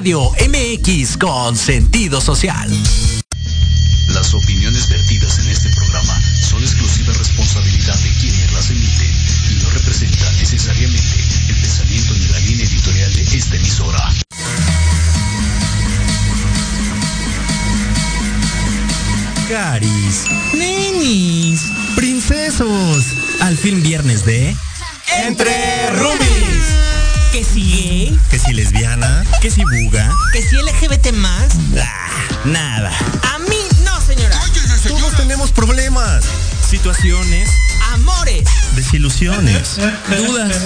Radio 0.00 0.32
MX 0.48 1.18
con 1.18 1.54
sentido 1.54 2.22
social. 2.22 2.70
Las 4.08 4.32
opiniones 4.32 4.88
vertidas 4.88 5.38
en 5.40 5.48
este 5.50 5.68
programa 5.76 6.18
son 6.40 6.62
exclusiva 6.62 7.12
responsabilidad 7.12 7.98
de 7.98 8.08
quienes 8.18 8.50
las 8.54 8.70
emiten 8.70 9.14
y 9.50 9.62
no 9.62 9.68
representan 9.68 10.34
necesariamente 10.38 11.16
el 11.50 11.54
pensamiento 11.54 12.14
ni 12.14 12.28
la 12.28 12.38
línea 12.38 12.64
editorial 12.64 13.12
de 13.12 13.22
esta 13.24 13.56
emisora. 13.56 14.14
Caris, 19.50 20.24
nenis, 20.54 21.60
princesos, 21.94 23.04
al 23.40 23.58
fin 23.58 23.82
viernes 23.82 24.24
de 24.24 24.56
Entre 25.26 25.79
si 27.60 27.68
gay, 27.72 28.18
Que 28.30 28.38
si 28.38 28.52
lesbiana, 28.52 29.24
que 29.40 29.50
si 29.50 29.62
buga, 29.64 30.10
¿Que 30.32 30.42
si 30.42 30.56
LGBT 30.56 31.12
más? 31.12 31.52
ah, 31.78 32.38
nada. 32.46 32.90
A 33.34 33.38
mí 33.40 33.56
no, 33.84 34.00
señora. 34.00 34.38
todos 34.88 35.16
tenemos 35.16 35.50
problemas, 35.52 36.24
Situaciones, 36.68 37.50
Amores, 37.92 38.44
desilusiones, 38.76 39.76
dudas, 40.08 40.56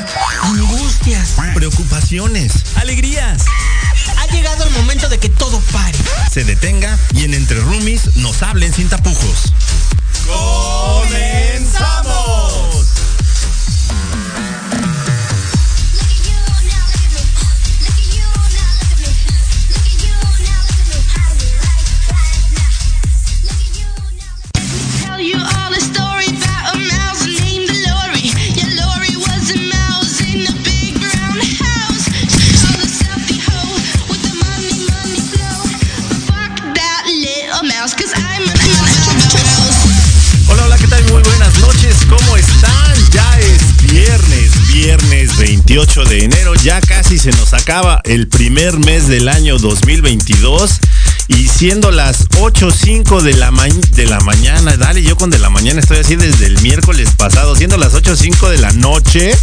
angustias. 0.42 1.30
preocupaciones. 1.54 2.52
alegrías. 2.76 3.42
Ha 4.18 4.26
llegado 4.32 4.64
el 4.64 4.70
momento 4.70 5.08
de 5.08 5.18
que 5.18 5.30
todo 5.30 5.58
pare. 5.72 5.96
Se 6.30 6.44
detenga 6.44 6.96
y 7.14 7.24
en 7.24 7.32
Entre 7.34 7.58
Rumis 7.60 8.16
nos 8.16 8.42
hablen 8.42 8.72
sin 8.74 8.88
tapujos. 8.88 9.52
¡Comenzamos! 10.26 12.03
28 45.84 46.04
de 46.08 46.24
enero, 46.24 46.54
ya 46.54 46.80
casi 46.80 47.18
se 47.18 47.30
nos 47.32 47.52
acaba 47.52 48.00
el 48.04 48.26
primer 48.26 48.78
mes 48.78 49.06
del 49.06 49.28
año 49.28 49.58
2022 49.58 50.78
y 51.28 51.48
siendo 51.48 51.90
las 51.90 52.28
8.05 52.30 53.20
de 53.20 53.34
la, 53.34 53.50
de 53.50 54.06
la 54.06 54.18
mañana, 54.20 54.78
dale, 54.78 55.02
yo 55.02 55.16
con 55.16 55.28
de 55.28 55.38
la 55.38 55.50
mañana 55.50 55.80
estoy 55.80 55.98
así 55.98 56.16
desde 56.16 56.46
el 56.46 56.58
miércoles 56.62 57.10
pasado, 57.18 57.54
siendo 57.54 57.76
las 57.76 57.92
8.05 57.92 58.48
de 58.48 58.58
la 58.58 58.70
noche, 58.72 59.36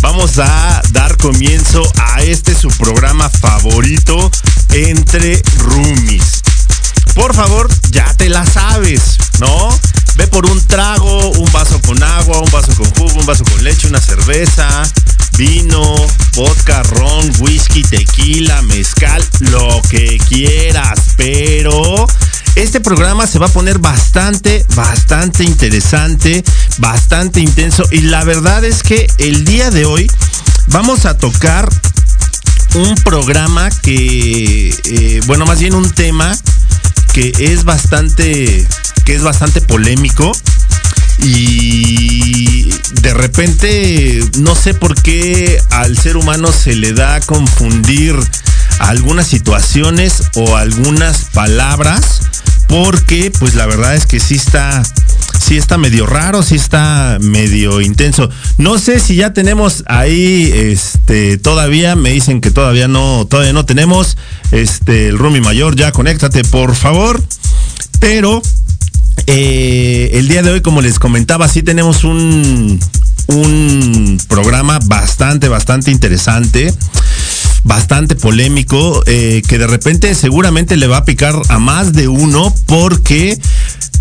vamos 0.00 0.38
a 0.38 0.82
dar 0.90 1.16
comienzo 1.16 1.82
a 1.96 2.22
este 2.22 2.56
su 2.56 2.68
programa 2.68 3.28
favorito 3.28 4.30
entre 4.72 5.40
roomies 5.58 6.42
por 7.18 7.34
favor, 7.34 7.68
ya 7.90 8.14
te 8.14 8.28
la 8.28 8.46
sabes, 8.46 9.16
¿no? 9.40 9.68
Ve 10.18 10.26
por 10.26 10.46
un 10.46 10.60
trago, 10.66 11.30
un 11.30 11.52
vaso 11.52 11.80
con 11.80 12.02
agua, 12.02 12.40
un 12.40 12.50
vaso 12.50 12.74
con 12.74 12.90
jugo, 12.90 13.20
un 13.20 13.24
vaso 13.26 13.44
con 13.44 13.62
leche, 13.62 13.86
una 13.86 14.00
cerveza, 14.00 14.82
vino, 15.36 15.94
vodka, 16.34 16.82
ron, 16.82 17.32
whisky, 17.38 17.82
tequila, 17.82 18.60
mezcal, 18.62 19.24
lo 19.38 19.80
que 19.88 20.18
quieras, 20.28 21.14
pero 21.16 22.04
este 22.56 22.80
programa 22.80 23.28
se 23.28 23.38
va 23.38 23.46
a 23.46 23.50
poner 23.50 23.78
bastante, 23.78 24.66
bastante 24.74 25.44
interesante, 25.44 26.42
bastante 26.78 27.38
intenso. 27.38 27.84
Y 27.92 28.00
la 28.00 28.24
verdad 28.24 28.64
es 28.64 28.82
que 28.82 29.06
el 29.18 29.44
día 29.44 29.70
de 29.70 29.84
hoy 29.84 30.10
vamos 30.66 31.06
a 31.06 31.16
tocar 31.16 31.68
un 32.74 32.96
programa 32.96 33.70
que, 33.70 34.74
eh, 34.84 35.20
bueno, 35.26 35.46
más 35.46 35.60
bien 35.60 35.74
un 35.74 35.88
tema 35.88 36.36
que 37.12 37.32
es 37.38 37.64
bastante, 37.64 38.66
que 39.08 39.14
es 39.14 39.22
bastante 39.22 39.62
polémico 39.62 40.32
y 41.22 42.70
de 43.00 43.14
repente 43.14 44.20
no 44.36 44.54
sé 44.54 44.74
por 44.74 45.00
qué 45.00 45.58
al 45.70 45.96
ser 45.96 46.18
humano 46.18 46.52
se 46.52 46.76
le 46.76 46.92
da 46.92 47.14
a 47.14 47.20
confundir 47.22 48.14
algunas 48.80 49.26
situaciones 49.26 50.24
o 50.34 50.56
algunas 50.56 51.24
palabras 51.32 52.20
porque 52.66 53.32
pues 53.38 53.54
la 53.54 53.64
verdad 53.64 53.94
es 53.94 54.04
que 54.04 54.20
sí 54.20 54.34
está 54.34 54.82
sí 55.40 55.56
está 55.56 55.78
medio 55.78 56.04
raro, 56.04 56.42
sí 56.42 56.56
está 56.56 57.16
medio 57.18 57.80
intenso. 57.80 58.28
No 58.58 58.76
sé 58.76 59.00
si 59.00 59.14
ya 59.14 59.32
tenemos 59.32 59.84
ahí, 59.86 60.52
este, 60.52 61.38
todavía, 61.38 61.96
me 61.96 62.10
dicen 62.10 62.42
que 62.42 62.50
todavía 62.50 62.88
no, 62.88 63.26
todavía 63.26 63.54
no 63.54 63.64
tenemos, 63.64 64.18
este, 64.50 65.08
el 65.08 65.16
Rumi 65.16 65.40
Mayor, 65.40 65.76
ya 65.76 65.92
conéctate, 65.92 66.44
por 66.44 66.74
favor. 66.74 67.22
Pero, 68.00 68.42
eh, 69.26 70.10
el 70.14 70.28
día 70.28 70.42
de 70.42 70.50
hoy, 70.50 70.60
como 70.60 70.80
les 70.80 70.98
comentaba, 70.98 71.48
sí 71.48 71.62
tenemos 71.62 72.04
un, 72.04 72.80
un 73.28 74.20
programa 74.28 74.78
bastante, 74.86 75.48
bastante 75.48 75.90
interesante 75.90 76.74
bastante 77.64 78.14
polémico 78.16 79.02
eh, 79.06 79.42
que 79.46 79.58
de 79.58 79.66
repente 79.66 80.14
seguramente 80.14 80.76
le 80.76 80.86
va 80.86 80.98
a 80.98 81.04
picar 81.04 81.34
a 81.48 81.58
más 81.58 81.92
de 81.92 82.08
uno 82.08 82.54
porque 82.66 83.38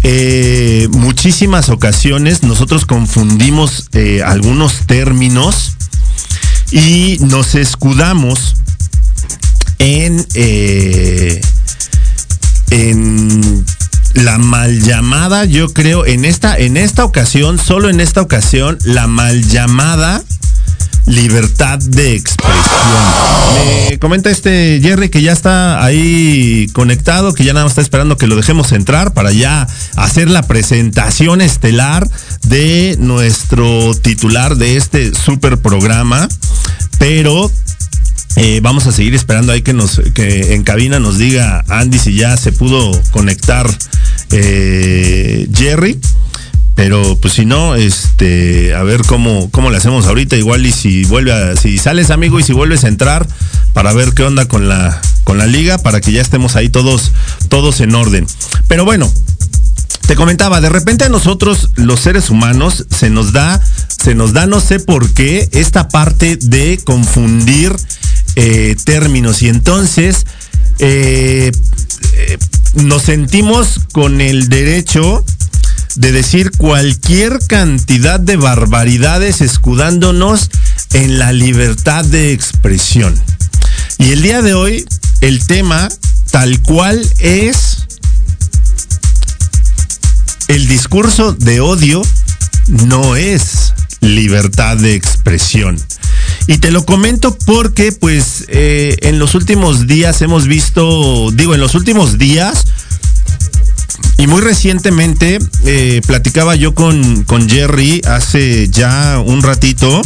eh, 0.03 0.87
muchísimas 0.91 1.69
ocasiones 1.69 2.43
nosotros 2.43 2.85
confundimos 2.85 3.89
eh, 3.93 4.21
algunos 4.23 4.85
términos 4.87 5.73
y 6.71 7.17
nos 7.21 7.55
escudamos 7.55 8.55
en, 9.79 10.25
en 12.71 13.65
la 14.23 14.37
mal 14.37 14.81
llamada, 14.81 15.45
yo 15.45 15.73
creo, 15.73 16.05
en 16.05 16.25
esta, 16.25 16.57
en 16.57 16.77
esta 16.77 17.05
ocasión, 17.05 17.59
solo 17.59 17.89
en 17.89 17.99
esta 17.99 18.21
ocasión, 18.21 18.77
la 18.83 19.07
mal 19.07 19.47
llamada 19.47 20.23
libertad 21.05 21.79
de 21.79 22.15
expresión. 22.15 22.57
Me 23.89 23.99
comenta 23.99 24.29
este 24.29 24.79
Jerry 24.81 25.09
que 25.09 25.21
ya 25.21 25.31
está 25.31 25.83
ahí 25.83 26.67
conectado, 26.73 27.33
que 27.33 27.43
ya 27.43 27.53
nada 27.53 27.65
más 27.65 27.71
está 27.71 27.81
esperando 27.81 28.17
que 28.17 28.27
lo 28.27 28.35
dejemos 28.35 28.71
entrar 28.71 29.13
para 29.13 29.31
ya 29.31 29.67
hacer 29.95 30.29
la 30.29 30.43
presentación 30.43 31.41
estelar 31.41 32.07
de 32.43 32.97
nuestro 32.99 33.93
titular 33.95 34.57
de 34.57 34.77
este 34.77 35.13
super 35.15 35.57
programa. 35.59 36.27
Pero 36.99 37.51
eh, 38.37 38.59
vamos 38.61 38.85
a 38.85 38.91
seguir 38.91 39.15
esperando 39.15 39.51
ahí 39.51 39.63
que 39.63 39.73
nos 39.73 39.99
que 40.13 40.53
en 40.53 40.63
cabina 40.63 40.99
nos 40.99 41.17
diga 41.17 41.65
Andy 41.67 41.97
si 41.97 42.13
ya 42.13 42.37
se 42.37 42.51
pudo 42.51 42.91
conectar 43.11 43.67
eh, 44.31 45.47
Jerry. 45.53 45.99
Pero 46.75 47.17
pues 47.19 47.33
si 47.33 47.43
no, 47.43 47.73
este, 47.73 48.75
a 48.75 48.83
ver 48.83 49.01
cómo, 49.01 49.49
cómo 49.49 49.71
le 49.71 49.77
hacemos 49.77 50.05
ahorita, 50.05 50.35
igual 50.37 50.63
y 50.63 50.71
si 50.71 51.05
vuelve 51.05 51.33
a, 51.33 51.55
si 51.55 51.79
sales 51.79 52.11
amigo 52.11 52.39
y 52.39 52.43
si 52.43 52.53
vuelves 52.53 52.83
a 52.83 52.87
entrar 52.87 53.27
para 53.73 53.93
ver 53.93 54.13
qué 54.13 54.21
onda 54.21 54.47
con 54.47 54.69
la, 54.69 55.01
con 55.23 55.39
la 55.39 55.47
liga, 55.47 55.79
para 55.79 56.01
que 56.01 56.11
ya 56.11 56.21
estemos 56.21 56.55
ahí 56.55 56.69
todos, 56.69 57.13
todos 57.49 57.81
en 57.81 57.95
orden. 57.95 58.27
Pero 58.67 58.85
bueno, 58.85 59.11
te 60.05 60.15
comentaba, 60.15 60.61
de 60.61 60.69
repente 60.69 61.03
a 61.03 61.09
nosotros, 61.09 61.71
los 61.75 61.99
seres 61.99 62.29
humanos, 62.29 62.85
se 62.95 63.09
nos 63.09 63.33
da, 63.33 63.59
se 63.87 64.13
nos 64.13 64.33
da 64.33 64.45
no 64.45 64.59
sé 64.59 64.79
por 64.79 65.11
qué, 65.13 65.49
esta 65.53 65.87
parte 65.89 66.37
de 66.39 66.79
confundir 66.85 67.75
eh, 68.39 68.75
términos. 68.83 69.41
Y 69.41 69.49
entonces 69.49 70.27
eh, 70.77 71.51
eh, 72.13 72.37
nos 72.75 73.01
sentimos 73.01 73.81
con 73.91 74.21
el 74.21 74.47
derecho 74.47 75.25
de 75.95 76.11
decir 76.11 76.51
cualquier 76.55 77.39
cantidad 77.47 78.19
de 78.19 78.37
barbaridades 78.37 79.41
escudándonos 79.41 80.51
en 80.93 81.17
la 81.17 81.33
libertad 81.33 82.05
de 82.05 82.31
expresión. 82.31 83.19
Y 83.97 84.11
el 84.11 84.21
día 84.21 84.43
de 84.43 84.53
hoy, 84.53 84.85
el 85.21 85.43
tema 85.47 85.89
tal 86.29 86.61
cual 86.61 87.03
es 87.17 87.87
el 90.47 90.67
discurso 90.67 91.33
de 91.33 91.59
odio 91.59 92.03
no 92.67 93.15
es 93.15 93.73
libertad 94.01 94.77
de 94.77 94.93
expresión. 94.93 95.75
Y 96.45 96.59
te 96.59 96.71
lo 96.71 96.85
comento 96.85 97.37
porque, 97.45 97.91
pues, 97.91 98.45
eh, 98.47 98.97
en 99.01 99.19
los 99.19 99.35
últimos 99.35 99.87
días 99.87 100.21
hemos 100.21 100.47
visto, 100.47 101.31
digo, 101.31 101.55
en 101.55 101.61
los 101.61 101.75
últimos 101.75 102.17
días, 102.17 102.65
y 104.17 104.27
muy 104.27 104.41
recientemente 104.41 105.39
eh, 105.65 106.01
platicaba 106.05 106.55
yo 106.55 106.73
con, 106.73 107.23
con 107.23 107.49
Jerry 107.49 108.01
hace 108.05 108.67
ya 108.69 109.21
un 109.23 109.43
ratito 109.43 110.01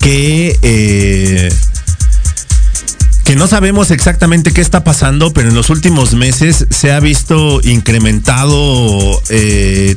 que 0.00 0.58
eh, 0.62 1.50
que 3.24 3.36
no 3.36 3.46
sabemos 3.46 3.90
exactamente 3.90 4.52
qué 4.52 4.60
está 4.60 4.84
pasando, 4.84 5.32
pero 5.32 5.48
en 5.48 5.54
los 5.54 5.70
últimos 5.70 6.14
meses 6.14 6.66
se 6.70 6.92
ha 6.92 7.00
visto 7.00 7.60
incrementado 7.62 9.22
eh, 9.30 9.96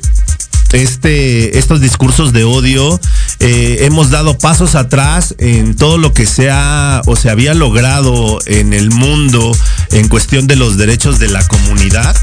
este, 0.72 1.58
estos 1.58 1.82
discursos 1.82 2.32
de 2.32 2.46
odio. 2.46 3.00
Eh, 3.40 3.86
hemos 3.86 4.10
dado 4.10 4.38
pasos 4.38 4.76
atrás 4.76 5.36
en 5.38 5.76
todo 5.76 5.98
lo 5.98 6.14
que 6.14 6.26
se 6.26 6.50
ha 6.50 7.02
o 7.06 7.16
se 7.16 7.30
había 7.30 7.54
logrado 7.54 8.40
en 8.46 8.74
el 8.74 8.90
mundo 8.90 9.56
en 9.92 10.08
cuestión 10.08 10.48
de 10.48 10.56
los 10.56 10.78
derechos 10.78 11.20
de 11.20 11.30
la 11.30 11.48
comunidad. 11.48 12.16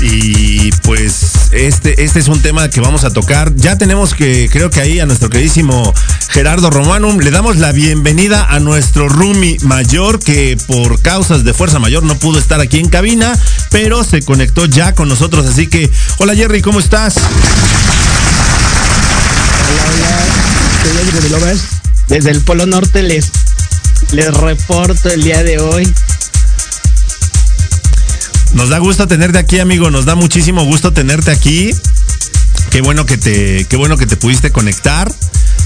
Y 0.00 0.70
pues 0.82 1.50
este, 1.50 2.04
este 2.04 2.20
es 2.20 2.28
un 2.28 2.40
tema 2.40 2.70
que 2.70 2.80
vamos 2.80 3.04
a 3.04 3.10
tocar. 3.10 3.54
Ya 3.56 3.76
tenemos 3.76 4.14
que, 4.14 4.48
creo 4.50 4.70
que 4.70 4.80
ahí 4.80 5.00
a 5.00 5.06
nuestro 5.06 5.28
queridísimo 5.28 5.92
Gerardo 6.28 6.70
Romanum, 6.70 7.18
le 7.18 7.30
damos 7.30 7.56
la 7.56 7.72
bienvenida 7.72 8.46
a 8.48 8.60
nuestro 8.60 9.08
Rumi 9.08 9.56
mayor 9.62 10.20
que 10.20 10.56
por 10.66 11.02
causas 11.02 11.42
de 11.42 11.52
fuerza 11.52 11.80
mayor 11.80 12.04
no 12.04 12.16
pudo 12.16 12.38
estar 12.38 12.60
aquí 12.60 12.78
en 12.78 12.88
cabina, 12.88 13.36
pero 13.70 14.04
se 14.04 14.22
conectó 14.22 14.66
ya 14.66 14.94
con 14.94 15.08
nosotros. 15.08 15.46
Así 15.46 15.66
que, 15.66 15.90
hola 16.18 16.34
Jerry, 16.36 16.62
¿cómo 16.62 16.78
estás? 16.78 17.16
Hola, 17.16 17.26
hola. 19.94 21.58
Desde 22.08 22.30
el 22.30 22.40
Polo 22.40 22.66
Norte 22.66 23.02
les, 23.02 23.30
les 24.12 24.32
reporto 24.32 25.10
el 25.10 25.22
día 25.24 25.42
de 25.42 25.58
hoy. 25.58 25.92
Nos 28.54 28.68
da 28.70 28.78
gusto 28.78 29.06
tenerte 29.06 29.38
aquí, 29.38 29.58
amigo. 29.60 29.90
Nos 29.90 30.04
da 30.04 30.14
muchísimo 30.14 30.64
gusto 30.64 30.92
tenerte 30.92 31.30
aquí. 31.30 31.70
Qué 32.70 32.80
bueno 32.80 33.06
que 33.06 33.16
te, 33.16 33.64
qué 33.66 33.76
bueno 33.76 33.96
que 33.96 34.06
te 34.06 34.16
pudiste 34.16 34.50
conectar. 34.50 35.12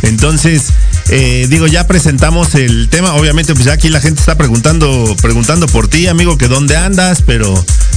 Entonces, 0.03 0.65
eh, 1.11 1.47
digo, 1.49 1.67
ya 1.67 1.87
presentamos 1.87 2.55
el 2.55 2.89
tema. 2.89 3.15
Obviamente, 3.15 3.55
pues 3.55 3.67
ya 3.67 3.73
aquí 3.73 3.89
la 3.89 4.01
gente 4.01 4.21
está 4.21 4.35
preguntando, 4.37 5.17
preguntando 5.23 5.67
por 5.69 5.89
ti, 5.89 6.07
amigo, 6.09 6.37
que 6.39 6.49
dónde 6.49 6.77
andas, 6.77 7.23
pero 7.25 7.53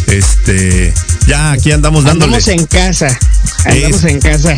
este, 0.07 0.93
ya 1.27 1.51
aquí 1.51 1.71
andamos 1.71 2.03
dándole. 2.03 2.37
Andamos 2.37 2.47
en 2.47 2.65
casa. 2.67 3.19
Andamos 3.65 4.03
Es- 4.03 4.11
en 4.11 4.19
casa. 4.21 4.55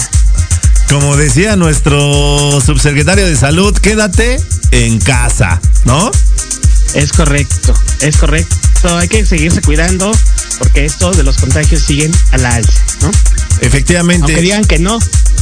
Como 0.89 1.17
decía 1.17 1.57
nuestro 1.57 2.62
subsecretario 2.62 3.25
de 3.25 3.36
salud, 3.36 3.75
quédate 3.77 4.39
en 4.72 5.00
casa, 5.00 5.60
¿no? 5.84 6.12
Es 6.93 7.12
correcto, 7.12 7.74
es 8.00 8.15
correcto. 8.15 8.55
Hay 8.86 9.07
que 9.07 9.25
seguirse 9.25 9.62
cuidando 9.62 10.12
porque 10.60 10.86
esto 10.86 11.12
de 11.12 11.24
los 11.24 11.38
contagios 11.38 11.81
siguen 11.81 12.12
a 12.31 12.38
la 12.38 12.55
alza, 12.55 12.81
¿no? 13.01 13.12
Efectivamente. 13.62 14.31
Aunque 14.31 14.41
digan 14.41 14.63
que 14.63 14.77
no, 14.77 15.00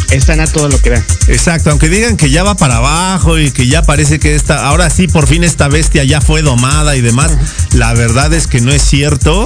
están 0.10 0.40
a 0.40 0.48
todo 0.48 0.70
lo 0.70 0.82
que 0.82 0.92
dan. 0.92 1.06
Exacto, 1.28 1.70
aunque 1.70 1.90
digan 1.90 2.16
que 2.18 2.30
ya 2.30 2.44
va 2.44 2.56
para 2.56 2.78
abajo 2.78 3.38
y 3.38 3.52
que 3.52 3.68
ya 3.68 3.82
parece 3.82 4.20
que 4.20 4.36
esta, 4.36 4.66
ahora 4.66 4.90
sí 4.90 5.08
por 5.08 5.28
fin 5.28 5.44
esta 5.44 5.68
bestia 5.68 6.04
ya 6.06 6.22
fue 6.22 6.42
domada 6.42 6.96
y 6.96 7.02
demás, 7.02 7.32
la 7.74 7.94
verdad 7.94 8.34
es 8.34 8.48
que 8.48 8.62
no 8.62 8.72
es 8.72 8.82
cierto. 8.82 9.46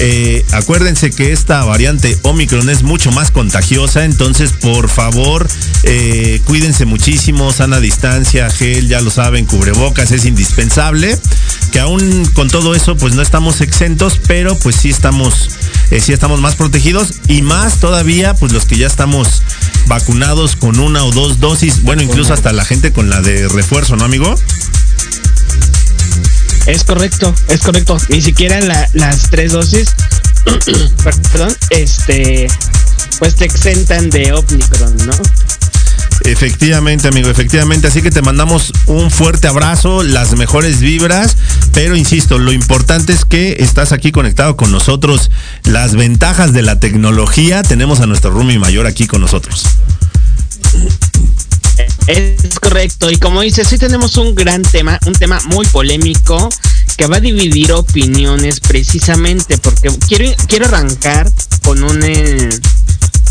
Eh, 0.00 0.44
acuérdense 0.52 1.10
que 1.10 1.32
esta 1.32 1.64
variante 1.64 2.16
Omicron 2.22 2.70
es 2.70 2.84
mucho 2.84 3.10
más 3.10 3.32
contagiosa, 3.32 4.04
entonces 4.04 4.52
por 4.52 4.88
favor 4.88 5.48
eh, 5.82 6.40
cuídense 6.44 6.84
muchísimo, 6.84 7.52
sana 7.52 7.80
distancia, 7.80 8.48
gel, 8.48 8.86
ya 8.86 9.00
lo 9.00 9.10
saben, 9.10 9.44
cubrebocas 9.44 10.12
es 10.12 10.24
indispensable. 10.24 11.18
Que 11.72 11.80
aún 11.80 12.24
con 12.32 12.48
todo 12.48 12.74
eso 12.74 12.96
pues 12.96 13.14
no 13.14 13.22
estamos 13.22 13.60
exentos, 13.60 14.20
pero 14.26 14.56
pues 14.58 14.76
sí 14.76 14.88
estamos, 14.88 15.50
eh, 15.90 16.00
sí 16.00 16.12
estamos 16.12 16.40
más 16.40 16.54
protegidos 16.54 17.14
y 17.26 17.42
más 17.42 17.78
todavía 17.80 18.34
pues 18.34 18.52
los 18.52 18.64
que 18.64 18.78
ya 18.78 18.86
estamos 18.86 19.42
vacunados 19.86 20.54
con 20.56 20.78
una 20.78 21.04
o 21.04 21.10
dos 21.10 21.40
dosis, 21.40 21.82
bueno 21.82 22.02
incluso 22.02 22.32
hasta 22.32 22.52
la 22.52 22.64
gente 22.64 22.92
con 22.92 23.10
la 23.10 23.20
de 23.20 23.48
refuerzo, 23.48 23.96
¿no 23.96 24.04
amigo? 24.04 24.34
Es 26.68 26.84
correcto, 26.84 27.34
es 27.48 27.60
correcto. 27.62 27.98
Ni 28.10 28.20
siquiera 28.22 28.60
la- 28.60 28.88
las 28.92 29.30
tres 29.30 29.52
dosis, 29.52 29.88
per- 31.04 31.20
perdón, 31.32 31.56
este, 31.70 32.46
pues 33.18 33.34
te 33.36 33.44
exentan 33.46 34.10
de 34.10 34.32
Omicron, 34.32 34.96
¿no? 35.06 35.12
Efectivamente, 36.24 37.08
amigo, 37.08 37.30
efectivamente. 37.30 37.86
Así 37.86 38.02
que 38.02 38.10
te 38.10 38.20
mandamos 38.22 38.72
un 38.86 39.10
fuerte 39.10 39.48
abrazo, 39.48 40.02
las 40.02 40.32
mejores 40.36 40.80
vibras, 40.80 41.36
pero 41.72 41.96
insisto, 41.96 42.38
lo 42.38 42.52
importante 42.52 43.12
es 43.14 43.24
que 43.24 43.56
estás 43.60 43.92
aquí 43.92 44.12
conectado 44.12 44.56
con 44.56 44.70
nosotros. 44.70 45.30
Las 45.64 45.94
ventajas 45.94 46.52
de 46.52 46.62
la 46.62 46.80
tecnología, 46.80 47.62
tenemos 47.62 48.00
a 48.00 48.06
nuestro 48.06 48.30
Rumi 48.30 48.58
mayor 48.58 48.86
aquí 48.86 49.06
con 49.06 49.20
nosotros. 49.22 49.64
Es 52.08 52.58
correcto, 52.58 53.10
y 53.10 53.18
como 53.18 53.42
dices, 53.42 53.68
sí 53.68 53.76
tenemos 53.76 54.16
un 54.16 54.34
gran 54.34 54.62
tema, 54.62 54.98
un 55.06 55.12
tema 55.12 55.40
muy 55.44 55.66
polémico 55.66 56.48
que 56.96 57.06
va 57.06 57.16
a 57.16 57.20
dividir 57.20 57.70
opiniones 57.72 58.60
precisamente 58.60 59.58
porque 59.58 59.90
quiero, 60.08 60.34
quiero 60.46 60.64
arrancar 60.66 61.30
con 61.62 61.82
un 61.84 62.02
eh, 62.02 62.48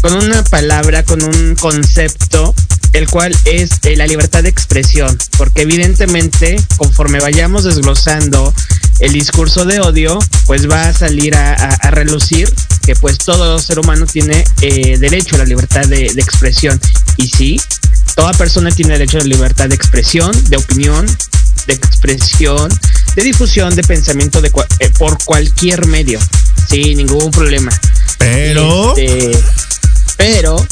con 0.01 0.13
una 0.13 0.43
palabra, 0.43 1.03
con 1.03 1.23
un 1.23 1.55
concepto, 1.55 2.53
el 2.93 3.09
cual 3.09 3.35
es 3.45 3.71
eh, 3.83 3.95
la 3.97 4.05
libertad 4.05 4.43
de 4.43 4.49
expresión, 4.49 5.17
porque 5.39 5.63
evidentemente 5.63 6.61
conforme 6.77 7.19
vayamos 7.19 7.63
desglosando 7.63 8.53
el 8.99 9.11
discurso 9.11 9.65
de 9.65 9.79
odio, 9.79 10.19
pues 10.45 10.69
va 10.69 10.83
a 10.89 10.93
salir 10.93 11.35
a, 11.35 11.53
a- 11.53 11.73
a 11.73 11.91
relucir 11.91 12.53
que 12.85 12.95
pues 12.95 13.17
todo 13.17 13.57
ser 13.59 13.79
humano 13.79 14.05
tiene 14.05 14.43
eh, 14.61 14.97
derecho 14.99 15.35
a 15.35 15.39
la 15.39 15.45
libertad 15.45 15.81
de, 15.87 16.13
de 16.13 16.21
expresión. 16.21 16.79
Y 17.17 17.27
sí, 17.27 17.59
toda 18.17 18.33
persona 18.33 18.71
tiene 18.71 18.93
derecho 18.93 19.17
a 19.17 19.21
la 19.21 19.27
libertad 19.27 19.69
de 19.69 19.75
expresión, 19.75 20.31
de 20.49 20.57
opinión, 20.57 21.05
de 21.67 21.73
expresión, 21.75 22.67
de 23.15 23.23
difusión, 23.23 23.75
de 23.75 23.83
pensamiento 23.83 24.41
de 24.41 24.51
cua- 24.51 24.65
eh, 24.79 24.89
por 24.97 25.23
cualquier 25.23 25.85
medio, 25.85 26.19
sin 26.67 26.97
ningún 26.97 27.29
problema. 27.29 27.71
Pero, 28.17 28.97
Este, 28.97 29.37
pero 30.17 30.67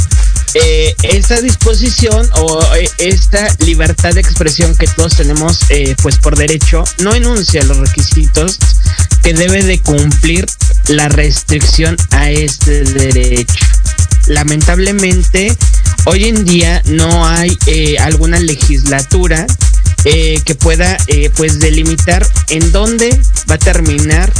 eh, 0.55 0.95
esta 1.03 1.39
disposición 1.39 2.27
o 2.37 2.63
eh, 2.77 2.89
esta 2.97 3.47
libertad 3.59 4.13
de 4.15 4.21
expresión 4.21 4.75
que 4.75 4.87
todos 4.87 5.15
tenemos 5.15 5.59
eh, 5.69 5.95
pues 6.01 6.17
por 6.17 6.35
derecho 6.35 6.83
no 6.97 7.13
enuncia 7.13 7.63
los 7.65 7.77
requisitos 7.77 8.57
que 9.21 9.35
debe 9.35 9.61
de 9.61 9.79
cumplir 9.81 10.47
la 10.87 11.09
restricción 11.09 11.95
a 12.09 12.31
este 12.31 12.83
derecho. 12.85 13.65
Lamentablemente, 14.27 15.55
hoy 16.05 16.25
en 16.25 16.45
día 16.45 16.81
no 16.85 17.25
hay 17.27 17.57
eh, 17.67 17.97
alguna 17.99 18.39
legislatura 18.39 19.47
eh, 20.03 20.39
que 20.45 20.53
pueda 20.55 20.97
eh, 21.07 21.31
pues 21.35 21.59
delimitar 21.59 22.27
en 22.49 22.71
dónde 22.71 23.09
va 23.49 23.55
a 23.55 23.57
terminar 23.59 24.31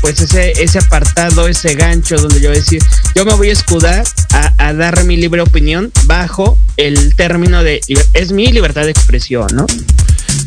pues 0.00 0.20
ese, 0.20 0.52
ese 0.62 0.78
apartado, 0.78 1.48
ese 1.48 1.74
gancho 1.74 2.16
donde 2.16 2.40
yo 2.40 2.50
voy 2.50 2.58
a 2.58 2.60
decir, 2.60 2.80
yo 3.16 3.24
me 3.24 3.34
voy 3.34 3.48
a 3.48 3.52
escudar 3.52 4.04
a, 4.32 4.52
a 4.58 4.72
dar 4.74 5.02
mi 5.04 5.16
libre 5.16 5.42
opinión 5.42 5.90
bajo 6.04 6.56
el 6.76 7.16
término 7.16 7.64
de 7.64 7.80
es 8.12 8.30
mi 8.30 8.52
libertad 8.52 8.82
de 8.82 8.92
expresión, 8.92 9.48
¿no? 9.52 9.66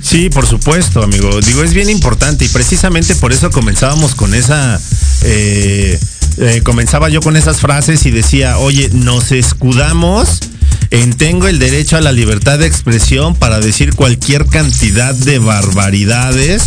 Sí, 0.02 0.30
por 0.30 0.48
supuesto, 0.48 1.04
amigo. 1.04 1.42
Digo, 1.42 1.64
es 1.64 1.74
bien 1.74 1.90
importante 1.90 2.46
y 2.46 2.48
precisamente 2.48 3.14
por 3.16 3.34
eso 3.34 3.52
comenzábamos 3.52 4.16
con 4.16 4.34
esa... 4.34 4.80
eh, 5.24 6.00
eh, 6.38 6.62
comenzaba 6.64 7.10
yo 7.10 7.22
con 7.22 7.36
esas 7.36 7.58
frases 7.58 8.06
y 8.06 8.12
decía, 8.12 8.58
oye, 8.58 8.90
nos 8.94 9.32
escudamos 9.32 10.40
en 10.92 11.14
tengo 11.14 11.48
el 11.48 11.60
derecho 11.60 11.98
a 11.98 12.02
la 12.02 12.12
libertad 12.12 12.60
de 12.60 12.68
expresión 12.68 13.36
para 13.36 13.60
decir 13.60 13.94
cualquier 13.94 14.46
cantidad 14.46 15.14
de 15.14 15.40
barbaridades, 15.40 16.64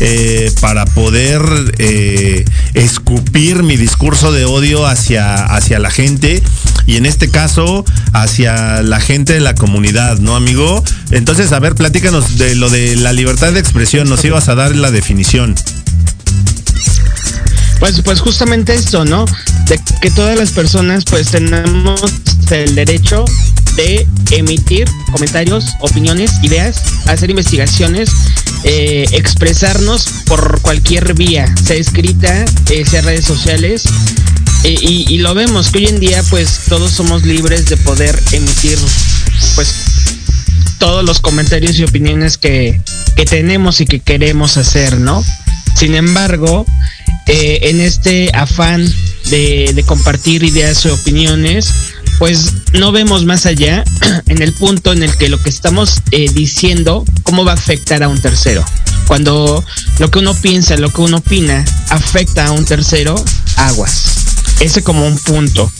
eh, 0.00 0.52
para 0.60 0.84
poder 0.84 1.42
eh, 1.78 2.44
escupir 2.74 3.62
mi 3.62 3.76
discurso 3.76 4.32
de 4.32 4.44
odio 4.44 4.86
hacia, 4.86 5.44
hacia 5.46 5.78
la 5.78 5.90
gente 5.90 6.42
y 6.86 6.96
en 6.96 7.06
este 7.06 7.30
caso 7.30 7.84
hacia 8.12 8.82
la 8.82 9.00
gente 9.00 9.34
de 9.34 9.40
la 9.40 9.54
comunidad, 9.54 10.18
¿no, 10.18 10.36
amigo? 10.36 10.82
Entonces, 11.10 11.52
a 11.52 11.58
ver, 11.58 11.74
platícanos 11.74 12.38
de 12.38 12.54
lo 12.56 12.68
de 12.68 12.96
la 12.96 13.12
libertad 13.12 13.52
de 13.52 13.60
expresión, 13.60 14.08
nos 14.08 14.24
ibas 14.24 14.48
a 14.48 14.54
dar 14.54 14.74
la 14.76 14.90
definición. 14.90 15.54
Pues, 17.82 18.00
pues 18.02 18.20
justamente 18.20 18.76
esto, 18.76 19.04
¿no? 19.04 19.24
De 19.66 19.76
que 20.00 20.12
todas 20.12 20.38
las 20.38 20.52
personas 20.52 21.04
pues 21.04 21.32
tenemos 21.32 22.00
el 22.52 22.76
derecho 22.76 23.24
de 23.74 24.06
emitir 24.30 24.88
comentarios, 25.10 25.64
opiniones, 25.80 26.30
ideas, 26.44 26.80
hacer 27.08 27.30
investigaciones, 27.30 28.08
eh, 28.62 29.04
expresarnos 29.10 30.06
por 30.26 30.60
cualquier 30.60 31.14
vía, 31.14 31.52
sea 31.64 31.74
escrita, 31.74 32.44
eh, 32.70 32.84
sea 32.88 33.02
redes 33.02 33.24
sociales. 33.24 33.86
eh, 34.62 34.76
y, 34.80 35.12
y 35.12 35.18
lo 35.18 35.34
vemos 35.34 35.70
que 35.70 35.78
hoy 35.78 35.86
en 35.86 35.98
día 35.98 36.22
pues 36.30 36.60
todos 36.68 36.92
somos 36.92 37.24
libres 37.24 37.66
de 37.66 37.76
poder 37.78 38.16
emitir 38.30 38.78
pues 39.56 39.74
todos 40.78 41.04
los 41.04 41.18
comentarios 41.18 41.76
y 41.80 41.82
opiniones 41.82 42.38
que, 42.38 42.80
que 43.16 43.24
tenemos 43.24 43.80
y 43.80 43.86
que 43.86 43.98
queremos 43.98 44.56
hacer, 44.56 44.98
¿no? 45.00 45.24
Sin 45.74 45.96
embargo, 45.96 46.64
eh, 47.26 47.60
en 47.62 47.80
este 47.80 48.30
afán 48.34 48.84
de, 49.30 49.84
compartir 49.86 50.42
ideas 50.42 50.84
y 50.84 50.88
opiniones, 50.88 51.72
pues 52.18 52.52
no 52.72 52.92
vemos 52.92 53.24
más 53.24 53.46
allá 53.46 53.84
en 54.26 54.42
el 54.42 54.52
punto 54.52 54.92
en 54.92 55.02
el 55.02 55.16
que 55.16 55.28
lo 55.28 55.40
que 55.40 55.48
estamos 55.48 56.02
eh, 56.10 56.30
diciendo, 56.32 57.04
cómo 57.22 57.44
va 57.44 57.52
a 57.52 57.54
afectar 57.54 58.02
a 58.02 58.08
un 58.08 58.20
tercero. 58.20 58.64
Cuando 59.06 59.64
lo 59.98 60.10
que 60.10 60.18
uno 60.18 60.34
piensa, 60.34 60.76
lo 60.76 60.90
que 60.90 61.00
uno 61.00 61.18
opina, 61.18 61.64
afecta 61.90 62.46
a 62.46 62.52
un 62.52 62.64
tercero, 62.64 63.22
aguas. 63.56 64.04
Ese 64.60 64.82
como 64.82 65.06
un 65.06 65.18
punto. 65.18 65.70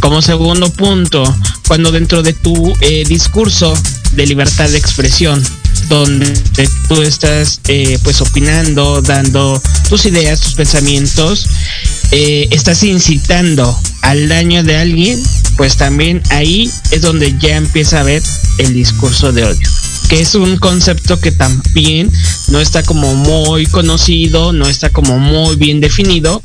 Como 0.00 0.22
segundo 0.22 0.72
punto, 0.72 1.22
cuando 1.68 1.92
dentro 1.92 2.22
de 2.22 2.32
tu 2.32 2.72
eh, 2.80 3.04
discurso 3.06 3.74
de 4.12 4.26
libertad 4.26 4.68
de 4.68 4.78
expresión, 4.78 5.44
donde 5.90 6.32
tú 6.88 7.02
estás 7.02 7.60
eh, 7.68 7.98
pues 8.04 8.20
opinando, 8.20 9.02
dando 9.02 9.60
tus 9.88 10.06
ideas, 10.06 10.40
tus 10.40 10.54
pensamientos, 10.54 11.46
eh, 12.12 12.48
estás 12.52 12.82
incitando 12.84 13.78
al 14.02 14.28
daño 14.28 14.62
de 14.62 14.76
alguien, 14.76 15.22
pues 15.56 15.76
también 15.76 16.22
ahí 16.30 16.70
es 16.92 17.02
donde 17.02 17.36
ya 17.38 17.56
empieza 17.56 18.00
a 18.00 18.04
ver 18.04 18.22
el 18.58 18.72
discurso 18.72 19.32
de 19.32 19.44
odio 19.44 19.68
que 20.08 20.20
es 20.20 20.34
un 20.34 20.56
concepto 20.56 21.20
que 21.20 21.30
también 21.30 22.10
no 22.48 22.58
está 22.60 22.82
como 22.82 23.14
muy 23.14 23.64
conocido, 23.66 24.52
no 24.52 24.66
está 24.66 24.90
como 24.90 25.20
muy 25.20 25.54
bien 25.54 25.80
definido 25.80 26.42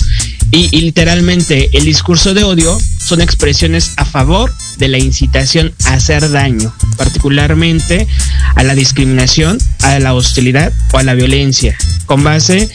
y, 0.51 0.69
literalmente 0.81 1.69
el 1.73 1.85
discurso 1.85 2.33
de 2.33 2.43
odio 2.43 2.77
son 2.99 3.21
expresiones 3.21 3.93
a 3.97 4.05
favor 4.05 4.53
de 4.77 4.87
la 4.87 4.97
incitación 4.97 5.73
a 5.85 5.93
hacer 5.93 6.29
daño, 6.31 6.73
particularmente 6.97 8.07
a 8.55 8.63
la 8.63 8.75
discriminación, 8.75 9.57
a 9.81 9.99
la 9.99 10.13
hostilidad 10.13 10.73
o 10.93 10.97
a 10.97 11.03
la 11.03 11.13
violencia, 11.13 11.77
con 12.05 12.23
base 12.23 12.69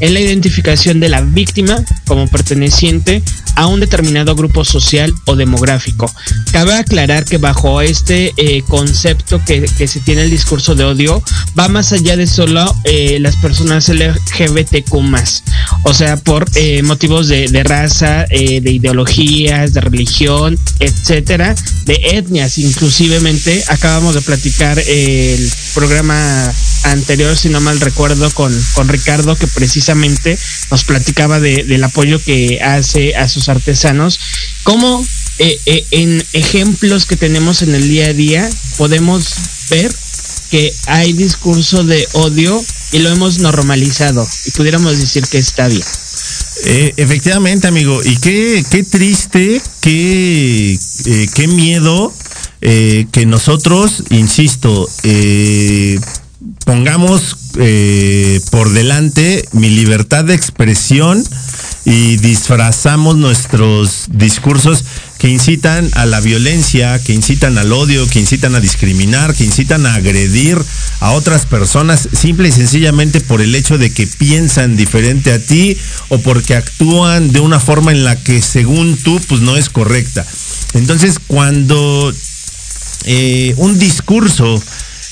en 0.00 0.14
la 0.14 0.20
identificación 0.20 1.00
de 1.00 1.08
la 1.08 1.20
víctima 1.20 1.76
como 2.06 2.26
perteneciente 2.28 3.22
a 3.56 3.66
un 3.66 3.80
determinado 3.80 4.34
grupo 4.34 4.64
social 4.64 5.12
o 5.26 5.36
demográfico. 5.36 6.12
Cabe 6.52 6.74
aclarar 6.74 7.24
que 7.24 7.38
bajo 7.38 7.80
este 7.80 8.32
eh, 8.36 8.62
concepto 8.68 9.40
que, 9.44 9.62
que, 9.76 9.88
se 9.88 10.00
tiene 10.00 10.22
el 10.22 10.30
discurso 10.30 10.74
de 10.74 10.84
odio 10.84 11.22
va 11.58 11.68
más 11.68 11.92
allá 11.92 12.16
de 12.16 12.26
solo 12.26 12.74
eh, 12.84 13.18
las 13.20 13.36
personas 13.36 13.88
LGBTQ 13.88 14.92
o 15.84 15.94
sea, 15.94 16.16
por 16.16 16.46
eh, 16.54 16.82
motivos 16.82 17.28
de, 17.28 17.48
de 17.48 17.62
raza, 17.62 18.26
de 18.30 18.70
ideologías, 18.70 19.72
de 19.74 19.80
religión, 19.80 20.58
etcétera, 20.80 21.54
de 21.84 22.00
etnias, 22.12 22.58
inclusivemente 22.58 23.64
acabamos 23.68 24.14
de 24.14 24.22
platicar 24.22 24.78
el 24.78 25.50
programa 25.74 26.52
anterior, 26.84 27.36
si 27.36 27.48
no 27.48 27.60
mal 27.60 27.80
recuerdo, 27.80 28.30
con, 28.32 28.52
con 28.74 28.88
Ricardo, 28.88 29.36
que 29.36 29.46
precisamente 29.46 30.38
nos 30.70 30.84
platicaba 30.84 31.40
de, 31.40 31.64
del 31.64 31.84
apoyo 31.84 32.22
que 32.22 32.60
hace 32.62 33.14
a 33.16 33.28
sus 33.28 33.48
artesanos, 33.48 34.18
cómo 34.62 35.04
eh, 35.38 35.58
eh, 35.66 35.84
en 35.90 36.24
ejemplos 36.32 37.06
que 37.06 37.16
tenemos 37.16 37.62
en 37.62 37.74
el 37.74 37.88
día 37.88 38.06
a 38.06 38.12
día 38.12 38.50
podemos 38.76 39.34
ver 39.70 39.94
que 40.50 40.72
hay 40.86 41.14
discurso 41.14 41.82
de 41.82 42.06
odio 42.12 42.62
y 42.92 42.98
lo 42.98 43.08
hemos 43.08 43.38
normalizado 43.38 44.28
y 44.44 44.50
pudiéramos 44.50 45.00
decir 45.00 45.24
que 45.26 45.38
está 45.38 45.66
bien. 45.66 45.82
Eh, 46.64 46.92
efectivamente, 46.98 47.66
amigo, 47.66 48.00
y 48.04 48.16
qué, 48.18 48.62
qué 48.70 48.84
triste, 48.84 49.60
qué, 49.80 50.78
eh, 51.06 51.26
qué 51.34 51.48
miedo 51.48 52.14
eh, 52.60 53.06
que 53.10 53.26
nosotros, 53.26 54.04
insisto, 54.10 54.88
pongamos 56.64 57.36
por 58.50 58.70
delante 58.70 59.46
mi 59.52 59.68
libertad 59.68 60.24
de 60.24 60.34
expresión 60.34 61.22
y 61.84 62.16
disfrazamos 62.16 63.16
nuestros 63.16 64.06
discursos 64.08 64.84
que 65.18 65.28
incitan 65.28 65.90
a 65.94 66.06
la 66.06 66.20
violencia, 66.20 66.98
que 67.02 67.12
incitan 67.12 67.58
al 67.58 67.72
odio, 67.72 68.06
que 68.08 68.20
incitan 68.20 68.54
a 68.54 68.60
discriminar, 68.60 69.34
que 69.34 69.44
incitan 69.44 69.86
a 69.86 69.94
agredir 69.94 70.58
a 71.00 71.12
otras 71.12 71.46
personas 71.46 72.08
simple 72.12 72.48
y 72.48 72.52
sencillamente 72.52 73.20
por 73.20 73.40
el 73.40 73.54
hecho 73.54 73.78
de 73.78 73.92
que 73.92 74.06
piensan 74.06 74.76
diferente 74.76 75.32
a 75.32 75.38
ti 75.38 75.76
o 76.08 76.18
porque 76.18 76.54
actúan 76.54 77.32
de 77.32 77.40
una 77.40 77.58
forma 77.58 77.92
en 77.92 78.04
la 78.04 78.16
que 78.16 78.42
según 78.42 78.96
tú 78.96 79.20
pues 79.28 79.40
no 79.40 79.56
es 79.56 79.68
correcta. 79.68 80.24
Entonces 80.74 81.18
cuando 81.26 82.12
eh, 83.04 83.54
un 83.56 83.78
discurso 83.78 84.62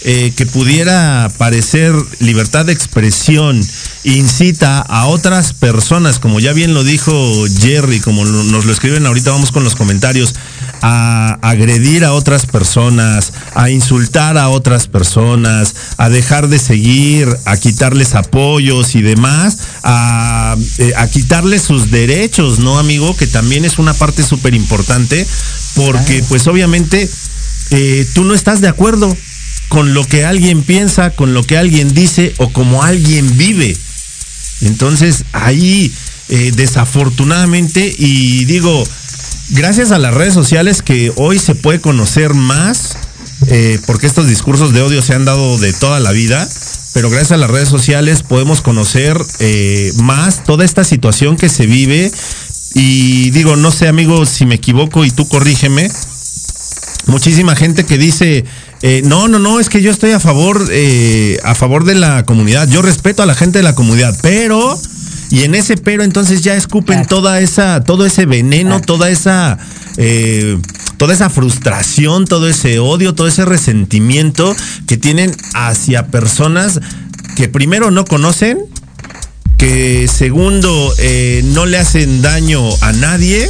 eh, 0.03 0.33
que 0.35 0.47
pudiera 0.47 1.31
parecer 1.37 1.95
libertad 2.21 2.65
de 2.65 2.73
expresión 2.73 3.61
incita 4.05 4.81
a 4.81 5.07
otras 5.07 5.53
personas, 5.53 6.19
como 6.19 6.41
ya 6.41 6.55
bien 6.55 6.73
lo 6.73 6.85
dijo 6.85 7.13
Jerry, 7.61 8.01
como 8.01 8.25
nos 8.25 8.65
lo 8.65 8.73
escriben 8.73 9.05
ahorita, 9.05 9.31
vamos 9.31 9.53
con 9.53 9.63
los 9.63 9.77
comentarios, 9.77 10.35
a 10.81 11.39
agredir 11.43 12.07
a 12.07 12.15
otras 12.15 12.47
personas, 12.47 13.35
a 13.55 13.69
insultar 13.69 14.39
a 14.39 14.49
otras 14.49 14.87
personas, 14.87 15.75
a 15.99 16.09
dejar 16.09 16.49
de 16.49 16.59
seguir, 16.59 17.29
a 17.45 17.59
quitarles 17.59 18.15
apoyos 18.15 18.95
y 18.95 19.03
demás, 19.03 19.59
a, 19.83 20.57
eh, 20.79 20.93
a 20.97 21.07
quitarles 21.09 21.61
sus 21.61 21.91
derechos, 21.91 22.59
¿no, 22.59 22.79
amigo? 22.79 23.15
Que 23.17 23.27
también 23.27 23.67
es 23.67 23.79
una 23.79 23.93
parte 23.93 24.23
súper 24.23 24.55
importante, 24.55 25.27
porque 25.75 26.25
pues 26.29 26.47
obviamente 26.47 27.09
eh, 27.71 28.07
tú 28.15 28.25
no 28.25 28.35
estás 28.35 28.63
de 28.63 28.69
acuerdo 28.69 29.15
con 29.71 29.95
lo 29.95 30.05
que 30.05 30.25
alguien 30.25 30.65
piensa, 30.65 31.11
con 31.11 31.33
lo 31.33 31.45
que 31.45 31.57
alguien 31.57 31.95
dice 31.95 32.35
o 32.39 32.53
como 32.53 32.83
alguien 32.83 33.39
vive. 33.39 33.75
Entonces 34.63 35.25
ahí 35.33 35.93
eh, 36.29 36.53
desafortunadamente 36.57 37.95
y 37.97 38.45
digo, 38.47 38.85
gracias 39.51 39.93
a 39.93 39.99
las 39.99 40.13
redes 40.13 40.35
sociales 40.35 40.83
que 40.83 41.13
hoy 41.15 41.39
se 41.39 41.55
puede 41.55 41.81
conocer 41.81 42.35
más, 42.35 42.97
eh, 43.47 43.79
porque 43.87 44.09
estos 44.09 44.27
discursos 44.27 44.73
de 44.73 44.83
odio 44.83 45.03
se 45.03 45.15
han 45.15 45.25
dado 45.25 45.57
de 45.59 45.73
toda 45.73 46.01
la 46.01 46.11
vida, 46.11 46.47
pero 46.93 47.09
gracias 47.09 47.33
a 47.33 47.37
las 47.37 47.51
redes 47.51 47.69
sociales 47.69 48.25
podemos 48.25 48.63
conocer 48.63 49.17
eh, 49.39 49.93
más 50.03 50.43
toda 50.43 50.65
esta 50.65 50.83
situación 50.83 51.37
que 51.37 51.49
se 51.49 51.67
vive. 51.67 52.11
Y 52.75 53.31
digo, 53.31 53.55
no 53.55 53.71
sé 53.71 53.87
amigo 53.87 54.27
si 54.27 54.47
me 54.47 54.57
equivoco 54.57 55.05
y 55.05 55.13
tú 55.13 55.29
corrígeme, 55.29 55.89
muchísima 57.07 57.55
gente 57.55 57.85
que 57.85 57.99
dice, 57.99 58.45
eh, 58.83 59.03
no, 59.05 59.29
no, 59.29 59.39
no, 59.39 59.61
es 59.61 59.69
que 59.69 59.83
yo 59.83 59.91
estoy 59.91 60.13
a 60.13 60.21
favor, 60.21 60.67
eh, 60.71 61.39
a 61.45 61.55
favor 61.55 61.85
de 61.85 61.95
la 61.95 62.25
comunidad. 62.25 62.69
Yo 62.69 62.83
respeto 62.83 63.23
a 63.23 63.27
la 63.27 63.35
gente 63.35 63.59
de 63.59 63.63
la 63.63 63.75
comunidad, 63.75 64.17
pero 64.23 64.79
y 65.31 65.45
en 65.45 65.55
ese 65.55 65.77
pero 65.77 66.03
entonces 66.03 66.43
ya 66.43 66.55
escupen 66.57 66.97
Claro. 67.05 67.09
toda 67.09 67.41
esa, 67.41 67.85
todo 67.85 68.05
ese 68.07 68.27
veneno, 68.27 68.71
Claro. 68.71 68.85
toda 68.87 69.11
esa, 69.11 69.59
eh, 69.97 70.59
toda 70.97 71.15
esa 71.15 71.31
frustración, 71.31 72.25
todo 72.27 72.49
ese 72.49 72.79
odio, 72.79 73.15
todo 73.15 73.29
ese 73.29 73.45
resentimiento 73.45 74.57
que 74.87 74.97
tienen 74.97 75.37
hacia 75.55 76.07
personas 76.09 76.81
que 77.37 77.49
primero 77.49 77.91
no 77.91 78.05
conocen, 78.05 78.59
que 79.57 80.09
segundo 80.09 80.93
eh, 80.99 81.43
no 81.53 81.67
le 81.67 81.79
hacen 81.79 82.23
daño 82.23 82.61
a 82.81 82.93
nadie 82.93 83.49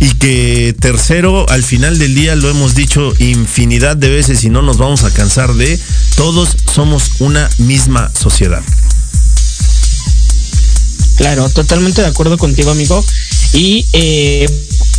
y 0.00 0.10
que 0.14 0.74
tercero, 0.78 1.48
al 1.48 1.62
final 1.62 1.98
del 1.98 2.14
día 2.14 2.34
lo 2.36 2.50
hemos 2.50 2.74
dicho 2.74 3.12
infinidad 3.18 3.96
de 3.96 4.10
veces 4.10 4.44
y 4.44 4.50
no 4.50 4.62
nos 4.62 4.78
vamos 4.78 5.04
a 5.04 5.12
cansar 5.12 5.54
de, 5.54 5.78
todos 6.16 6.56
somos 6.72 7.20
una 7.20 7.48
misma 7.58 8.10
sociedad. 8.14 8.62
Claro, 11.16 11.48
totalmente 11.48 12.02
de 12.02 12.08
acuerdo 12.08 12.36
contigo, 12.36 12.70
amigo. 12.70 13.02
Y 13.54 13.86
eh, 13.94 14.46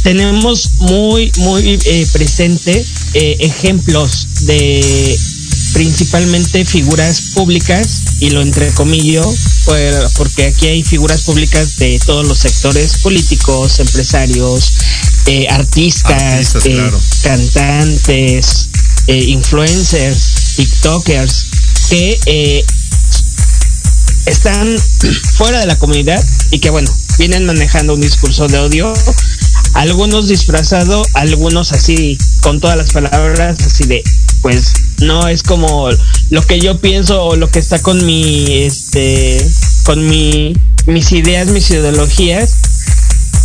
tenemos 0.01 0.71
muy, 0.79 1.31
muy 1.37 1.79
eh, 1.85 2.07
presente 2.11 2.83
eh, 3.13 3.37
ejemplos 3.39 4.27
de 4.41 5.17
principalmente 5.77 6.65
figuras 6.65 7.22
públicas, 7.36 8.01
y 8.19 8.31
lo 8.31 8.41
entrecomillo, 8.41 9.22
por- 9.65 10.12
porque 10.15 10.46
aquí 10.46 10.65
hay 10.65 10.84
figuras 10.84 11.22
públicas 11.22 11.77
de 11.77 12.00
todos 12.03 12.27
los 12.27 12.39
sectores 12.39 12.98
políticos, 13.03 13.79
empresarios, 13.79 14.72
eh, 15.27 15.46
artistas, 15.51 16.19
Artistas, 16.55 16.65
eh, 16.65 16.72
claro. 16.72 17.00
cantantes, 17.22 18.69
eh, 19.05 19.24
influencers, 19.25 20.55
TikTokers, 20.55 21.46
que 21.91 22.19
eh, 22.25 22.65
están 24.25 24.75
fuera 25.38 25.60
de 25.60 25.67
la 25.67 25.77
comunidad 25.77 26.24
y 26.50 26.57
que 26.57 26.72
bueno, 26.72 26.89
vienen 27.19 27.46
manejando 27.46 27.93
un 27.93 28.01
discurso 28.01 28.48
de 28.48 28.57
odio, 28.57 28.93
algunos 29.75 30.27
disfrazado, 30.27 31.03
algunos 31.13 31.72
así 31.72 32.17
con 32.41 32.60
todas 32.60 32.77
las 32.77 32.89
palabras 32.93 33.57
así 33.63 33.84
de 33.84 34.03
pues 34.41 34.72
no 35.01 35.28
es 35.28 35.43
como 35.43 35.89
lo 36.30 36.41
que 36.41 36.60
yo 36.60 36.80
pienso 36.80 37.23
o 37.23 37.36
lo 37.36 37.50
que 37.50 37.60
está 37.60 37.80
con 37.82 38.06
mi 38.06 38.45
este 38.63 39.45
con 39.84 40.08
mi 40.08 40.56
mis 40.86 41.12
ideas, 41.12 41.47
mis 41.50 41.69
ideologías, 41.69 42.56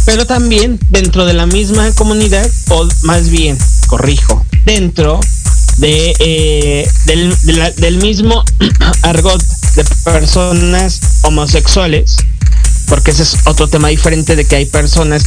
pero 0.07 0.26
también 0.26 0.78
dentro 0.90 1.24
de 1.24 1.35
la 1.35 1.46
misma 1.46 1.90
comunidad, 1.92 2.48
o 2.70 2.88
más 3.02 3.28
bien, 3.31 3.59
corrijo, 3.88 4.44
dentro 4.64 5.18
de, 5.78 6.14
eh, 6.20 6.88
del, 7.07 7.35
de 7.42 7.52
la- 7.55 7.70
del 7.72 7.96
mismo 7.98 8.44
argot 9.02 9.42
de 9.74 9.85
personas 10.05 11.00
homosexuales, 11.22 12.16
porque 12.87 13.11
ese 13.11 13.22
es 13.24 13.37
otro 13.46 13.66
tema 13.68 13.88
diferente 13.88 14.37
de 14.37 14.44
que 14.44 14.57
hay 14.57 14.66
personas 14.66 15.24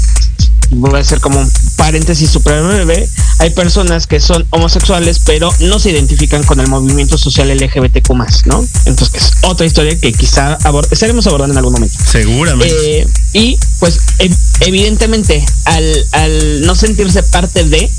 voy 0.72 0.96
a 0.96 1.00
hacer 1.02 1.20
como 1.20 1.40
un 1.40 1.52
paréntesis 1.76 2.30
super 2.30 2.62
breve, 2.64 3.08
hay 3.40 3.50
personas 3.52 4.08
que 4.08 4.20
son 4.20 4.46
homosexuales 4.52 5.20
pero 5.26 5.50
no 5.62 5.80
se 5.80 5.92
identifican 5.92 6.44
con 6.44 6.60
el 6.60 6.68
movimiento 6.68 7.18
social 7.18 7.50
LGBTQ+, 7.50 8.10
¿no? 8.46 8.66
Entonces 8.86 9.10
que 9.10 9.18
es 9.20 9.32
otra 9.44 9.66
historia 9.66 9.98
que 10.00 10.12
quizá 10.14 10.58
abor- 10.60 10.88
estaremos 10.92 11.28
abordando 11.28 11.54
en 11.54 11.58
algún 11.60 11.74
momento. 11.74 11.98
Seguramente. 12.04 13.02
Eh, 13.02 13.08
y 13.34 13.58
pues 13.80 14.00
ev- 14.20 14.38
evidentemente 14.62 15.46
al, 15.66 16.06
al 16.14 16.62
no 16.66 16.76
sentirse 16.76 17.22
parte 17.24 17.64
de, 17.66 17.90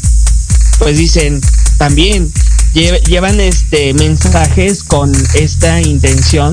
pues 0.79 0.99
dicen 0.99 1.41
también 1.79 2.31
lle- 2.75 3.03
llevan 3.07 3.41
este 3.41 3.95
mensajes 3.95 4.83
con 4.83 5.13
esta 5.35 5.81
intención 5.83 6.53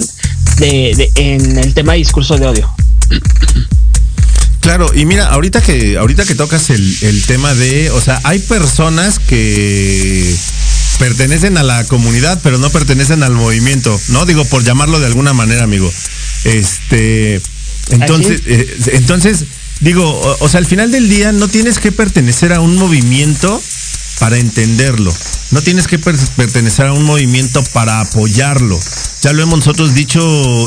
de, 0.58 0.94
de- 0.96 1.12
en 1.16 1.58
el 1.58 1.74
tema 1.74 1.94
de 1.94 2.00
discurso 2.00 2.38
de 2.38 2.48
odio. 2.48 2.70
Claro, 4.64 4.90
y 4.96 5.06
mira, 5.06 5.28
ahorita 5.28 5.62
que, 5.62 5.98
ahorita 5.98 6.24
que 6.24 6.36
tocas 6.36 6.70
el, 6.70 6.98
el 7.02 7.26
tema 7.26 7.54
de, 7.54 7.92
o 7.92 8.00
sea, 8.00 8.22
hay 8.24 8.40
personas 8.40 9.20
que 9.20 10.34
pertenecen 11.00 11.58
a 11.58 11.64
la 11.64 11.84
comunidad, 11.84 12.40
pero 12.42 12.58
no 12.58 12.70
pertenecen 12.70 13.24
al 13.24 13.34
movimiento, 13.34 14.00
¿no? 14.08 14.26
Digo, 14.26 14.46
por 14.46 14.64
llamarlo 14.64 15.02
de 15.02 15.08
alguna 15.08 15.34
manera, 15.34 15.66
amigo. 15.66 15.92
Este, 16.46 17.42
entonces, 17.90 18.42
eh, 18.46 18.78
entonces, 18.94 19.44
digo, 19.82 20.10
o, 20.10 20.38
o 20.46 20.48
sea, 20.48 20.60
al 20.60 20.66
final 20.66 20.92
del 20.92 21.10
día 21.10 21.34
no 21.34 21.50
tienes 21.50 21.80
que 21.80 21.92
pertenecer 21.92 22.54
a 22.54 22.62
un 22.62 22.78
movimiento 22.78 23.62
para 24.24 24.38
entenderlo. 24.38 25.14
No 25.52 25.62
tienes 25.62 25.86
que 25.86 26.00
per- 26.00 26.16
pertenecer 26.38 26.86
a 26.86 26.94
un 26.94 27.04
movimiento 27.04 27.62
para 27.74 28.00
apoyarlo. 28.00 28.80
Ya 29.22 29.34
lo 29.34 29.44
hemos 29.44 29.60
nosotros 29.60 29.94
dicho 29.96 30.22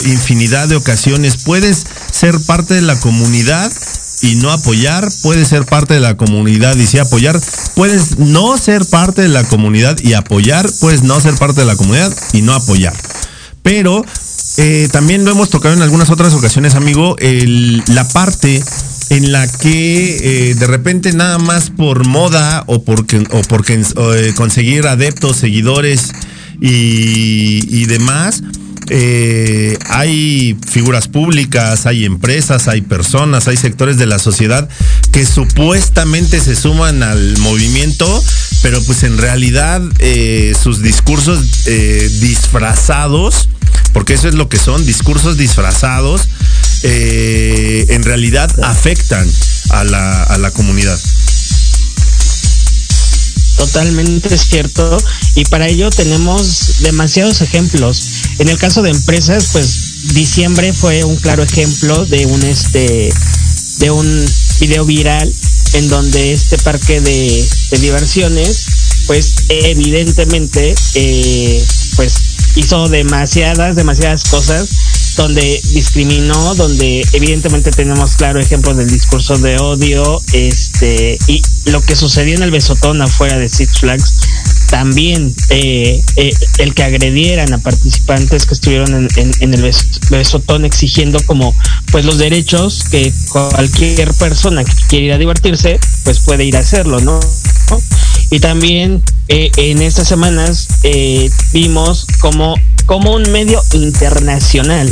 infinidad 0.04 0.68
de 0.68 0.76
ocasiones. 0.76 1.38
Puedes 1.42 1.86
ser 2.12 2.38
parte 2.42 2.74
de 2.74 2.82
la 2.82 3.00
comunidad 3.00 3.72
y 4.20 4.34
no 4.34 4.50
apoyar. 4.50 5.08
Puedes 5.22 5.48
ser 5.48 5.64
parte 5.64 5.94
de 5.94 6.00
la 6.00 6.18
comunidad 6.18 6.76
y 6.76 6.86
sí 6.86 6.98
apoyar. 6.98 7.40
Puedes 7.74 8.18
no 8.18 8.58
ser 8.58 8.84
parte 8.84 9.22
de 9.22 9.28
la 9.30 9.42
comunidad 9.44 9.96
y 10.02 10.12
apoyar. 10.12 10.70
Puedes 10.82 11.02
no 11.02 11.18
ser 11.18 11.34
parte 11.36 11.62
de 11.62 11.66
la 11.66 11.76
comunidad 11.76 12.14
y 12.34 12.42
no 12.42 12.52
apoyar. 12.52 12.92
Pero 13.62 14.04
eh, 14.58 14.90
también 14.92 15.24
lo 15.24 15.30
hemos 15.30 15.48
tocado 15.48 15.74
en 15.74 15.80
algunas 15.80 16.10
otras 16.10 16.34
ocasiones, 16.34 16.74
amigo, 16.74 17.16
el- 17.20 17.82
la 17.86 18.06
parte 18.06 18.62
en 19.10 19.32
la 19.32 19.46
que 19.46 20.50
eh, 20.50 20.54
de 20.54 20.66
repente 20.66 21.12
nada 21.12 21.38
más 21.38 21.70
por 21.70 22.06
moda 22.06 22.64
o 22.66 22.82
porque, 22.82 23.18
o 23.30 23.42
porque 23.42 23.74
eh, 23.74 24.32
conseguir 24.36 24.86
adeptos, 24.86 25.36
seguidores 25.36 26.12
y, 26.60 27.84
demás, 27.84 28.42
eh, 28.88 29.78
hay 29.88 30.56
figuras 30.68 31.06
públicas, 31.06 31.86
hay 31.86 32.04
empresas, 32.04 32.66
hay 32.66 32.80
personas, 32.80 33.46
hay 33.46 33.56
sectores 33.56 33.98
de 33.98 34.06
la 34.06 34.18
sociedad 34.18 34.68
que 35.12 35.26
supuestamente 35.26 36.40
se 36.40 36.56
suman 36.56 37.02
al 37.02 37.36
movimiento, 37.38 38.24
pero 38.62 38.82
pues 38.84 39.02
en 39.02 39.18
realidad 39.18 39.82
sus 40.60 40.82
discursos 40.82 41.64
disfrazados, 42.20 43.50
porque 43.92 44.14
eso 44.14 44.28
es 44.28 44.34
lo 44.34 44.48
que 44.48 44.58
son, 44.58 44.84
discursos 44.86 45.36
disfrazados, 45.36 46.22
eh, 46.82 47.86
en 47.88 48.02
realidad 48.02 48.50
afectan 48.62 49.28
a 49.70 49.84
la, 49.84 50.22
a 50.24 50.38
la 50.38 50.50
comunidad. 50.50 50.98
Totalmente 53.56 54.34
es 54.34 54.48
cierto. 54.48 54.96
Y 55.34 55.44
para 55.44 55.66
ello 55.66 55.90
tenemos 55.90 56.80
demasiados 56.80 57.40
ejemplos. 57.40 58.02
En 58.38 58.48
el 58.48 58.58
caso 58.58 58.82
de 58.82 58.90
empresas, 58.90 59.50
pues 59.52 60.14
diciembre 60.14 60.72
fue 60.72 61.04
un 61.04 61.16
claro 61.16 61.42
ejemplo 61.42 62.04
de 62.06 62.26
un 62.26 62.42
este 62.44 63.10
de 63.78 63.90
un 63.90 64.26
video 64.60 64.84
viral 64.84 65.32
en 65.74 65.88
donde 65.88 66.32
este 66.32 66.56
parque 66.58 67.00
de, 67.00 67.48
diversiones, 67.80 68.66
pues 69.06 69.34
evidentemente, 69.48 70.74
eh, 70.94 71.64
pues 71.96 72.14
hizo 72.56 72.88
demasiadas, 72.88 73.76
demasiadas 73.76 74.24
cosas 74.24 74.68
donde 75.16 75.60
discriminó, 75.72 76.54
donde 76.54 77.04
evidentemente 77.12 77.70
tenemos 77.70 78.16
claro 78.16 78.40
ejemplo 78.40 78.74
del 78.74 78.90
discurso 78.90 79.36
de 79.38 79.56
odio, 79.58 80.20
este, 80.32 81.18
y 81.26 81.42
lo 81.66 81.80
que 81.82 81.96
sucedió 81.96 82.34
en 82.36 82.42
el 82.42 82.50
besotón 82.50 83.00
afuera 83.02 83.38
de 83.38 83.48
Six 83.48 83.78
Flags, 83.80 84.14
también 84.70 85.34
eh, 85.50 86.02
eh, 86.16 86.30
el 86.58 86.74
que 86.74 86.82
agredieran 86.82 87.52
a 87.52 87.58
participantes 87.58 88.46
que 88.46 88.54
estuvieron 88.54 88.94
en, 88.94 89.08
en- 89.16 89.32
en 89.40 89.54
el 89.54 89.62
bes- 89.62 89.86
besotón 90.10 90.64
exigiendo 90.64 91.18
como 91.26 91.54
pues 91.92 92.04
los 92.04 92.18
derechos 92.18 92.84
que 92.90 93.12
cualquier 93.30 94.12
persona 94.14 94.64
que 94.64 94.72
quiera 94.88 95.06
ir 95.06 95.12
a 95.12 95.18
divertirse 95.18 95.78
pues 96.04 96.20
puede 96.20 96.44
ir 96.44 96.56
a 96.56 96.60
hacerlo, 96.60 97.00
¿no? 97.00 97.18
Y 98.30 98.40
también 98.40 99.02
eh, 99.28 99.50
en 99.56 99.82
estas 99.82 100.08
semanas 100.08 100.66
eh, 100.82 101.30
vimos 101.52 102.06
como, 102.20 102.54
como 102.86 103.12
un 103.12 103.30
medio 103.30 103.62
internacional 103.72 104.90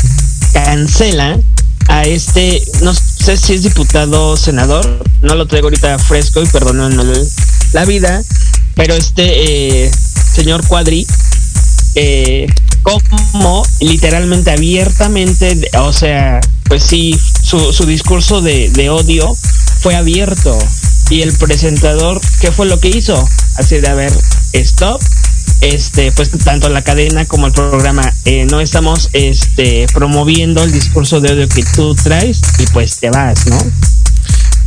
cancela 0.53 1.39
a 1.89 2.03
este, 2.03 2.63
no 2.83 2.93
sé 2.95 3.37
si 3.37 3.55
es 3.55 3.63
diputado 3.63 4.31
o 4.31 4.37
senador, 4.37 5.05
no 5.23 5.35
lo 5.35 5.47
traigo 5.47 5.67
ahorita 5.67 5.99
fresco 5.99 6.43
y 6.43 6.47
perdónenme 6.47 7.13
la 7.73 7.85
vida, 7.85 8.23
pero 8.75 8.95
este 8.95 9.85
eh, 9.85 9.91
señor 10.35 10.67
Cuadri, 10.67 11.07
eh, 11.95 12.47
como 12.83 13.63
literalmente 13.81 14.51
abiertamente, 14.51 15.71
o 15.79 15.93
sea, 15.93 16.41
pues 16.69 16.83
sí, 16.83 17.19
su, 17.43 17.73
su 17.73 17.87
discurso 17.87 18.41
de, 18.41 18.71
de 18.71 18.91
odio 18.91 19.35
fue 19.81 19.95
abierto. 19.95 20.57
Y 21.11 21.21
el 21.21 21.33
presentador, 21.35 22.19
¿qué 22.41 22.51
fue 22.51 22.67
lo 22.67 22.81
que 22.81 22.89
hizo? 22.89 23.29
Así 23.57 23.79
de, 23.79 23.89
a 23.89 23.95
ver, 23.95 24.13
stop. 24.55 25.01
Este, 25.61 26.13
pues 26.13 26.31
tanto 26.45 26.69
la 26.69 26.83
cadena 26.83 27.25
como 27.25 27.47
el 27.47 27.53
programa, 27.53 28.13
eh, 28.25 28.47
no 28.51 28.61
estamos 28.61 29.09
este, 29.13 29.87
promoviendo 29.95 30.63
el 30.63 30.73
discurso 30.73 31.21
de 31.21 31.33
odio 31.33 31.49
que 31.49 31.65
tú 31.75 31.95
traes 31.95 32.41
y 32.59 32.67
pues 32.67 32.99
te 32.99 33.11
vas, 33.11 33.47
¿no? 33.47 33.59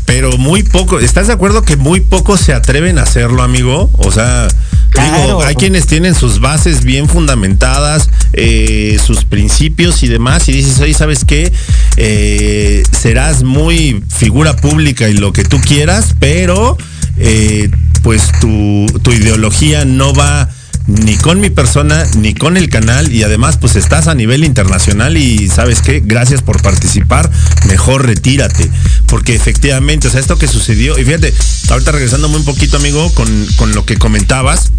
Pero 0.08 0.38
muy 0.38 0.64
poco, 0.64 1.00
¿estás 1.00 1.28
de 1.28 1.34
acuerdo 1.34 1.64
que 1.64 1.76
muy 1.76 2.00
pocos 2.00 2.40
se 2.40 2.54
atreven 2.54 2.98
a 2.98 3.04
hacerlo, 3.04 3.44
amigo? 3.44 3.92
O 3.98 4.10
sea, 4.10 4.48
digo, 4.94 5.44
hay 5.44 5.56
quienes 5.56 5.86
tienen 5.86 6.16
sus 6.16 6.40
bases 6.40 6.86
bien 6.86 7.10
fundamentadas, 7.10 8.10
eh, 8.32 8.98
sus 9.06 9.26
principios 9.26 10.04
y 10.04 10.08
demás, 10.08 10.48
y 10.48 10.54
dices, 10.54 10.80
oye, 10.80 10.94
¿sabes 10.94 11.26
qué? 11.26 11.52
Eh, 11.98 12.84
serás 12.98 13.44
muy 13.44 14.02
figura 14.08 14.56
pública 14.56 15.10
y 15.10 15.14
lo 15.14 15.34
que 15.34 15.44
tú 15.44 15.60
quieras, 15.60 16.16
pero 16.20 16.78
eh, 17.18 17.70
pues 18.02 18.32
tu, 18.40 18.86
tu 19.04 19.12
ideología 19.12 19.84
no 19.84 20.14
va 20.14 20.50
ni 20.88 21.18
con 21.18 21.40
mi 21.40 21.50
persona, 21.50 22.06
ni 22.18 22.34
con 22.34 22.58
el 22.58 22.70
canal, 22.70 23.12
y 23.12 23.24
además 23.24 23.58
pues 23.58 23.76
estás 23.76 24.08
a 24.08 24.16
nivel 24.16 24.44
internacional 24.44 25.18
y 25.18 25.50
sabes 25.50 25.82
qué, 25.82 26.02
gracias 26.04 26.42
por 26.42 26.62
participar, 26.62 27.30
mejor 27.68 28.06
retírate, 28.06 28.70
porque 29.08 29.36
efectivamente, 29.36 30.08
o 30.08 30.12
sea, 30.12 30.22
esto 30.22 30.38
que 30.38 30.48
sucedió, 30.48 30.98
y 30.98 31.04
fíjate, 31.04 31.34
ahorita 31.70 31.92
regresándome 31.92 32.38
un 32.38 32.46
poquito, 32.46 32.78
amigo, 32.78 33.14
con, 33.14 33.48
con 33.58 33.74
lo 33.74 33.86
que 33.86 33.98
comentabas, 33.98 34.72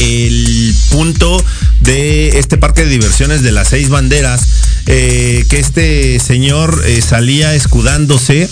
el 0.00 0.74
punto 0.90 1.44
de 1.80 2.38
este 2.38 2.56
parque 2.56 2.84
de 2.84 2.90
diversiones 2.90 3.42
de 3.42 3.52
las 3.52 3.68
seis 3.68 3.88
banderas, 3.88 4.46
eh, 4.86 5.44
que 5.48 5.58
este 5.58 6.18
señor 6.20 6.82
eh, 6.86 7.02
salía 7.02 7.54
escudándose 7.54 8.48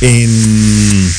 en 0.00 1.10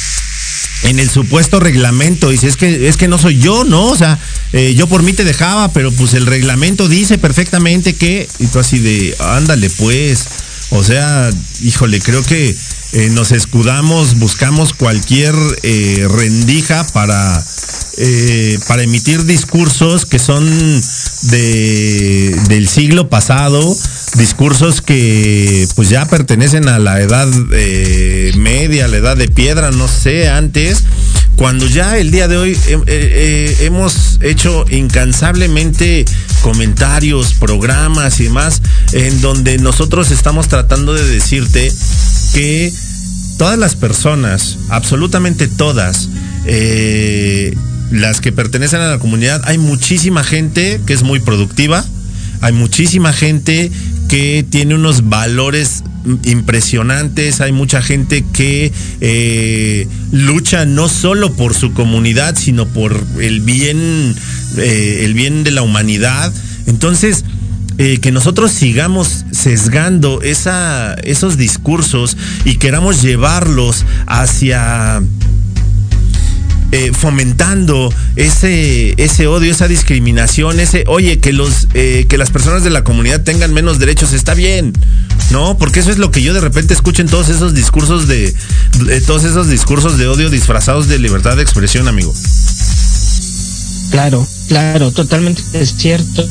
en 0.83 0.99
el 0.99 1.09
supuesto 1.09 1.59
reglamento. 1.59 2.29
Dice, 2.29 2.47
es 2.47 2.57
que, 2.57 2.87
es 2.87 2.97
que 2.97 3.07
no 3.07 3.17
soy 3.17 3.39
yo, 3.39 3.63
¿no? 3.63 3.87
O 3.87 3.97
sea, 3.97 4.19
eh, 4.53 4.73
yo 4.75 4.87
por 4.87 5.03
mí 5.03 5.13
te 5.13 5.23
dejaba, 5.23 5.71
pero 5.73 5.91
pues 5.91 6.13
el 6.13 6.25
reglamento 6.25 6.87
dice 6.87 7.17
perfectamente 7.17 7.95
que. 7.95 8.27
Y 8.39 8.47
tú 8.47 8.59
así 8.59 8.79
de, 8.79 9.15
ándale, 9.19 9.69
pues. 9.69 10.27
O 10.73 10.83
sea, 10.85 11.29
híjole, 11.61 11.99
creo 11.99 12.23
que 12.23 12.55
eh, 12.93 13.09
nos 13.09 13.31
escudamos, 13.31 14.19
buscamos 14.19 14.73
cualquier 14.73 15.33
eh, 15.63 16.05
rendija 16.09 16.85
para, 16.87 17.45
eh, 17.97 18.59
para 18.67 18.83
emitir 18.83 19.23
discursos 19.23 20.05
que 20.05 20.19
son 20.19 20.45
de, 21.23 22.37
del 22.49 22.67
siglo 22.67 23.09
pasado, 23.09 23.61
discursos 24.17 24.81
que 24.81 25.67
pues 25.75 25.89
ya 25.89 26.05
pertenecen 26.05 26.67
a 26.67 26.79
la 26.79 27.01
edad 27.01 27.27
eh, 27.53 28.31
media, 28.37 28.87
la 28.87 28.97
edad 28.97 29.17
de 29.17 29.27
piedra, 29.27 29.71
no 29.71 29.87
sé, 29.87 30.29
antes, 30.29 30.83
cuando 31.41 31.65
ya 31.65 31.97
el 31.97 32.11
día 32.11 32.27
de 32.27 32.37
hoy 32.37 32.51
eh, 32.51 32.57
eh, 32.67 32.81
eh, 32.87 33.57
hemos 33.61 34.19
hecho 34.21 34.63
incansablemente 34.69 36.05
comentarios, 36.43 37.33
programas 37.33 38.19
y 38.19 38.25
demás, 38.25 38.61
en 38.91 39.21
donde 39.21 39.57
nosotros 39.57 40.11
estamos 40.11 40.47
tratando 40.49 40.93
de 40.93 41.03
decirte 41.07 41.71
que 42.33 42.71
todas 43.37 43.57
las 43.57 43.75
personas, 43.75 44.57
absolutamente 44.69 45.47
todas, 45.47 46.09
las 47.91 48.21
que 48.21 48.31
pertenecen 48.31 48.81
a 48.81 48.91
la 48.91 48.99
comunidad, 48.99 49.41
hay 49.45 49.57
muchísima 49.57 50.23
gente 50.23 50.79
que 50.85 50.93
es 50.93 51.01
muy 51.01 51.19
productiva, 51.19 51.83
hay 52.41 52.53
muchísima 52.53 53.13
gente 53.13 53.71
que 54.11 54.45
tiene 54.47 54.75
unos 54.75 55.07
valores 55.07 55.85
impresionantes, 56.25 57.39
hay 57.39 57.53
mucha 57.53 57.81
gente 57.81 58.25
que 58.33 58.73
eh, 58.99 59.87
lucha 60.11 60.65
no 60.65 60.89
solo 60.89 61.31
por 61.31 61.53
su 61.53 61.73
comunidad, 61.73 62.35
sino 62.37 62.67
por 62.67 63.01
el 63.21 63.39
bien, 63.39 64.13
eh, 64.57 65.03
el 65.05 65.13
bien 65.13 65.45
de 65.45 65.51
la 65.51 65.61
humanidad. 65.61 66.33
Entonces, 66.67 67.23
eh, 67.77 67.99
que 68.01 68.11
nosotros 68.11 68.51
sigamos 68.51 69.23
sesgando 69.31 70.21
esa, 70.21 70.95
esos 70.95 71.37
discursos 71.37 72.17
y 72.43 72.57
queramos 72.57 73.01
llevarlos 73.01 73.85
hacia 74.07 75.01
eh, 76.71 76.91
fomentando 76.97 77.93
ese, 78.15 78.93
ese 78.97 79.27
odio, 79.27 79.51
esa 79.51 79.67
discriminación, 79.67 80.59
ese, 80.59 80.83
oye, 80.87 81.19
que 81.19 81.33
los, 81.33 81.67
eh, 81.73 82.05
que 82.09 82.17
las 82.17 82.29
personas 82.29 82.63
de 82.63 82.69
la 82.69 82.83
comunidad 82.83 83.23
tengan 83.23 83.53
menos 83.53 83.79
derechos, 83.79 84.13
está 84.13 84.33
bien, 84.33 84.73
¿no? 85.31 85.57
Porque 85.57 85.81
eso 85.81 85.91
es 85.91 85.97
lo 85.97 86.11
que 86.11 86.21
yo 86.21 86.33
de 86.33 86.41
repente 86.41 86.73
escucho 86.73 87.01
en 87.01 87.09
todos 87.09 87.29
esos 87.29 87.53
discursos 87.53 88.07
de, 88.07 88.33
todos 89.05 89.23
esos 89.23 89.49
discursos 89.49 89.97
de 89.97 90.07
odio 90.07 90.29
disfrazados 90.29 90.87
de 90.87 90.99
libertad 90.99 91.35
de 91.35 91.43
expresión, 91.43 91.87
amigo. 91.87 92.13
Claro, 93.91 94.25
claro, 94.47 94.91
totalmente 94.91 95.41
es 95.53 95.75
cierto. 95.77 96.25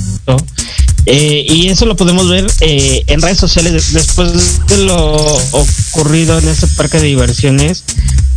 Eh, 1.06 1.44
y 1.48 1.68
eso 1.68 1.86
lo 1.86 1.96
podemos 1.96 2.28
ver 2.28 2.46
eh, 2.60 3.02
en 3.06 3.20
redes 3.22 3.38
sociales 3.38 3.72
de- 3.72 3.98
después 4.00 4.60
de 4.66 4.76
lo 4.84 5.14
ocurrido 5.52 6.38
en 6.38 6.48
ese 6.48 6.66
parque 6.68 6.98
de 6.98 7.06
diversiones 7.06 7.84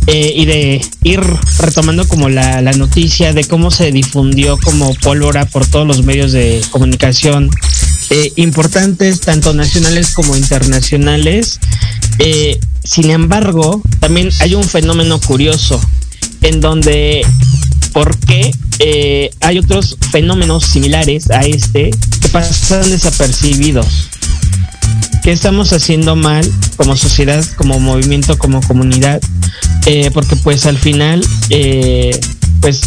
eh, 0.06 0.32
y 0.36 0.44
de 0.46 0.82
ir 1.02 1.20
retomando 1.58 2.06
como 2.06 2.28
la, 2.28 2.60
la 2.60 2.72
noticia 2.72 3.32
de 3.32 3.44
cómo 3.44 3.70
se 3.70 3.92
difundió 3.92 4.58
como 4.58 4.94
pólvora 4.96 5.46
por 5.46 5.66
todos 5.66 5.86
los 5.86 6.04
medios 6.04 6.32
de 6.32 6.62
comunicación 6.70 7.50
eh, 8.10 8.32
importantes, 8.36 9.20
tanto 9.20 9.54
nacionales 9.54 10.12
como 10.12 10.36
internacionales. 10.36 11.58
Eh, 12.18 12.60
sin 12.82 13.10
embargo, 13.10 13.82
también 13.98 14.28
hay 14.40 14.54
un 14.54 14.64
fenómeno 14.64 15.18
curioso 15.20 15.80
en 16.42 16.60
donde 16.60 17.26
por 17.92 18.16
qué 18.18 18.50
eh, 18.78 19.30
hay 19.40 19.58
otros 19.58 19.96
fenómenos 20.10 20.64
similares 20.64 21.30
a 21.30 21.40
este 21.40 21.90
que 22.20 22.28
pasan 22.28 22.90
desapercibidos. 22.90 24.10
¿Qué 25.22 25.32
estamos 25.32 25.72
haciendo 25.72 26.16
mal 26.16 26.50
como 26.76 26.96
sociedad, 26.96 27.44
como 27.56 27.80
movimiento, 27.80 28.36
como 28.38 28.60
comunidad? 28.62 29.20
Eh, 29.86 30.10
porque 30.12 30.36
pues 30.36 30.66
al 30.66 30.78
final, 30.78 31.24
eh, 31.50 32.18
pues 32.60 32.82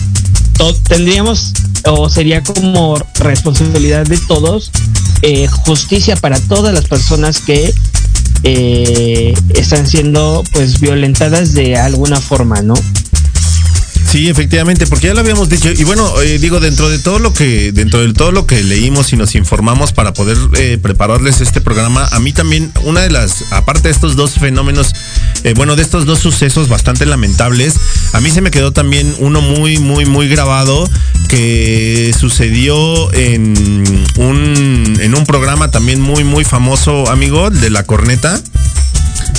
tendríamos 0.88 1.54
o 1.86 2.10
sería 2.10 2.44
como 2.44 2.98
responsabilidad 3.20 4.06
de 4.06 4.18
todos 4.18 4.72
eh, 5.22 5.48
justicia 5.48 6.16
para 6.16 6.40
todas 6.40 6.74
las 6.74 6.86
personas 6.86 7.40
que 7.40 7.74
eh, 8.44 9.34
están 9.56 9.88
siendo 9.88 10.44
pues 10.54 10.80
violentadas 10.80 11.54
de 11.54 11.76
alguna 11.76 12.22
forma, 12.22 12.62
¿no? 12.62 12.76
Sí, 14.10 14.30
efectivamente, 14.30 14.88
porque 14.88 15.08
ya 15.08 15.14
lo 15.14 15.20
habíamos 15.20 15.50
dicho. 15.50 15.70
Y 15.70 15.84
bueno, 15.84 16.22
eh, 16.22 16.40
digo, 16.40 16.62
dentro 16.62 16.90
de 16.90 16.98
todo 16.98 17.20
lo 17.20 17.34
que, 17.34 17.74
dentro 17.74 18.00
de 18.00 18.14
todo 18.14 18.32
lo 18.32 18.48
que 18.48 18.64
leímos 18.64 19.12
y 19.12 19.18
nos 19.18 19.36
informamos 19.36 19.92
para 19.92 20.14
poder 20.14 20.38
eh, 20.58 20.78
prepararles 20.82 21.42
este 21.42 21.60
programa, 21.60 22.08
a 22.12 22.20
mí 22.20 22.32
también, 22.32 22.72
una 22.84 23.02
de 23.02 23.10
las, 23.10 23.44
aparte 23.52 23.90
de 23.90 23.92
estos 23.92 24.16
dos 24.16 24.36
fenómenos, 24.36 24.94
eh, 25.44 25.54
bueno, 25.58 25.76
de 25.76 25.82
estos 25.82 26.06
dos 26.06 26.20
sucesos 26.20 26.70
bastante 26.70 27.06
lamentables, 27.06 27.76
a 28.14 28.22
mí 28.22 28.30
se 28.30 28.40
me 28.40 28.50
quedó 28.50 28.72
también 28.72 29.14
uno 29.20 29.42
muy, 29.42 29.78
muy, 29.78 30.06
muy 30.06 30.30
grabado 30.30 30.90
que 31.28 32.16
sucedió 32.18 33.14
en 33.14 34.06
un, 34.18 34.98
en 35.02 35.16
un 35.16 35.26
programa 35.26 35.70
también 35.70 36.00
muy, 36.00 36.24
muy 36.24 36.46
famoso, 36.46 37.10
amigo, 37.12 37.50
de 37.50 37.70
la 37.70 37.84
corneta, 37.84 38.42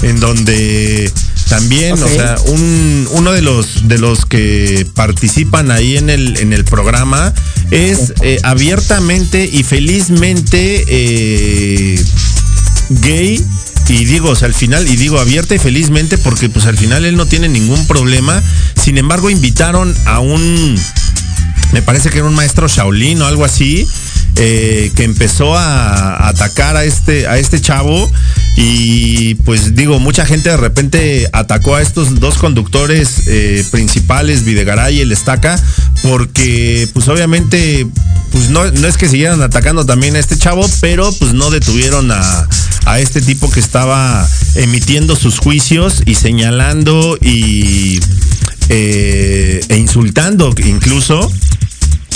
en 0.02 0.20
donde 0.20 1.10
también, 1.48 1.94
o 1.94 2.08
sea, 2.08 2.36
un, 2.46 3.08
uno 3.12 3.32
de 3.32 3.42
los 3.42 3.88
de 3.88 3.98
los 3.98 4.26
que 4.26 4.86
participan 4.94 5.70
ahí 5.70 5.96
en 5.96 6.10
el 6.10 6.38
en 6.38 6.52
el 6.52 6.64
programa 6.64 7.32
es 7.70 8.12
eh, 8.22 8.38
abiertamente 8.42 9.48
y 9.50 9.62
felizmente 9.62 10.84
eh, 10.88 12.04
gay 12.90 13.44
y 13.88 14.04
digo, 14.04 14.30
o 14.30 14.36
sea, 14.36 14.46
al 14.46 14.54
final, 14.54 14.86
y 14.86 14.96
digo 14.96 15.18
abierta 15.18 15.54
y 15.54 15.58
felizmente 15.58 16.18
porque 16.18 16.50
pues 16.50 16.66
al 16.66 16.76
final 16.76 17.06
él 17.06 17.16
no 17.16 17.26
tiene 17.26 17.48
ningún 17.48 17.86
problema. 17.86 18.42
Sin 18.76 18.98
embargo, 18.98 19.30
invitaron 19.30 19.94
a 20.04 20.20
un, 20.20 20.78
me 21.72 21.80
parece 21.82 22.10
que 22.10 22.18
era 22.18 22.28
un 22.28 22.34
maestro 22.34 22.68
Shaolin 22.68 23.22
o 23.22 23.26
algo 23.26 23.46
así, 23.46 23.88
eh, 24.38 24.92
que 24.94 25.04
empezó 25.04 25.56
a, 25.56 26.28
atacar 26.28 26.76
a 26.76 26.84
este, 26.84 27.26
a 27.26 27.38
este 27.38 27.60
chavo. 27.60 28.10
Y 28.56 29.34
pues 29.36 29.74
digo, 29.74 29.98
mucha 30.00 30.26
gente 30.26 30.50
de 30.50 30.56
repente 30.56 31.28
atacó 31.32 31.76
a 31.76 31.82
estos 31.82 32.18
dos 32.18 32.38
conductores 32.38 33.22
eh, 33.26 33.64
principales, 33.70 34.44
Videgaray 34.44 34.96
y 34.96 35.00
el 35.00 35.12
Estaca, 35.12 35.60
porque 36.02 36.88
pues 36.92 37.06
obviamente 37.08 37.86
pues 38.32 38.50
no, 38.50 38.70
no 38.70 38.88
es 38.88 38.96
que 38.96 39.08
siguieran 39.08 39.42
atacando 39.42 39.86
también 39.86 40.16
a 40.16 40.18
este 40.18 40.36
chavo, 40.36 40.66
pero 40.80 41.12
pues 41.12 41.34
no 41.34 41.50
detuvieron 41.50 42.10
a, 42.10 42.48
a 42.84 42.98
este 42.98 43.20
tipo 43.20 43.50
que 43.50 43.60
estaba 43.60 44.28
emitiendo 44.54 45.14
sus 45.14 45.38
juicios 45.38 46.02
y 46.04 46.14
señalando 46.14 47.16
y 47.20 48.00
eh, 48.68 49.60
e 49.68 49.76
insultando 49.76 50.54
incluso. 50.64 51.32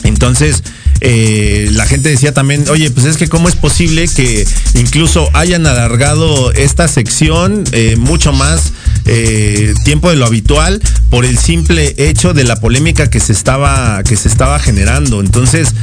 Entonces, 0.04 0.62
eh, 1.04 1.68
la 1.72 1.84
gente 1.84 2.10
decía 2.10 2.32
también, 2.32 2.64
oye, 2.70 2.88
pues 2.92 3.06
es 3.06 3.16
que 3.16 3.26
cómo 3.26 3.48
es 3.48 3.56
posible 3.56 4.06
que 4.06 4.46
incluso 4.74 5.28
hayan 5.34 5.66
alargado 5.66 6.52
esta 6.52 6.86
sección 6.86 7.64
eh, 7.72 7.96
mucho 7.98 8.32
más 8.32 8.72
eh, 9.06 9.74
tiempo 9.84 10.10
de 10.10 10.16
lo 10.16 10.26
habitual 10.26 10.80
por 11.10 11.24
el 11.24 11.38
simple 11.38 11.96
hecho 11.98 12.34
de 12.34 12.44
la 12.44 12.60
polémica 12.60 13.10
que 13.10 13.18
se 13.18 13.32
estaba, 13.32 14.00
que 14.04 14.16
se 14.16 14.28
estaba 14.28 14.60
generando. 14.60 15.20
Entonces, 15.20 15.74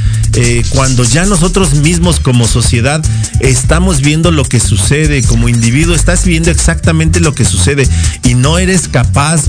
cuando 0.70 1.04
ya 1.04 1.26
nosotros 1.26 1.74
mismos 1.74 2.18
como 2.18 2.48
sociedad 2.48 3.04
estamos 3.40 4.00
viendo 4.00 4.30
lo 4.30 4.44
que 4.44 4.58
sucede, 4.58 5.22
como 5.22 5.50
individuo 5.50 5.94
estás 5.94 6.24
viendo 6.24 6.50
exactamente 6.50 7.20
lo 7.20 7.34
que 7.34 7.44
sucede 7.44 7.86
y 8.24 8.34
no 8.34 8.58
eres 8.58 8.88
capaz 8.88 9.42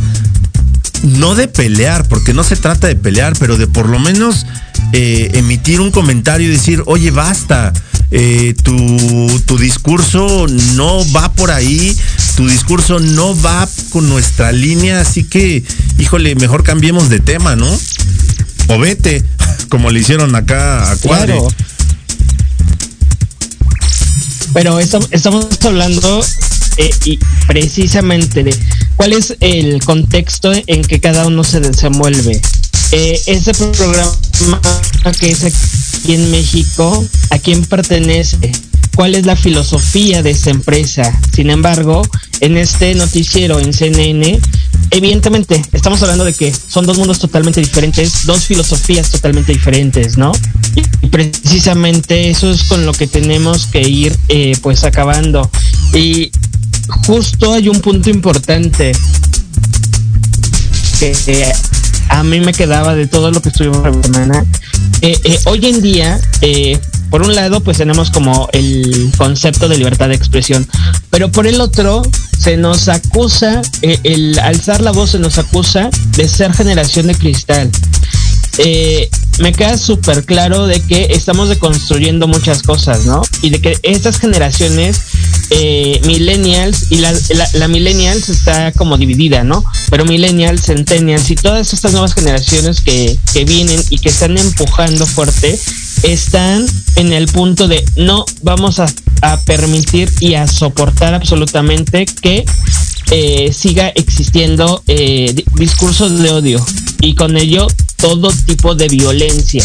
no 1.03 1.35
de 1.35 1.47
pelear, 1.47 2.07
porque 2.07 2.33
no 2.33 2.43
se 2.43 2.55
trata 2.55 2.87
de 2.87 2.95
pelear, 2.95 3.33
pero 3.39 3.57
de 3.57 3.67
por 3.67 3.89
lo 3.89 3.99
menos 3.99 4.45
eh, 4.93 5.31
emitir 5.33 5.81
un 5.81 5.91
comentario 5.91 6.47
y 6.47 6.51
decir, 6.51 6.83
oye, 6.85 7.11
basta, 7.11 7.73
eh, 8.11 8.53
tu, 8.63 9.41
tu 9.45 9.57
discurso 9.57 10.45
no 10.75 11.03
va 11.13 11.31
por 11.33 11.51
ahí, 11.51 11.95
tu 12.35 12.47
discurso 12.47 12.99
no 12.99 13.39
va 13.41 13.67
con 13.89 14.09
nuestra 14.09 14.51
línea, 14.51 15.01
así 15.01 15.23
que, 15.23 15.63
híjole, 15.97 16.35
mejor 16.35 16.63
cambiemos 16.63 17.09
de 17.09 17.19
tema, 17.19 17.55
¿no? 17.55 17.67
O 18.67 18.79
vete, 18.79 19.23
como 19.69 19.89
le 19.91 20.01
hicieron 20.01 20.35
acá 20.35 20.91
a 20.91 20.95
Cuadre. 20.97 21.33
Claro. 21.33 21.47
Pero 24.53 24.79
estam- 24.81 25.07
estamos 25.11 25.47
hablando 25.63 26.21
eh, 26.77 26.89
y 27.05 27.19
precisamente 27.47 28.43
de 28.43 28.55
cuál 28.95 29.13
es 29.13 29.36
el 29.39 29.84
contexto 29.84 30.51
en 30.53 30.81
que 30.84 30.99
cada 30.99 31.27
uno 31.27 31.43
se 31.43 31.60
desenvuelve. 31.60 32.41
Eh, 32.91 33.21
ese 33.27 33.53
programa 33.53 34.62
que 35.19 35.29
es 35.31 35.43
aquí 35.43 36.13
en 36.13 36.29
México, 36.31 37.05
¿a 37.29 37.39
quién 37.39 37.63
pertenece? 37.65 38.51
¿Cuál 38.95 39.15
es 39.15 39.25
la 39.25 39.36
filosofía 39.36 40.21
de 40.21 40.31
esta 40.31 40.49
empresa? 40.49 41.17
Sin 41.34 41.49
embargo, 41.49 42.01
en 42.41 42.57
este 42.57 42.93
noticiero 42.95 43.60
en 43.60 43.71
CNN, 43.71 44.39
evidentemente 44.91 45.62
estamos 45.71 46.01
hablando 46.01 46.25
de 46.25 46.34
que 46.34 46.53
son 46.53 46.86
dos 46.86 46.97
mundos 46.97 47.19
totalmente 47.19 47.62
diferentes, 47.62 48.25
dos 48.25 48.45
filosofías 48.45 49.10
totalmente 49.10 49.53
diferentes, 49.53 50.17
¿no? 50.17 50.34
Y 51.01 51.07
precisamente 51.07 52.29
eso 52.29 52.51
es 52.51 52.63
con 52.63 52.86
lo 52.86 52.93
que 52.93 53.07
tenemos 53.07 53.67
que 53.67 53.81
ir 53.81 54.17
eh, 54.27 54.53
pues 54.62 54.84
acabando. 54.84 55.49
Y 55.93 56.31
justo 57.06 57.54
hay 57.54 57.69
un 57.69 57.80
punto 57.82 58.10
importante 58.10 58.91
que 60.99 61.12
eh, 61.27 61.54
a 62.12 62.23
mí 62.23 62.39
me 62.41 62.54
quedaba 62.54 62.93
de 62.93 63.08
todo 63.08 63.32
lo 63.32 63.41
que 63.41 63.49
estuvimos 63.49 63.84
la 63.84 64.04
semana. 64.04 64.45
Eh, 65.01 65.17
eh, 65.23 65.39
hoy 65.45 65.65
en 65.65 65.82
día, 65.82 66.19
eh, 66.41 66.77
por 67.10 67.21
un 67.21 67.34
lado, 67.34 67.62
pues 67.62 67.77
tenemos 67.77 68.12
como 68.12 68.49
el 68.51 69.12
concepto 69.17 69.67
de 69.67 69.77
libertad 69.77 70.10
de 70.10 70.15
expresión, 70.15 70.67
pero 71.10 71.32
por 71.32 71.47
el 71.47 71.62
otro, 71.62 72.04
se 72.38 72.58
nos 72.58 72.89
acusa, 72.89 73.62
el 73.82 74.38
alzar 74.39 74.82
la 74.82 74.91
voz 74.91 75.12
se 75.12 75.19
nos 75.19 75.38
acusa 75.38 75.89
de 76.17 76.27
ser 76.27 76.54
generación 76.54 77.08
de 77.08 77.15
cristal. 77.15 77.71
Eh, 78.63 79.10
me 79.39 79.54
queda 79.54 79.76
súper 79.76 80.24
claro 80.24 80.67
de 80.67 80.80
que 80.82 81.08
estamos 81.12 81.50
deconstruyendo 81.50 82.28
muchas 82.28 82.62
cosas, 82.62 83.06
¿no? 83.06 83.24
Y 83.41 83.50
de 83.50 83.60
que 83.60 83.78
estas 83.82 84.19
generaciones 84.19 85.02
eh, 85.50 86.00
millennials 86.06 86.91
y 86.91 86.97
la, 86.97 87.67
millennials 87.67 88.30
está 88.30 88.71
como 88.74 88.97
dividida, 88.97 89.43
¿no? 89.43 89.63
Pero 89.89 90.06
millennials, 90.06 90.65
centennials 90.65 91.32
y 91.32 91.36
todas 91.36 91.74
estas 91.74 91.91
nuevas 91.91 92.13
generaciones 92.13 92.82
que, 92.82 93.17
que 93.34 93.45
vienen 93.45 93.82
y 93.89 93.97
que 93.97 94.10
están 94.10 94.38
empujando 94.38 95.08
fuerte 95.08 95.60
están 96.04 96.65
en 96.95 97.13
el 97.13 97.28
punto 97.28 97.67
de 97.67 97.84
no 97.95 98.26
vamos 98.43 98.80
a 98.80 98.88
permitir 99.45 100.12
y 100.19 100.36
a 100.36 100.47
soportar 100.47 101.13
absolutamente 101.13 102.06
que 102.06 102.45
eh, 103.12 103.54
siga 103.54 103.89
existiendo 103.89 104.82
eh, 104.88 105.32
di- 105.34 105.45
discursos 105.56 106.19
de 106.19 106.30
odio 106.32 106.65
y 107.02 107.13
con 107.15 107.38
ello 107.38 107.67
todo 107.97 108.32
tipo 108.47 108.74
de 108.74 108.88
violencia. 108.88 109.63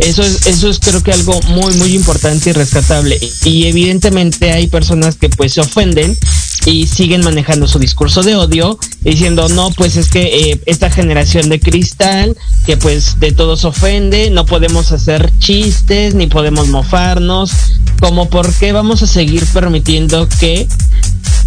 Eso 0.00 0.22
es, 0.24 0.46
eso 0.48 0.68
es 0.68 0.80
creo 0.80 1.02
que 1.04 1.12
algo 1.12 1.40
muy, 1.42 1.72
muy 1.74 1.94
importante 1.94 2.50
y 2.50 2.52
rescatable. 2.52 3.16
Y 3.44 3.66
evidentemente 3.66 4.50
hay 4.50 4.66
personas 4.66 5.14
que 5.14 5.28
pues 5.28 5.52
se 5.52 5.60
ofenden 5.60 6.18
y 6.66 6.86
siguen 6.88 7.22
manejando 7.22 7.68
su 7.68 7.78
discurso 7.78 8.22
de 8.22 8.34
odio, 8.34 8.78
diciendo, 9.02 9.48
no, 9.50 9.70
pues 9.70 9.96
es 9.96 10.08
que 10.08 10.50
eh, 10.50 10.60
esta 10.66 10.90
generación 10.90 11.48
de 11.48 11.60
cristal, 11.60 12.36
que 12.66 12.76
pues 12.76 13.20
de 13.20 13.32
todos 13.32 13.64
ofende, 13.64 14.30
no 14.30 14.46
podemos 14.46 14.90
hacer 14.90 15.30
chistes, 15.38 16.14
ni 16.14 16.26
podemos 16.26 16.68
mofarnos, 16.68 17.52
como 18.00 18.28
por 18.30 18.52
qué 18.54 18.72
vamos 18.72 19.02
a 19.02 19.06
seguir 19.06 19.44
permitiendo 19.46 20.28
que 20.40 20.66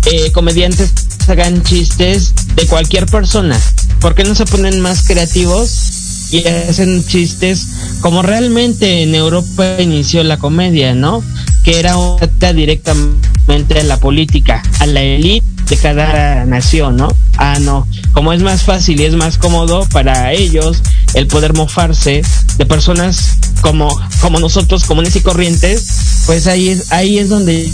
eh, 0.06 0.32
comediantes 0.32 0.92
hagan 1.30 1.63
chistes 1.63 2.34
de 2.56 2.66
cualquier 2.68 3.06
persona. 3.06 3.60
¿Por 4.00 4.16
qué 4.16 4.24
no 4.24 4.36
se 4.36 4.46
ponen 4.46 4.80
más 4.80 5.06
creativos 5.08 6.30
y 6.32 6.46
hacen 6.48 7.06
chistes 7.06 7.68
como 8.02 8.22
realmente 8.22 9.04
en 9.04 9.16
Europa 9.16 9.82
inició 9.82 10.24
la 10.24 10.38
comedia, 10.38 10.94
¿no? 10.94 11.24
Que 11.63 11.80
era 11.80 11.98
un 11.98 12.22
ataque 12.22 12.54
directamente 12.54 13.80
a 13.80 13.84
la 13.84 13.98
política, 13.98 14.62
a 14.80 14.86
la 14.86 15.02
élite 15.02 15.57
de 15.69 15.77
cada 15.77 16.45
nación, 16.45 16.97
¿no? 16.97 17.10
Ah, 17.38 17.58
no. 17.60 17.88
Como 18.13 18.34
es 18.34 18.41
más 18.41 18.63
fácil 18.63 18.99
y 18.99 19.06
es 19.06 19.15
más 19.15 19.38
cómodo 19.38 19.86
para 19.91 20.34
ellos 20.34 20.82
el 21.13 21.27
poder 21.27 21.53
mofarse 21.53 22.21
de 22.58 22.65
personas 22.65 23.38
como, 23.62 23.89
como 24.21 24.39
nosotros, 24.39 24.86
comunes 24.86 25.15
y 25.15 25.21
corrientes, 25.21 26.23
pues 26.25 26.47
ahí 26.47 26.69
es, 26.69 26.91
ahí 26.91 27.17
es 27.17 27.30
donde 27.30 27.69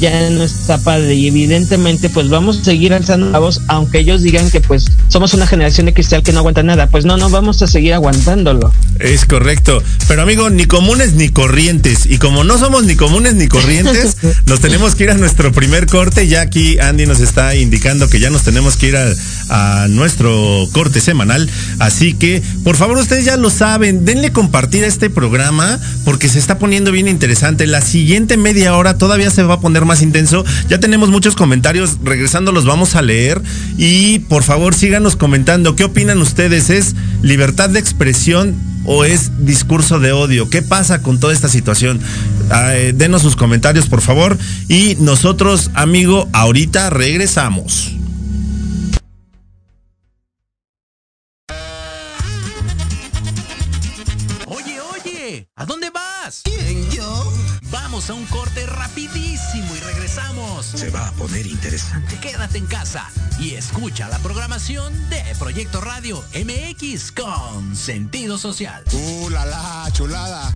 ya 0.00 0.28
no 0.30 0.44
está 0.44 0.78
padre 0.78 1.14
y 1.14 1.26
evidentemente 1.28 2.10
pues 2.10 2.28
vamos 2.28 2.58
a 2.58 2.64
seguir 2.64 2.92
alzando 2.92 3.30
la 3.30 3.38
voz 3.38 3.62
aunque 3.68 4.00
ellos 4.00 4.20
digan 4.20 4.50
que 4.50 4.60
pues 4.60 4.84
somos 5.08 5.32
una 5.32 5.46
generación 5.46 5.86
de 5.86 5.94
cristal 5.94 6.22
que 6.22 6.32
no 6.32 6.40
aguanta 6.40 6.62
nada 6.62 6.86
pues 6.88 7.06
no 7.06 7.16
no 7.16 7.30
vamos 7.30 7.62
a 7.62 7.66
seguir 7.66 7.94
aguantándolo 7.94 8.72
Es 8.98 9.24
correcto. 9.24 9.82
Pero 10.08 10.22
amigo, 10.22 10.50
ni 10.50 10.64
comunes 10.66 11.14
ni 11.14 11.28
corrientes. 11.28 12.06
Y 12.06 12.18
como 12.18 12.44
no 12.44 12.58
somos 12.58 12.84
ni 12.84 12.96
comunes 12.96 13.34
ni 13.34 13.48
corrientes, 13.48 14.16
nos 14.46 14.60
tenemos 14.60 14.94
que 14.94 15.04
ir 15.04 15.10
a 15.10 15.14
nuestro 15.14 15.52
primer 15.52 15.86
corte. 15.86 16.26
Ya 16.28 16.40
aquí 16.40 16.78
Andy 16.78 17.06
nos 17.06 17.20
está 17.20 17.35
indicando 17.54 18.08
que 18.08 18.20
ya 18.20 18.30
nos 18.30 18.42
tenemos 18.42 18.76
que 18.76 18.88
ir 18.88 18.96
a, 18.96 19.06
a 19.48 19.88
nuestro 19.88 20.68
corte 20.72 21.00
semanal. 21.00 21.48
Así 21.78 22.14
que, 22.14 22.42
por 22.64 22.76
favor, 22.76 22.98
ustedes 22.98 23.24
ya 23.24 23.36
lo 23.36 23.50
saben, 23.50 24.04
denle 24.04 24.32
compartir 24.32 24.84
a 24.84 24.86
este 24.86 25.10
programa 25.10 25.78
porque 26.04 26.28
se 26.28 26.38
está 26.38 26.58
poniendo 26.58 26.92
bien 26.92 27.08
interesante. 27.08 27.66
La 27.66 27.80
siguiente 27.80 28.36
media 28.36 28.76
hora 28.76 28.98
todavía 28.98 29.30
se 29.30 29.42
va 29.42 29.54
a 29.54 29.60
poner 29.60 29.84
más 29.84 30.02
intenso. 30.02 30.44
Ya 30.68 30.80
tenemos 30.80 31.10
muchos 31.10 31.36
comentarios. 31.36 31.98
Regresando 32.02 32.52
los 32.52 32.64
vamos 32.64 32.94
a 32.94 33.02
leer. 33.02 33.42
Y 33.76 34.20
por 34.20 34.42
favor, 34.42 34.74
síganos 34.74 35.16
comentando. 35.16 35.76
¿Qué 35.76 35.84
opinan 35.84 36.20
ustedes? 36.20 36.70
¿Es 36.70 36.94
libertad 37.22 37.70
de 37.70 37.80
expresión? 37.80 38.75
O 38.86 39.04
es 39.04 39.44
discurso 39.44 39.98
de 39.98 40.12
odio? 40.12 40.48
¿Qué 40.48 40.62
pasa 40.62 41.02
con 41.02 41.20
toda 41.20 41.32
esta 41.32 41.48
situación? 41.48 42.00
Ah, 42.50 42.74
eh, 42.76 42.92
denos 42.92 43.22
sus 43.22 43.36
comentarios, 43.36 43.88
por 43.88 44.00
favor. 44.00 44.38
Y 44.68 44.96
nosotros, 45.00 45.70
amigo, 45.74 46.28
ahorita 46.32 46.90
regresamos. 46.90 47.92
Oye, 54.46 54.80
oye, 54.80 55.48
¿a 55.56 55.66
dónde 55.66 55.90
vas? 55.90 56.42
¿Quién, 56.44 56.58
yo? 56.58 56.65
Vamos 57.96 58.10
a 58.10 58.14
un 58.14 58.26
corte 58.26 58.66
rapidísimo 58.66 59.74
y 59.74 59.80
regresamos. 59.80 60.66
Se 60.66 60.90
va 60.90 61.08
a 61.08 61.12
poner 61.12 61.46
interesante. 61.46 62.18
Quédate 62.20 62.58
en 62.58 62.66
casa 62.66 63.10
y 63.38 63.54
escucha 63.54 64.06
la 64.10 64.18
programación 64.18 64.92
de 65.08 65.22
Proyecto 65.38 65.80
Radio 65.80 66.22
MX 66.34 67.10
con 67.12 67.74
sentido 67.74 68.36
social. 68.36 68.84
¡Uh, 68.92 69.30
la, 69.30 69.46
la, 69.46 69.88
chulada! 69.92 70.52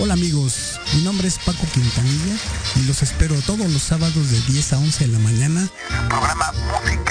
Hola 0.00 0.14
amigos, 0.14 0.80
mi 0.94 1.02
nombre 1.02 1.28
es 1.28 1.38
Paco 1.38 1.64
Quintanilla 1.72 2.34
y 2.74 2.82
los 2.88 3.02
espero 3.04 3.36
todos 3.42 3.70
los 3.70 3.82
sábados 3.82 4.28
de 4.28 4.40
10 4.40 4.72
a 4.72 4.78
11 4.78 5.06
de 5.06 5.12
la 5.12 5.18
mañana 5.20 5.68
Programa 6.08 6.52
Música, 6.52 7.09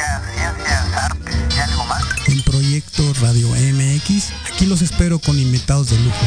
Proyecto 2.80 3.22
Radio 3.22 3.50
MX. 3.50 4.32
Aquí 4.54 4.66
los 4.66 4.82
espero 4.82 5.20
con 5.20 5.38
invitados 5.38 5.90
de 5.90 5.98
lujo. 6.00 6.18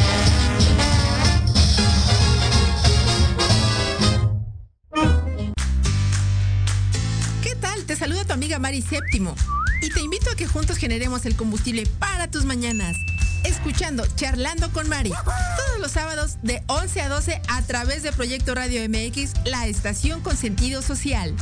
¿Qué 7.41 7.55
tal? 7.55 7.83
Te 7.85 7.95
saluda 7.95 8.23
tu 8.25 8.33
amiga 8.33 8.59
Mari 8.59 8.83
Séptimo 8.83 9.33
y 9.81 9.89
te 9.89 10.01
invito 10.01 10.29
a 10.29 10.35
que 10.35 10.45
juntos 10.45 10.77
generemos 10.77 11.25
el 11.25 11.35
combustible 11.35 11.87
para 11.97 12.29
tus 12.29 12.45
mañanas. 12.45 12.95
Escuchando 13.43 14.05
Charlando 14.15 14.71
con 14.71 14.87
Mari 14.87 15.09
todos 15.09 15.79
los 15.79 15.91
sábados 15.91 16.37
de 16.43 16.61
11 16.67 17.01
a 17.01 17.09
12 17.09 17.41
a 17.47 17.61
través 17.63 18.03
de 18.03 18.11
Proyecto 18.11 18.53
Radio 18.53 18.87
MX, 18.87 19.33
la 19.45 19.65
estación 19.65 20.21
con 20.21 20.37
sentido 20.37 20.83
social. 20.83 21.35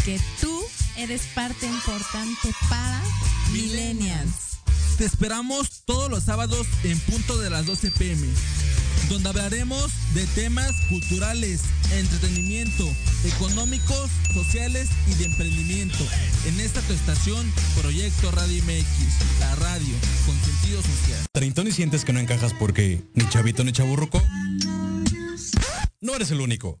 Porque 0.00 0.18
tú 0.40 0.62
eres 0.96 1.20
parte 1.34 1.66
importante 1.66 2.48
para 2.70 3.02
Millennials. 3.52 4.60
Te 4.96 5.04
esperamos 5.04 5.82
todos 5.84 6.10
los 6.10 6.24
sábados 6.24 6.66
en 6.84 6.98
punto 7.00 7.36
de 7.36 7.50
las 7.50 7.66
12 7.66 7.90
pm, 7.90 8.26
donde 9.10 9.28
hablaremos 9.28 9.90
de 10.14 10.26
temas 10.28 10.72
culturales, 10.88 11.60
entretenimiento, 11.92 12.88
económicos, 13.24 14.10
sociales 14.32 14.88
y 15.06 15.16
de 15.16 15.26
emprendimiento. 15.26 16.02
En 16.46 16.58
esta 16.60 16.80
tu 16.80 16.94
estación, 16.94 17.52
Proyecto 17.78 18.30
Radio 18.30 18.62
MX, 18.64 19.40
la 19.40 19.54
radio 19.56 19.94
con 20.24 20.34
sentido 20.40 20.80
social. 20.80 21.26
¿Treintón 21.30 21.66
y 21.68 21.72
sientes 21.72 22.06
que 22.06 22.14
no 22.14 22.20
encajas 22.20 22.54
porque 22.54 23.02
ni 23.12 23.28
chavito 23.28 23.64
ni 23.64 23.72
chaburruco? 23.72 24.22
No 26.00 26.14
eres 26.14 26.30
el 26.30 26.40
único. 26.40 26.80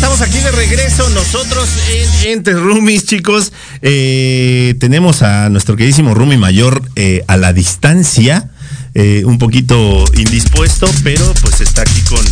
Estamos 0.00 0.22
aquí 0.22 0.38
de 0.38 0.50
regreso 0.52 1.06
nosotros 1.10 1.68
en 1.90 2.32
Entre 2.32 2.54
Roomies, 2.54 3.04
chicos. 3.04 3.52
Eh, 3.82 4.74
tenemos 4.80 5.20
a 5.20 5.50
nuestro 5.50 5.76
queridísimo 5.76 6.14
Roomie 6.14 6.38
mayor 6.38 6.80
eh, 6.96 7.22
a 7.26 7.36
la 7.36 7.52
distancia, 7.52 8.48
eh, 8.94 9.24
un 9.26 9.36
poquito 9.36 10.06
indispuesto, 10.16 10.88
pero 11.04 11.30
pues 11.42 11.60
está 11.60 11.82
aquí 11.82 12.00
con 12.08 12.24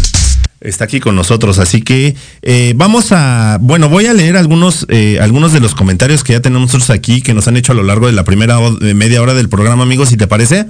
está 0.63 0.85
aquí 0.85 0.99
con 0.99 1.15
nosotros. 1.15 1.59
Así 1.59 1.83
que 1.83 2.17
vamos 2.75 3.13
a, 3.13 3.59
bueno, 3.61 3.91
voy 3.91 4.07
a 4.07 4.15
leer 4.15 4.39
algunos 4.39 4.87
algunos 5.21 5.53
de 5.53 5.61
los 5.61 5.75
comentarios 5.75 6.25
que 6.25 6.33
ya 6.33 6.41
tenemos 6.41 6.69
nosotros 6.69 6.89
aquí 6.89 7.21
que 7.21 7.35
nos 7.35 7.49
han 7.49 7.59
hecho 7.59 7.73
a 7.73 7.75
lo 7.75 7.83
largo 7.83 8.07
de 8.07 8.15
la 8.15 8.25
primera 8.25 8.59
media 8.81 9.21
hora 9.21 9.35
del 9.35 9.51
programa, 9.51 9.83
amigos, 9.83 10.09
si 10.09 10.17
te 10.17 10.27
parece. 10.27 10.65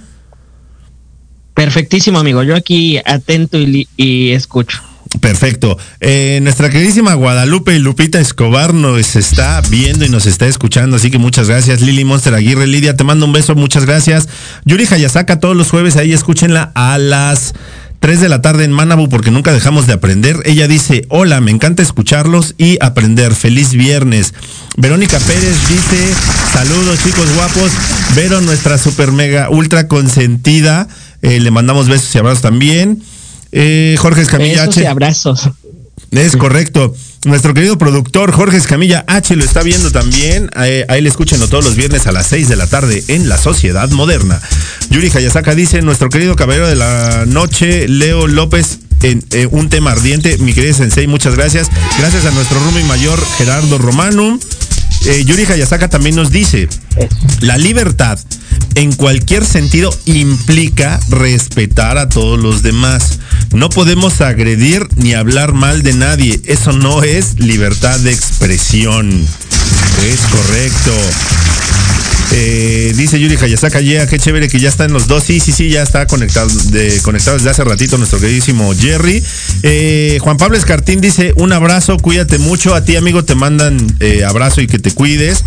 perfectísimo 1.55 2.19
amigo 2.19 2.43
yo 2.43 2.57
aquí 2.57 2.99
atento 3.07 3.57
y 3.57 4.33
escucho 4.33 4.83
Perfecto. 5.21 5.79
Eh, 6.01 6.39
nuestra 6.43 6.71
queridísima 6.71 7.15
Guadalupe 7.15 7.79
Lupita 7.79 8.21
Escobar 8.21 8.75
nos 8.75 9.17
está 9.17 9.61
viendo 9.63 10.05
y 10.05 10.09
nos 10.09 10.27
está 10.27 10.47
escuchando, 10.47 10.97
así 10.97 11.11
que 11.11 11.19
muchas 11.19 11.49
gracias. 11.49 11.81
Lili 11.81 12.05
Monster 12.05 12.35
Aguirre, 12.35 12.67
Lidia, 12.67 12.97
te 12.97 13.05
mando 13.05 13.25
un 13.25 13.33
beso, 13.33 13.55
muchas 13.55 13.87
gracias. 13.87 14.29
Yuri 14.65 14.87
Hayasaka, 14.91 15.41
todos 15.41 15.57
los 15.57 15.71
jueves 15.71 15.97
ahí 15.97 16.13
escúchenla 16.13 16.73
a 16.75 16.99
las 16.99 17.55
3 18.01 18.21
de 18.21 18.29
la 18.29 18.43
tarde 18.43 18.65
en 18.65 18.73
Manabu 18.73 19.09
porque 19.09 19.31
nunca 19.31 19.53
dejamos 19.53 19.87
de 19.87 19.95
aprender. 19.95 20.41
Ella 20.45 20.69
dice, 20.69 21.05
hola, 21.09 21.41
me 21.41 21.51
encanta 21.51 21.83
escucharlos 21.83 22.55
y 22.59 22.79
aprender. 22.81 23.35
Feliz 23.35 23.73
viernes. 23.73 24.35
Verónica 24.77 25.19
Pérez 25.19 25.57
dice, 25.69 26.15
saludos 26.53 27.03
chicos 27.03 27.27
guapos. 27.35 27.73
Vero, 28.15 28.41
nuestra 28.41 28.79
super 28.79 29.11
mega 29.11 29.51
ultra 29.51 29.89
consentida. 29.89 30.87
Eh, 31.23 31.41
le 31.41 31.51
mandamos 31.51 31.89
besos 31.89 32.15
y 32.15 32.19
abrazos 32.19 32.43
también. 32.43 33.03
Eh, 33.53 33.97
Jorge 33.99 34.23
Escamilla 34.23 34.63
Besos 34.63 34.77
y 34.77 34.81
H. 34.81 34.89
abrazos. 34.89 35.51
Es 36.11 36.37
correcto. 36.37 36.95
Nuestro 37.25 37.53
querido 37.53 37.77
productor 37.77 38.33
Jorge 38.33 38.57
Escamilla 38.57 39.05
H 39.09 39.35
lo 39.37 39.45
está 39.45 39.63
viendo 39.63 39.91
también. 39.91 40.51
Eh, 40.57 40.87
A, 40.89 40.97
él 40.97 41.07
escúchenlo 41.07 41.49
todos 41.49 41.65
los 41.65 41.75
viernes 41.75 42.07
a 42.07 42.13
las 42.13 42.27
6 42.29 42.49
de 42.49 42.57
la 42.57 42.67
tarde 42.67 43.05
en 43.09 43.29
La 43.29 43.37
Sociedad 43.37 43.91
Moderna. 43.91 44.41
Yuri 44.91 45.11
Hayasaka 45.15 45.55
dice, 45.55 45.83
nuestro 45.83 46.09
querido 46.09 46.37
caballero 46.37 46.69
de 46.69 46.77
la 46.77 47.25
noche, 47.27 47.89
Leo 47.89 48.27
López, 48.27 48.79
en 49.03 49.25
eh, 49.33 49.47
un 49.51 49.69
tema 49.69 49.93
ardiente. 49.93 50.39
Mi 50.39 50.55
querido 50.55 50.75
Sensei, 50.75 51.07
muchas 51.07 51.35
gracias. 51.35 51.69
Gracias 51.99 52.25
a 52.25 52.31
nuestro 52.31 52.59
Rumi 52.61 52.83
mayor 52.85 53.21
Gerardo 53.37 53.79
Romano. 53.79 54.39
Eh, 55.07 55.25
Yuri 55.25 55.45
Hayasaka 55.45 55.89
también 55.89 56.17
nos 56.17 56.31
dice, 56.31 56.69
la 57.41 57.57
libertad 57.57 58.19
en 58.75 58.93
cualquier 58.93 59.45
sentido 59.45 59.97
implica 60.05 61.01
respetar 61.09 61.99
a 61.99 62.09
todos 62.09 62.39
los 62.39 62.63
demás. 62.63 63.19
No 63.53 63.71
podemos 63.71 64.21
agredir 64.21 64.87
ni 64.97 65.15
hablar 65.15 65.53
mal 65.53 65.83
de 65.83 65.95
nadie. 65.95 66.41
Eso 66.45 66.73
no 66.73 67.03
es 67.03 67.39
libertad 67.41 67.99
de 68.01 68.13
expresión. 68.13 69.11
Es 70.05 70.21
correcto. 70.31 70.93
Eh, 72.33 72.93
dice 72.95 73.19
Yuri 73.19 73.37
Hayasaka, 73.37 73.81
yeah, 73.81 74.07
qué 74.07 74.19
chévere 74.19 74.49
que 74.49 74.61
ya 74.61 74.69
están 74.69 74.93
los 74.93 75.07
dos. 75.07 75.25
Sí, 75.25 75.41
sí, 75.41 75.53
sí, 75.53 75.71
ya 75.71 75.83
está 75.83 76.07
conectado, 76.07 76.49
de, 76.71 77.01
conectado 77.03 77.37
desde 77.37 77.51
hace 77.51 77.65
ratito 77.65 77.97
nuestro 77.97 78.21
queridísimo 78.21 78.73
Jerry. 78.75 79.23
Eh, 79.63 80.19
Juan 80.21 80.37
Pablo 80.37 80.57
Escartín 80.57 81.01
dice, 81.01 81.33
un 81.37 81.53
abrazo, 81.53 81.97
cuídate 81.99 82.39
mucho. 82.39 82.75
A 82.75 82.85
ti, 82.85 82.97
amigo, 82.97 83.25
te 83.25 83.35
mandan 83.35 83.79
eh, 84.01 84.25
abrazo 84.25 84.61
y 84.61 84.67
que 84.67 84.79
te 84.79 84.91
cuides. 84.91 85.45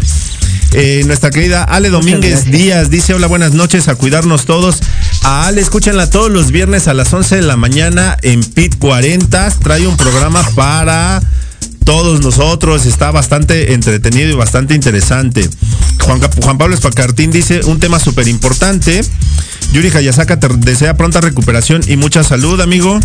Eh, 0.74 1.04
nuestra 1.06 1.32
querida 1.32 1.65
Ale 1.65 1.89
Domínguez 1.89 2.46
Díaz 2.46 2.89
dice, 2.89 3.13
hola, 3.13 3.28
buenas 3.28 3.52
noches, 3.54 3.88
a 3.88 3.96
cuidarnos 3.96 4.46
todos. 4.46 4.80
A 5.24 5.48
Ale, 5.48 5.62
escúchenla 5.62 6.10
todos 6.10 6.32
los 6.32 6.52
viernes 6.52 6.88
a 6.88 6.94
las 6.94 7.13
11 7.13 7.36
de 7.36 7.41
la 7.41 7.58
mañana 7.58 8.17
en 8.22 8.41
PIT 8.41 8.78
40. 8.80 9.50
Trae 9.62 9.86
un 9.86 9.98
programa 9.98 10.41
para 10.56 11.22
todos 11.84 12.22
nosotros. 12.22 12.86
Está 12.86 13.12
bastante 13.12 13.74
entretenido 13.74 14.30
y 14.30 14.34
bastante 14.34 14.74
interesante. 14.74 15.50
Juan, 16.06 16.58
Pablo 16.58 16.76
Espacartín 16.76 17.32
dice 17.32 17.62
un 17.66 17.80
tema 17.80 18.00
súper 18.00 18.28
importante. 18.28 19.02
Yuri 19.74 19.90
Hayasaka 19.90 20.40
te 20.40 20.48
desea 20.50 20.96
pronta 20.98 21.22
recuperación 21.22 21.82
y 21.88 21.96
mucha 21.98 22.24
salud, 22.24 22.60
amigo. 22.62 23.00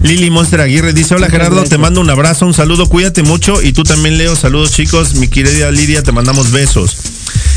Lili 0.00 0.30
Monster 0.30 0.60
Aguirre 0.60 0.92
dice, 0.92 1.14
hola 1.14 1.28
Gerardo, 1.30 1.64
te 1.64 1.78
mando 1.78 2.00
un 2.00 2.10
abrazo, 2.10 2.46
un 2.46 2.54
saludo, 2.54 2.86
cuídate 2.86 3.22
mucho 3.22 3.62
y 3.62 3.72
tú 3.72 3.82
también 3.82 4.18
Leo, 4.18 4.36
saludos 4.36 4.72
chicos, 4.72 5.14
mi 5.14 5.28
querida 5.28 5.70
Lidia, 5.70 6.02
te 6.02 6.12
mandamos 6.12 6.50
besos. 6.52 6.96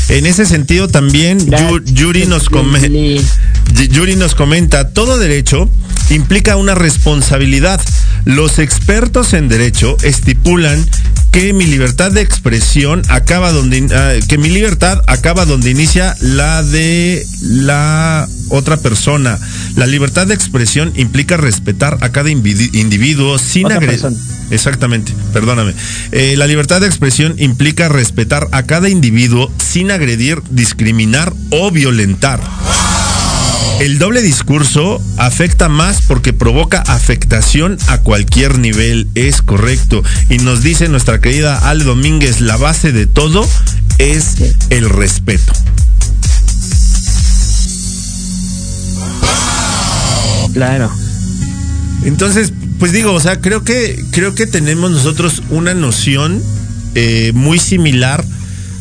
En 0.08 0.26
ese 0.26 0.46
sentido 0.46 0.88
también 0.88 1.38
Yu- 1.68 1.84
Yuri 1.84 2.26
nos 2.26 2.48
Yuri 3.90 4.16
nos 4.16 4.34
comenta, 4.34 4.88
todo 4.90 5.18
derecho 5.18 5.68
implica 6.10 6.56
una 6.56 6.74
responsabilidad. 6.74 7.80
Los 8.24 8.58
expertos 8.58 9.32
en 9.32 9.48
derecho 9.48 9.96
estipulan 10.02 10.84
que 11.30 11.52
mi 11.52 11.64
libertad 11.64 12.10
de 12.10 12.20
expresión 12.20 13.02
acaba 13.08 13.52
donde 13.52 13.86
ah, 13.94 14.14
que 14.26 14.36
mi 14.36 14.48
libertad 14.48 15.00
acaba 15.06 15.46
donde 15.46 15.70
inicia 15.70 16.16
la 16.20 16.62
de 16.62 17.24
la 17.40 18.28
otra 18.48 18.76
persona. 18.76 19.38
La 19.76 19.86
libertad 19.86 20.26
de 20.26 20.34
expresión 20.34 20.92
implica 20.96 21.36
respetar 21.36 21.98
a 22.00 22.10
cada 22.10 22.30
individuo 22.30 23.38
sin 23.38 23.70
agredir. 23.70 24.12
Exactamente, 24.50 25.12
perdóname. 25.32 25.74
Eh, 26.10 26.34
la 26.36 26.48
libertad 26.48 26.80
de 26.80 26.88
expresión 26.88 27.36
implica 27.38 27.88
respetar 27.88 28.48
a 28.50 28.64
cada 28.64 28.88
individuo 28.88 29.52
sin 29.58 29.92
agredir, 29.92 30.42
discriminar 30.50 31.32
o 31.50 31.70
violentar. 31.70 32.40
El 33.80 33.98
doble 33.98 34.20
discurso 34.20 35.02
afecta 35.16 35.68
más 35.68 36.02
porque 36.02 36.32
provoca 36.32 36.80
afectación 36.82 37.78
a 37.88 37.98
cualquier 37.98 38.58
nivel, 38.58 39.08
es 39.14 39.40
correcto. 39.40 40.02
Y 40.28 40.38
nos 40.38 40.62
dice 40.62 40.88
nuestra 40.88 41.20
querida 41.20 41.68
Ale 41.68 41.84
Domínguez, 41.84 42.40
la 42.40 42.56
base 42.56 42.92
de 42.92 43.06
todo 43.06 43.46
es 43.98 44.36
el 44.68 44.88
respeto. 44.90 45.52
Claro. 50.52 50.90
Entonces, 52.04 52.52
pues 52.78 52.92
digo, 52.92 53.12
o 53.12 53.20
sea, 53.20 53.40
creo 53.40 53.64
que, 53.64 54.04
creo 54.10 54.34
que 54.34 54.46
tenemos 54.46 54.90
nosotros 54.90 55.42
una 55.50 55.74
noción 55.74 56.42
eh, 56.94 57.32
muy 57.34 57.58
similar 57.58 58.24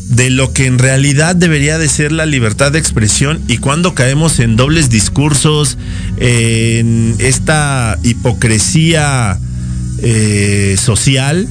de 0.09 0.31
lo 0.31 0.51
que 0.53 0.65
en 0.65 0.79
realidad 0.79 1.35
debería 1.35 1.77
de 1.77 1.87
ser 1.87 2.11
la 2.11 2.25
libertad 2.25 2.71
de 2.71 2.79
expresión 2.79 3.39
y 3.47 3.59
cuando 3.59 3.93
caemos 3.93 4.39
en 4.39 4.55
dobles 4.55 4.89
discursos, 4.89 5.77
en 6.17 7.15
esta 7.19 7.97
hipocresía 8.03 9.39
eh, 10.01 10.75
social, 10.79 11.47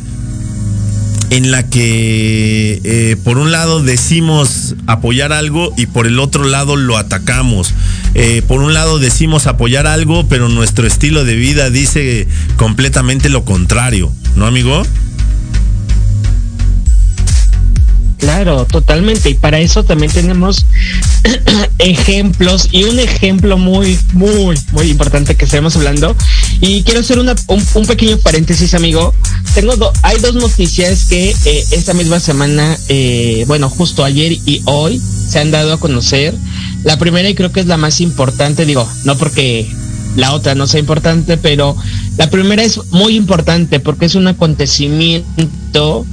en 1.31 1.51
la 1.51 1.69
que 1.69 2.81
eh, 2.83 3.17
por 3.23 3.39
un 3.39 3.53
lado 3.53 3.83
decimos 3.83 4.75
apoyar 4.87 5.33
algo 5.33 5.73
y 5.77 5.87
por 5.87 6.07
el 6.07 6.19
otro 6.19 6.45
lado 6.45 6.75
lo 6.75 6.97
atacamos. 6.97 7.75
Eh, 8.15 8.43
por 8.49 8.61
un 8.61 8.75
lado 8.75 8.99
decimos 8.99 9.47
apoyar 9.47 9.87
algo, 9.87 10.27
pero 10.29 10.49
nuestro 10.49 10.87
estilo 10.87 11.25
de 11.25 11.37
vida 11.37 11.71
dice 11.71 12.27
completamente 12.57 13.29
lo 13.29 13.45
contrario, 13.45 14.11
¿no, 14.35 14.47
amigo? 14.47 14.83
Claro, 18.19 18.65
totalmente. 18.67 19.31
Y 19.31 19.35
para 19.35 19.61
eso 19.61 19.85
también 19.85 20.11
tenemos 20.13 20.67
ejemplos 21.79 22.69
y 22.73 22.85
un 22.85 22.99
ejemplo 22.99 23.57
muy, 23.59 23.99
muy, 24.13 24.57
muy 24.73 24.91
importante 24.91 25.37
que 25.37 25.45
estamos 25.45 25.77
hablando. 25.77 26.17
Y 26.61 26.83
quiero 26.83 27.01
hacer 27.01 27.19
una, 27.19 27.35
un, 27.47 27.65
un 27.75 27.87
pequeño 27.87 28.19
paréntesis, 28.19 28.75
amigo. 28.75 29.15
Tengo 29.55 29.77
do- 29.77 29.93
hay 30.03 30.19
dos 30.19 30.35
noticias 30.35 31.05
que 31.05 31.35
eh, 31.45 31.65
esta 31.71 31.95
misma 31.95 32.19
semana, 32.21 32.77
eh, 32.89 33.45
bueno, 33.47 33.71
justo 33.71 34.05
ayer 34.05 34.33
y 34.33 34.63
hoy 34.65 35.01
se 35.29 35.39
han 35.39 35.51
dado 35.51 35.73
a 35.73 35.81
conocer. 35.81 36.35
La 36.85 36.99
primera 36.99 37.29
y 37.29 37.35
creo 37.35 37.53
que 37.53 37.61
es 37.61 37.67
la 37.67 37.77
más 37.77 38.01
importante, 38.01 38.65
digo, 38.67 38.89
no 39.05 39.17
porque 39.17 39.69
la 40.17 40.33
otra 40.33 40.55
no 40.55 40.67
sea 40.67 40.81
importante, 40.81 41.37
pero 41.37 41.77
la 42.17 42.31
primera 42.31 42.63
es 42.65 42.81
muy 42.91 43.15
importante 43.15 43.79
porque 43.79 44.07
es 44.07 44.15
un 44.17 44.27
acontecimiento 44.27 46.05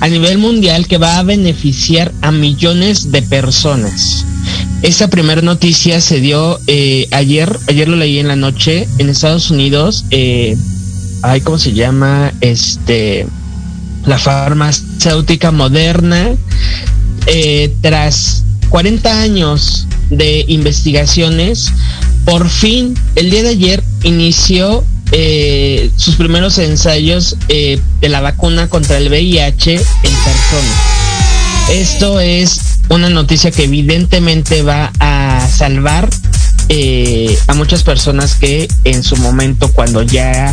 a 0.00 0.08
nivel 0.08 0.38
mundial 0.38 0.86
que 0.86 0.98
va 0.98 1.18
a 1.18 1.22
beneficiar 1.22 2.12
a 2.22 2.30
millones 2.30 3.12
de 3.12 3.22
personas. 3.22 4.24
Esta 4.82 5.08
primera 5.08 5.42
noticia 5.42 6.00
se 6.00 6.20
dio 6.20 6.60
eh, 6.66 7.08
ayer, 7.10 7.58
ayer 7.68 7.88
lo 7.88 7.96
leí 7.96 8.18
en 8.18 8.28
la 8.28 8.36
noche 8.36 8.86
en 8.98 9.08
Estados 9.08 9.50
Unidos. 9.50 10.04
Eh, 10.10 10.56
ay, 11.22 11.40
¿cómo 11.40 11.58
se 11.58 11.72
llama? 11.72 12.32
Este, 12.40 13.26
la 14.04 14.18
farmacéutica 14.18 15.50
moderna, 15.50 16.36
eh, 17.26 17.74
tras 17.80 18.44
40 18.68 19.20
años 19.20 19.86
de 20.10 20.44
investigaciones, 20.48 21.72
por 22.24 22.48
fin, 22.48 22.94
el 23.14 23.30
día 23.30 23.42
de 23.42 23.48
ayer 23.50 23.82
inició 24.02 24.84
eh, 25.12 25.90
sus 25.96 26.16
primeros 26.16 26.58
ensayos 26.58 27.36
eh, 27.48 27.80
de 28.00 28.08
la 28.08 28.20
vacuna 28.20 28.68
contra 28.68 28.98
el 28.98 29.08
VIH 29.08 29.74
en 29.74 29.82
personas. 29.82 30.96
Esto 31.70 32.20
es 32.20 32.60
una 32.88 33.10
noticia 33.10 33.50
que 33.50 33.64
evidentemente 33.64 34.62
va 34.62 34.92
a 35.00 35.46
salvar 35.48 36.08
eh, 36.68 37.38
a 37.46 37.54
muchas 37.54 37.84
personas 37.84 38.34
que 38.34 38.66
en 38.82 39.04
su 39.04 39.16
momento, 39.16 39.72
cuando 39.72 40.02
ya 40.02 40.52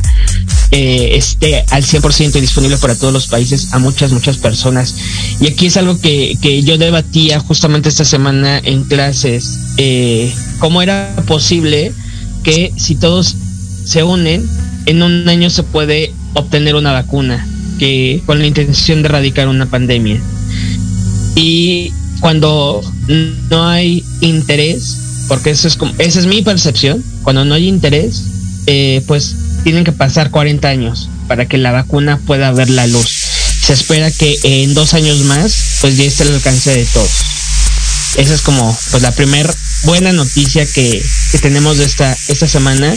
eh, 0.69 1.11
esté 1.15 1.65
al 1.71 1.83
100% 1.83 2.39
disponible 2.39 2.77
para 2.77 2.95
todos 2.95 3.11
los 3.11 3.27
países, 3.27 3.73
a 3.73 3.79
muchas, 3.79 4.11
muchas 4.11 4.37
personas. 4.37 4.95
Y 5.39 5.47
aquí 5.47 5.67
es 5.67 5.77
algo 5.77 5.99
que, 5.99 6.37
que 6.39 6.61
yo 6.61 6.77
debatía 6.77 7.39
justamente 7.39 7.89
esta 7.89 8.05
semana 8.05 8.59
en 8.59 8.83
clases, 8.83 9.57
eh, 9.77 10.31
cómo 10.59 10.83
era 10.83 11.15
posible 11.25 11.91
que 12.43 12.71
si 12.77 12.95
todos 12.95 13.35
se 13.85 14.03
unen, 14.03 14.47
en 14.85 15.03
un 15.03 15.27
año 15.27 15.49
se 15.49 15.63
puede 15.63 16.13
obtener 16.33 16.75
una 16.75 16.91
vacuna 16.91 17.47
que 17.79 18.21
con 18.25 18.39
la 18.39 18.47
intención 18.47 19.01
de 19.01 19.09
erradicar 19.09 19.47
una 19.47 19.65
pandemia. 19.65 20.21
Y 21.35 21.91
cuando 22.19 22.81
no 23.49 23.67
hay 23.67 24.03
interés, 24.21 24.97
porque 25.27 25.51
eso 25.51 25.67
es 25.67 25.75
como, 25.75 25.93
esa 25.97 26.19
es 26.19 26.25
mi 26.25 26.41
percepción, 26.41 27.03
cuando 27.23 27.45
no 27.45 27.55
hay 27.55 27.67
interés, 27.67 28.23
eh, 28.67 29.03
pues 29.07 29.35
tienen 29.63 29.83
que 29.83 29.91
pasar 29.91 30.29
40 30.29 30.67
años 30.67 31.09
para 31.27 31.47
que 31.47 31.57
la 31.57 31.71
vacuna 31.71 32.19
pueda 32.25 32.51
ver 32.51 32.69
la 32.69 32.87
luz. 32.87 33.09
Se 33.61 33.73
espera 33.73 34.11
que 34.11 34.37
en 34.43 34.73
dos 34.73 34.93
años 34.93 35.19
más, 35.21 35.77
pues 35.81 35.97
ya 35.97 36.03
esté 36.03 36.23
al 36.23 36.33
alcance 36.33 36.73
de 36.73 36.85
todos. 36.85 37.11
Esa 38.17 38.35
es 38.35 38.41
como, 38.41 38.77
pues 38.91 39.01
la 39.01 39.11
primer 39.11 39.53
buena 39.83 40.11
noticia 40.11 40.65
que, 40.65 41.03
que 41.31 41.39
tenemos 41.39 41.79
esta, 41.79 42.15
esta 42.27 42.47
semana. 42.47 42.95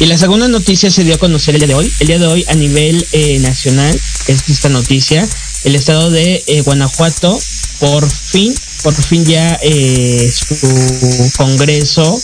Y 0.00 0.06
la 0.06 0.18
segunda 0.18 0.48
noticia 0.48 0.90
se 0.90 1.04
dio 1.04 1.14
a 1.14 1.18
conocer 1.18 1.54
el 1.54 1.60
día 1.60 1.68
de 1.68 1.74
hoy. 1.74 1.92
El 2.00 2.06
día 2.08 2.18
de 2.18 2.26
hoy 2.26 2.44
a 2.48 2.54
nivel 2.54 3.06
eh, 3.12 3.38
nacional 3.40 3.98
es 4.26 4.48
esta 4.48 4.68
noticia. 4.68 5.26
El 5.64 5.74
estado 5.74 6.10
de 6.10 6.42
eh, 6.46 6.60
Guanajuato 6.62 7.38
por 7.78 8.08
fin, 8.10 8.54
por 8.82 8.94
fin 8.94 9.24
ya 9.24 9.58
eh, 9.62 10.30
su 10.32 11.32
Congreso 11.36 12.20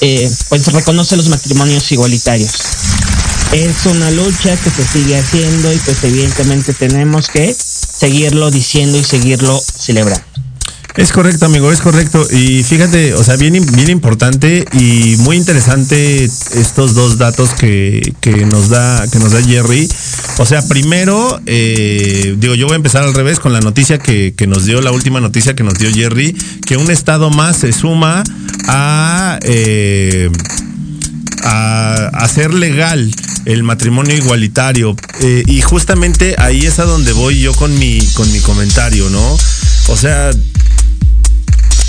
eh, 0.00 0.30
pues 0.48 0.66
reconoce 0.72 1.16
los 1.16 1.28
matrimonios 1.28 1.90
igualitarios. 1.92 2.52
Es 3.52 3.86
una 3.86 4.10
lucha 4.10 4.56
que 4.56 4.70
se 4.70 4.84
sigue 4.86 5.16
haciendo 5.16 5.72
y 5.72 5.78
pues 5.78 6.02
evidentemente 6.04 6.74
tenemos 6.74 7.28
que 7.28 7.54
seguirlo 7.54 8.50
diciendo 8.50 8.98
y 8.98 9.04
seguirlo 9.04 9.58
celebrando. 9.58 10.24
Es 10.96 11.10
correcto, 11.10 11.46
amigo, 11.46 11.72
es 11.72 11.80
correcto. 11.80 12.24
Y 12.30 12.62
fíjate, 12.62 13.14
o 13.14 13.24
sea, 13.24 13.34
bien, 13.36 13.54
bien 13.74 13.90
importante 13.90 14.64
y 14.72 15.16
muy 15.18 15.36
interesante 15.36 16.24
estos 16.24 16.94
dos 16.94 17.18
datos 17.18 17.50
que, 17.50 18.14
que 18.20 18.46
nos 18.46 18.68
da, 18.68 19.04
que 19.10 19.18
nos 19.18 19.32
da 19.32 19.42
Jerry. 19.42 19.88
O 20.38 20.46
sea, 20.46 20.62
primero, 20.68 21.40
eh, 21.46 22.36
digo, 22.38 22.54
yo 22.54 22.66
voy 22.66 22.74
a 22.74 22.76
empezar 22.76 23.02
al 23.02 23.12
revés 23.12 23.40
con 23.40 23.52
la 23.52 23.60
noticia 23.60 23.98
que, 23.98 24.34
que 24.36 24.46
nos 24.46 24.66
dio, 24.66 24.80
la 24.80 24.92
última 24.92 25.20
noticia 25.20 25.56
que 25.56 25.64
nos 25.64 25.74
dio 25.74 25.92
Jerry, 25.92 26.36
que 26.64 26.76
un 26.76 26.88
estado 26.90 27.28
más 27.30 27.56
se 27.56 27.72
suma 27.72 28.22
a 28.68 29.40
eh, 29.42 30.30
a 31.44 32.08
hacer 32.14 32.54
legal 32.54 33.10
el 33.44 33.62
matrimonio 33.62 34.16
igualitario. 34.16 34.96
Eh, 35.20 35.42
y 35.46 35.60
justamente 35.60 36.34
ahí 36.38 36.66
es 36.66 36.78
a 36.78 36.84
donde 36.84 37.12
voy 37.12 37.40
yo 37.40 37.52
con 37.52 37.76
mi, 37.78 37.98
con 38.14 38.30
mi 38.32 38.40
comentario, 38.40 39.10
¿no? 39.10 39.36
O 39.88 39.96
sea, 39.96 40.30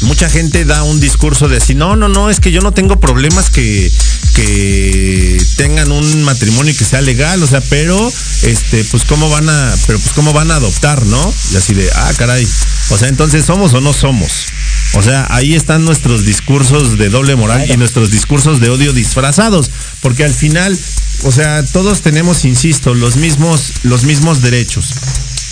mucha 0.06 0.30
gente 0.30 0.66
da 0.66 0.84
un 0.84 0.99
discurso 0.99 1.47
de 1.47 1.58
así, 1.58 1.76
no, 1.76 1.95
no, 1.95 2.08
no, 2.08 2.30
es 2.30 2.39
que 2.39 2.51
yo 2.51 2.62
no 2.62 2.72
tengo 2.72 2.99
problemas 2.99 3.49
que, 3.49 3.91
que 4.34 5.38
tengan 5.58 5.91
un 5.91 6.24
matrimonio 6.24 6.76
que 6.78 6.86
sea 6.86 7.01
legal, 7.01 7.41
o 7.43 7.47
sea, 7.47 7.62
pero 7.62 8.12
este, 8.43 8.84
pues 8.86 9.03
cómo 9.06 9.30
van 9.30 9.49
a, 9.49 9.76
pero 9.88 9.99
pues 9.99 10.14
cómo 10.14 10.34
van 10.34 10.51
a 10.51 10.56
adoptar, 10.56 11.06
¿no? 11.06 11.34
Y 11.53 11.58
así 11.58 11.74
de, 11.74 11.89
ah, 11.95 12.12
caray. 12.18 12.47
O 12.89 12.97
sea, 12.97 13.08
entonces 13.08 13.45
somos 13.45 13.74
o 13.74 13.82
no 13.82 13.93
somos. 13.93 14.32
O 14.93 15.01
sea, 15.01 15.28
ahí 15.30 15.56
están 15.56 15.84
nuestros 15.84 16.26
discursos 16.26 16.97
de 16.97 17.10
doble 17.10 17.36
moral 17.36 17.66
y 17.70 17.76
nuestros 17.78 18.12
discursos 18.12 18.60
de 18.62 18.70
odio 18.70 18.93
disfrazados, 18.93 19.72
porque 20.01 20.24
al 20.24 20.34
final, 20.34 20.78
o 21.24 21.32
sea, 21.32 21.66
todos 21.66 22.01
tenemos, 22.01 22.45
insisto, 22.45 22.93
los 22.93 23.18
mismos, 23.18 23.74
los 23.84 24.03
mismos 24.03 24.41
derechos. 24.41 24.93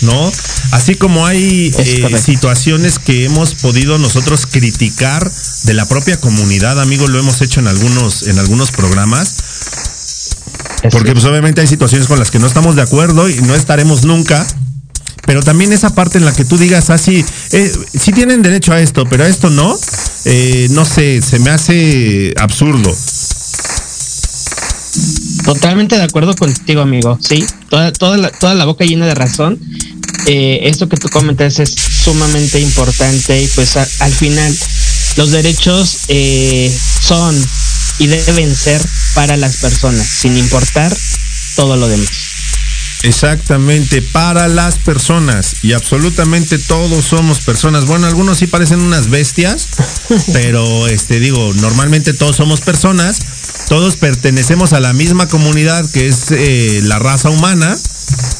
¿No? 0.04 0.32
Así 0.72 0.96
como 0.96 1.26
hay 1.26 1.72
eh, 1.78 2.18
situaciones 2.18 2.98
que 2.98 3.24
hemos 3.24 3.54
podido 3.54 3.98
nosotros 3.98 4.46
criticar 4.46 5.30
de 5.64 5.74
la 5.74 5.86
propia 5.86 6.20
comunidad, 6.20 6.80
amigo, 6.80 7.08
lo 7.08 7.18
hemos 7.18 7.40
hecho 7.40 7.60
en 7.60 7.68
algunos, 7.68 8.24
en 8.24 8.38
algunos 8.38 8.70
programas. 8.70 9.36
Porque 10.90 11.12
pues 11.12 11.24
obviamente 11.24 11.60
hay 11.60 11.66
situaciones 11.66 12.06
con 12.06 12.18
las 12.18 12.30
que 12.30 12.38
no 12.38 12.46
estamos 12.46 12.76
de 12.76 12.82
acuerdo 12.82 13.28
y 13.28 13.34
no 13.42 13.54
estaremos 13.54 14.04
nunca. 14.04 14.46
Pero 15.26 15.42
también 15.42 15.72
esa 15.72 15.94
parte 15.94 16.18
en 16.18 16.24
la 16.24 16.32
que 16.32 16.44
tú 16.44 16.58
digas 16.58 16.90
así, 16.90 17.24
eh, 17.52 17.72
sí 17.98 18.12
tienen 18.12 18.42
derecho 18.42 18.72
a 18.72 18.80
esto, 18.80 19.06
pero 19.08 19.24
a 19.24 19.28
esto 19.28 19.48
no, 19.48 19.74
eh, 20.26 20.68
no 20.70 20.84
sé, 20.84 21.22
se 21.22 21.38
me 21.38 21.50
hace 21.50 22.34
absurdo. 22.36 22.94
Totalmente 25.44 25.96
de 25.96 26.02
acuerdo 26.02 26.34
contigo, 26.34 26.82
amigo. 26.82 27.18
Sí, 27.20 27.44
toda, 27.68 27.92
toda, 27.92 28.16
la, 28.16 28.30
toda 28.30 28.54
la 28.54 28.64
boca 28.64 28.84
llena 28.84 29.06
de 29.06 29.14
razón. 29.14 29.58
Eh, 30.26 30.60
esto 30.68 30.88
que 30.88 30.96
tú 30.96 31.08
comentas 31.08 31.58
es 31.58 31.70
sumamente 31.70 32.58
importante 32.60 33.42
y 33.42 33.46
pues 33.48 33.76
a- 33.76 33.86
al 34.00 34.12
final 34.12 34.54
los 35.16 35.30
derechos 35.30 35.98
eh, 36.08 36.74
son 37.00 37.34
y 37.98 38.06
deben 38.06 38.54
ser 38.54 38.80
para 39.14 39.36
las 39.36 39.56
personas, 39.58 40.06
sin 40.06 40.36
importar 40.36 40.94
todo 41.56 41.76
lo 41.76 41.86
demás. 41.88 42.08
Exactamente, 43.02 44.00
para 44.00 44.48
las 44.48 44.76
personas. 44.78 45.56
Y 45.62 45.72
absolutamente 45.74 46.58
todos 46.58 47.04
somos 47.04 47.40
personas. 47.40 47.84
Bueno, 47.84 48.06
algunos 48.06 48.38
sí 48.38 48.46
parecen 48.46 48.80
unas 48.80 49.10
bestias, 49.10 49.68
pero 50.32 50.88
este 50.88 51.20
digo, 51.20 51.52
normalmente 51.54 52.14
todos 52.14 52.36
somos 52.36 52.62
personas. 52.62 53.18
Todos 53.68 53.96
pertenecemos 53.96 54.72
a 54.72 54.80
la 54.80 54.94
misma 54.94 55.28
comunidad 55.28 55.88
que 55.92 56.06
es 56.08 56.30
eh, 56.30 56.80
la 56.82 56.98
raza 56.98 57.28
humana, 57.30 57.76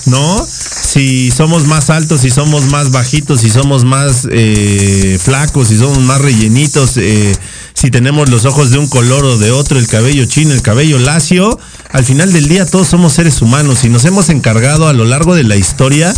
¿no? 0.06 0.46
Si 0.46 1.30
somos 1.30 1.66
más 1.66 1.90
altos, 1.90 2.20
si 2.20 2.30
somos 2.30 2.66
más 2.66 2.90
bajitos, 2.90 3.40
si 3.40 3.50
somos 3.50 3.84
más 3.84 4.28
eh, 4.30 5.18
flacos, 5.22 5.68
si 5.68 5.78
somos 5.78 5.98
más 5.98 6.20
rellenitos, 6.20 6.96
eh, 6.96 7.36
si 7.74 7.90
tenemos 7.90 8.30
los 8.30 8.44
ojos 8.44 8.70
de 8.70 8.78
un 8.78 8.88
color 8.88 9.24
o 9.24 9.38
de 9.38 9.50
otro, 9.50 9.78
el 9.78 9.88
cabello 9.88 10.24
chino, 10.26 10.52
el 10.52 10.62
cabello 10.62 10.98
lacio, 10.98 11.58
al 11.90 12.04
final 12.04 12.32
del 12.32 12.48
día 12.48 12.66
todos 12.66 12.88
somos 12.88 13.12
seres 13.12 13.42
humanos 13.42 13.84
y 13.84 13.88
nos 13.88 14.04
hemos 14.04 14.28
encargado 14.28 14.88
a 14.88 14.92
lo 14.92 15.04
largo 15.04 15.34
de 15.34 15.44
la 15.44 15.56
historia 15.56 16.14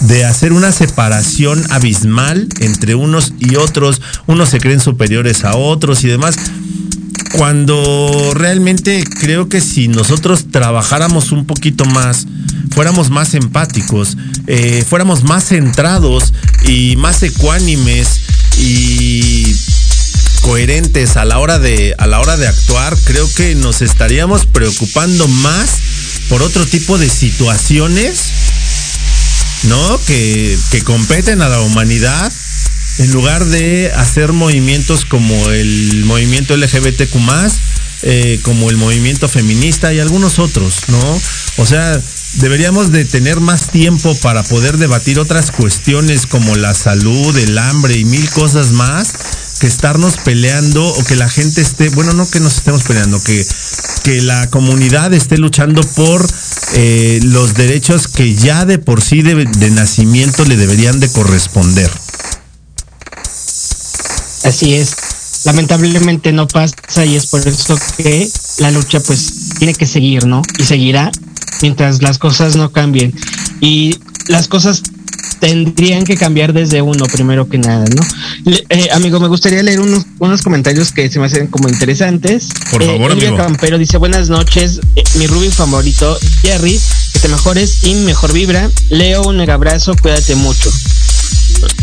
de 0.00 0.24
hacer 0.24 0.52
una 0.52 0.72
separación 0.72 1.62
abismal 1.70 2.48
entre 2.60 2.94
unos 2.94 3.32
y 3.38 3.56
otros. 3.56 4.00
Unos 4.26 4.48
se 4.50 4.58
creen 4.58 4.80
superiores 4.80 5.44
a 5.44 5.56
otros 5.56 6.04
y 6.04 6.08
demás. 6.08 6.36
Cuando 7.36 8.32
realmente 8.34 9.04
creo 9.20 9.48
que 9.48 9.60
si 9.60 9.88
nosotros 9.88 10.46
trabajáramos 10.50 11.30
un 11.32 11.46
poquito 11.46 11.84
más, 11.84 12.26
fuéramos 12.78 13.10
más 13.10 13.34
empáticos, 13.34 14.16
eh, 14.46 14.84
fuéramos 14.88 15.24
más 15.24 15.48
centrados 15.48 16.32
y 16.62 16.94
más 16.94 17.24
ecuánimes 17.24 18.20
y 18.56 19.52
coherentes 20.42 21.16
a 21.16 21.24
la 21.24 21.40
hora 21.40 21.58
de 21.58 21.96
a 21.98 22.06
la 22.06 22.20
hora 22.20 22.36
de 22.36 22.46
actuar, 22.46 22.96
creo 23.02 23.28
que 23.34 23.56
nos 23.56 23.82
estaríamos 23.82 24.46
preocupando 24.46 25.26
más 25.26 25.70
por 26.28 26.40
otro 26.40 26.64
tipo 26.66 26.98
de 26.98 27.10
situaciones, 27.10 28.26
¿no? 29.64 30.00
Que, 30.06 30.56
que 30.70 30.84
competen 30.84 31.42
a 31.42 31.48
la 31.48 31.60
humanidad 31.62 32.32
en 32.98 33.10
lugar 33.10 33.44
de 33.46 33.90
hacer 33.96 34.32
movimientos 34.32 35.04
como 35.04 35.50
el 35.50 36.04
movimiento 36.04 36.56
LGBTQ 36.56 37.16
eh, 38.02 38.38
como 38.42 38.70
el 38.70 38.76
movimiento 38.76 39.28
feminista 39.28 39.92
y 39.92 40.00
algunos 40.00 40.38
otros, 40.38 40.82
¿no? 40.88 41.20
O 41.56 41.66
sea, 41.66 42.00
deberíamos 42.34 42.92
de 42.92 43.04
tener 43.04 43.40
más 43.40 43.70
tiempo 43.70 44.14
para 44.16 44.42
poder 44.44 44.76
debatir 44.76 45.18
otras 45.18 45.50
cuestiones 45.50 46.26
como 46.26 46.54
la 46.56 46.74
salud, 46.74 47.36
el 47.36 47.58
hambre 47.58 47.96
y 47.96 48.04
mil 48.04 48.28
cosas 48.30 48.70
más 48.72 49.14
que 49.58 49.66
estarnos 49.66 50.16
peleando 50.18 50.86
o 50.86 51.04
que 51.04 51.16
la 51.16 51.28
gente 51.28 51.60
esté, 51.60 51.88
bueno, 51.90 52.12
no 52.12 52.30
que 52.30 52.40
nos 52.40 52.56
estemos 52.56 52.84
peleando, 52.84 53.20
que, 53.22 53.44
que 54.04 54.22
la 54.22 54.48
comunidad 54.50 55.12
esté 55.12 55.36
luchando 55.36 55.80
por 55.80 56.24
eh, 56.74 57.18
los 57.24 57.54
derechos 57.54 58.06
que 58.06 58.34
ya 58.34 58.64
de 58.64 58.78
por 58.78 59.02
sí 59.02 59.22
de, 59.22 59.44
de 59.44 59.70
nacimiento 59.70 60.44
le 60.44 60.56
deberían 60.56 61.00
de 61.00 61.10
corresponder. 61.10 61.90
Así 64.44 64.74
es. 64.74 65.07
Lamentablemente 65.44 66.32
no 66.32 66.46
pasa 66.48 67.04
y 67.04 67.16
es 67.16 67.26
por 67.26 67.46
eso 67.46 67.78
que 67.96 68.28
la 68.58 68.70
lucha 68.70 69.00
pues 69.00 69.50
tiene 69.58 69.74
que 69.74 69.86
seguir, 69.86 70.26
¿no? 70.26 70.42
Y 70.58 70.64
seguirá 70.64 71.10
mientras 71.62 72.02
las 72.02 72.18
cosas 72.18 72.56
no 72.56 72.70
cambien. 72.72 73.14
Y 73.60 73.98
las 74.28 74.48
cosas 74.48 74.82
tendrían 75.40 76.04
que 76.04 76.16
cambiar 76.16 76.52
desde 76.52 76.82
uno 76.82 77.06
primero 77.06 77.48
que 77.48 77.58
nada, 77.58 77.84
¿no? 77.94 78.02
Le- 78.44 78.64
eh, 78.70 78.88
amigo, 78.92 79.20
me 79.20 79.28
gustaría 79.28 79.62
leer 79.62 79.80
unos, 79.80 80.04
unos 80.18 80.42
comentarios 80.42 80.90
que 80.90 81.08
se 81.08 81.20
me 81.20 81.26
hacen 81.26 81.46
como 81.46 81.68
interesantes. 81.68 82.48
Por 82.72 82.84
favor, 82.84 83.12
Elvia 83.12 83.28
amigo. 83.28 83.36
Campero 83.44 83.78
dice, 83.78 83.96
buenas 83.98 84.28
noches, 84.30 84.80
eh, 84.96 85.04
mi 85.14 85.26
Rubin 85.28 85.52
favorito, 85.52 86.18
Jerry, 86.42 86.78
que 87.12 87.18
te 87.20 87.28
mejores 87.28 87.84
y 87.84 87.94
mejor 87.94 88.32
vibra. 88.32 88.68
Leo, 88.90 89.22
un 89.22 89.36
mega 89.36 89.54
abrazo, 89.54 89.94
cuídate 90.02 90.34
mucho. 90.34 90.70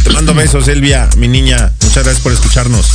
Te 0.04 0.10
mando 0.12 0.34
besos, 0.34 0.68
Elvia, 0.68 1.10
mi 1.18 1.28
niña. 1.28 1.72
Muchas 1.82 2.04
gracias 2.04 2.20
por 2.24 2.34
escucharnos. 2.34 2.88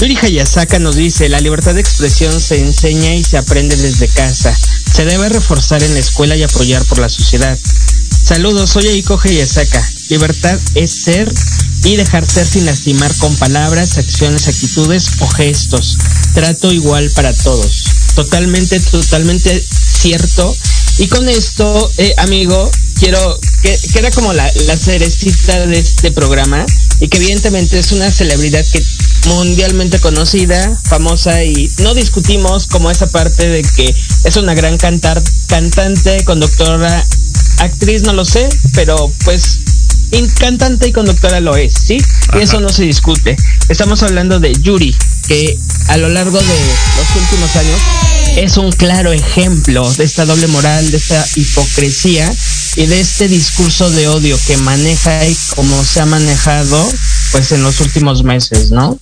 Yuri 0.00 0.16
Hayasaka 0.16 0.78
nos 0.78 0.94
dice, 0.94 1.28
la 1.28 1.40
libertad 1.40 1.74
de 1.74 1.80
expresión 1.80 2.40
se 2.40 2.60
enseña 2.60 3.14
y 3.16 3.24
se 3.24 3.36
aprende 3.36 3.74
desde 3.76 4.06
casa. 4.06 4.56
Se 4.92 5.04
debe 5.04 5.28
reforzar 5.28 5.82
en 5.82 5.92
la 5.92 5.98
escuela 5.98 6.36
y 6.36 6.42
apoyar 6.44 6.84
por 6.84 7.00
la 7.00 7.08
sociedad. 7.08 7.58
Saludos, 8.22 8.70
soy 8.70 8.86
Eiko 8.86 9.18
Hayasaka. 9.20 9.84
Libertad 10.08 10.56
es 10.74 10.92
ser 10.92 11.32
y 11.82 11.96
dejar 11.96 12.24
ser 12.24 12.46
sin 12.46 12.64
lastimar 12.64 13.12
con 13.16 13.34
palabras, 13.36 13.98
acciones, 13.98 14.46
actitudes 14.46 15.10
o 15.18 15.28
gestos. 15.28 15.98
Trato 16.32 16.72
igual 16.72 17.10
para 17.16 17.32
todos. 17.32 17.84
Totalmente, 18.14 18.78
totalmente 18.78 19.64
cierto. 20.00 20.56
Y 20.98 21.06
con 21.06 21.28
esto, 21.28 21.90
eh, 21.98 22.12
amigo, 22.18 22.70
quiero 22.98 23.38
que, 23.62 23.78
que 23.92 23.98
era 24.00 24.10
como 24.10 24.32
la, 24.32 24.50
la 24.66 24.76
cerecita 24.76 25.66
de 25.66 25.78
este 25.78 26.10
programa 26.10 26.66
y 27.00 27.08
que 27.08 27.18
evidentemente 27.18 27.78
es 27.78 27.92
una 27.92 28.10
celebridad 28.10 28.64
que 28.72 28.82
mundialmente 29.28 30.00
conocida, 30.00 30.80
famosa 30.84 31.44
y 31.44 31.70
no 31.82 31.94
discutimos 31.94 32.66
como 32.66 32.90
esa 32.90 33.06
parte 33.06 33.48
de 33.48 33.62
que 33.62 33.94
es 34.24 34.36
una 34.36 34.54
gran 34.54 34.76
cantar, 34.76 35.22
cantante, 35.46 36.24
conductora, 36.24 37.06
actriz, 37.58 38.02
no 38.02 38.12
lo 38.12 38.24
sé, 38.24 38.48
pero 38.74 39.12
pues 39.24 39.60
y 40.10 40.26
cantante 40.28 40.88
y 40.88 40.92
conductora 40.92 41.40
lo 41.40 41.56
es, 41.56 41.74
¿sí? 41.74 41.98
Y 42.34 42.38
eso 42.38 42.60
no 42.60 42.68
se 42.68 42.84
discute. 42.84 43.36
Estamos 43.68 44.02
hablando 44.02 44.40
de 44.40 44.54
Yuri, 44.54 44.94
que 45.26 45.58
a 45.88 45.96
lo 45.96 46.08
largo 46.08 46.38
de 46.38 46.44
los 46.44 47.22
últimos 47.22 47.56
años 47.56 47.80
es 48.36 48.56
un 48.56 48.70
claro 48.72 49.12
ejemplo 49.12 49.92
de 49.94 50.04
esta 50.04 50.24
doble 50.24 50.46
moral, 50.46 50.90
de 50.90 50.96
esta 50.96 51.26
hipocresía 51.34 52.32
y 52.76 52.86
de 52.86 53.00
este 53.00 53.28
discurso 53.28 53.90
de 53.90 54.08
odio 54.08 54.38
que 54.46 54.56
maneja 54.58 55.26
y 55.26 55.36
como 55.56 55.82
se 55.84 56.00
ha 56.00 56.06
manejado 56.06 56.90
pues 57.32 57.52
en 57.52 57.62
los 57.62 57.80
últimos 57.80 58.22
meses, 58.22 58.70
¿no? 58.70 58.98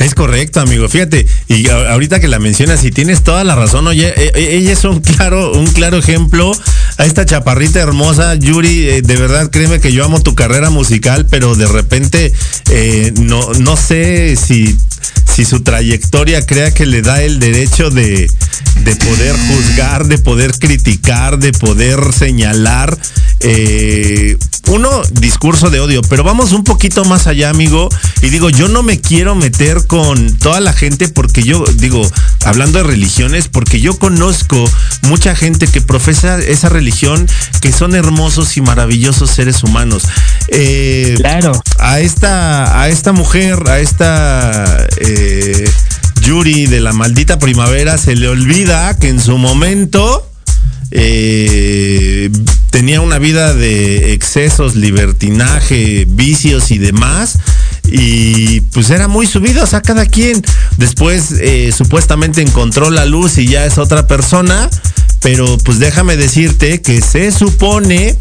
Es 0.00 0.14
correcto, 0.14 0.60
amigo. 0.60 0.88
Fíjate, 0.88 1.26
y 1.46 1.68
ahorita 1.68 2.20
que 2.20 2.28
la 2.28 2.38
mencionas, 2.38 2.82
y 2.84 2.90
tienes 2.90 3.22
toda 3.22 3.44
la 3.44 3.54
razón, 3.54 3.86
oye, 3.86 4.08
e- 4.16 4.32
e- 4.34 4.56
ella 4.56 4.72
es 4.72 4.82
un 4.84 5.00
claro, 5.00 5.52
un 5.52 5.66
claro 5.66 5.98
ejemplo 5.98 6.52
a 7.00 7.06
esta 7.06 7.24
chaparrita 7.24 7.80
hermosa, 7.80 8.34
Yuri, 8.34 8.86
eh, 8.90 9.00
de 9.00 9.16
verdad, 9.16 9.48
créeme 9.50 9.80
que 9.80 9.90
yo 9.90 10.04
amo 10.04 10.22
tu 10.22 10.34
carrera 10.34 10.68
musical, 10.68 11.26
pero 11.30 11.54
de 11.54 11.66
repente 11.66 12.30
eh, 12.68 13.14
no, 13.18 13.54
no 13.54 13.78
sé 13.78 14.36
si, 14.36 14.76
si 15.24 15.46
su 15.46 15.62
trayectoria 15.62 16.44
crea 16.44 16.74
que 16.74 16.84
le 16.84 17.00
da 17.00 17.22
el 17.22 17.38
derecho 17.38 17.88
de, 17.88 18.30
de 18.84 18.96
poder 18.96 19.34
juzgar, 19.48 20.08
de 20.08 20.18
poder 20.18 20.52
criticar, 20.58 21.38
de 21.38 21.52
poder 21.52 22.12
señalar. 22.12 22.98
Eh, 23.40 24.36
uno, 24.68 25.02
discurso 25.12 25.70
de 25.70 25.80
odio, 25.80 26.02
pero 26.02 26.22
vamos 26.22 26.52
un 26.52 26.62
poquito 26.62 27.04
más 27.04 27.26
allá, 27.26 27.50
amigo. 27.50 27.88
Y 28.22 28.28
digo, 28.28 28.50
yo 28.50 28.68
no 28.68 28.82
me 28.82 29.00
quiero 29.00 29.34
meter 29.34 29.86
con 29.86 30.36
toda 30.38 30.60
la 30.60 30.72
gente 30.72 31.08
porque 31.08 31.42
yo, 31.42 31.64
digo, 31.76 32.08
hablando 32.44 32.78
de 32.78 32.84
religiones, 32.84 33.48
porque 33.48 33.80
yo 33.80 33.98
conozco 33.98 34.64
mucha 35.02 35.34
gente 35.34 35.66
que 35.66 35.80
profesa 35.80 36.38
esa 36.38 36.68
religión, 36.68 37.26
que 37.60 37.72
son 37.72 37.94
hermosos 37.94 38.56
y 38.56 38.60
maravillosos 38.60 39.30
seres 39.30 39.64
humanos. 39.64 40.04
Eh, 40.48 41.14
claro. 41.16 41.60
A 41.78 42.00
esta, 42.00 42.80
a 42.80 42.88
esta 42.88 43.12
mujer, 43.12 43.58
a 43.66 43.80
esta 43.80 44.86
eh, 44.98 45.68
Yuri 46.20 46.66
de 46.66 46.80
la 46.80 46.92
maldita 46.92 47.38
primavera, 47.38 47.98
se 47.98 48.14
le 48.14 48.28
olvida 48.28 48.96
que 48.98 49.08
en 49.08 49.20
su 49.20 49.36
momento 49.36 50.29
eh, 50.90 52.30
tenía 52.70 53.00
una 53.00 53.18
vida 53.18 53.54
de 53.54 54.12
excesos, 54.12 54.74
libertinaje, 54.74 56.06
vicios 56.08 56.70
y 56.70 56.78
demás. 56.78 57.38
Y 57.84 58.60
pues 58.72 58.90
era 58.90 59.08
muy 59.08 59.26
subido 59.26 59.64
a 59.70 59.80
cada 59.82 60.06
quien. 60.06 60.42
Después 60.76 61.32
eh, 61.40 61.72
supuestamente 61.76 62.42
encontró 62.42 62.90
la 62.90 63.04
luz 63.04 63.38
y 63.38 63.46
ya 63.46 63.64
es 63.66 63.78
otra 63.78 64.06
persona. 64.06 64.68
Pero 65.20 65.58
pues 65.58 65.78
déjame 65.78 66.16
decirte 66.16 66.80
que 66.80 67.02
se 67.02 67.30
supone 67.30 68.16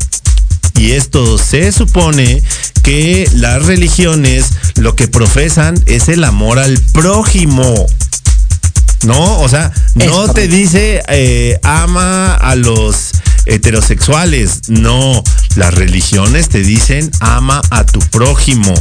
y 0.79 0.91
esto 0.91 1.37
se 1.37 1.71
supone 1.71 2.41
que 2.83 3.29
las 3.33 3.65
religiones 3.65 4.45
lo 4.75 4.95
que 4.95 5.07
profesan 5.07 5.75
es 5.85 6.07
el 6.09 6.23
amor 6.23 6.59
al 6.59 6.79
prójimo. 6.93 7.85
¿No? 9.03 9.39
O 9.39 9.47
sea, 9.49 9.71
no 9.95 10.31
te 10.33 10.47
dice 10.47 11.01
eh, 11.07 11.59
ama 11.63 12.33
a 12.35 12.55
los 12.55 13.11
heterosexuales. 13.45 14.61
No, 14.67 15.23
las 15.55 15.73
religiones 15.73 16.49
te 16.49 16.61
dicen 16.61 17.09
ama 17.19 17.61
a 17.69 17.85
tu 17.85 17.99
prójimo. 17.99 18.73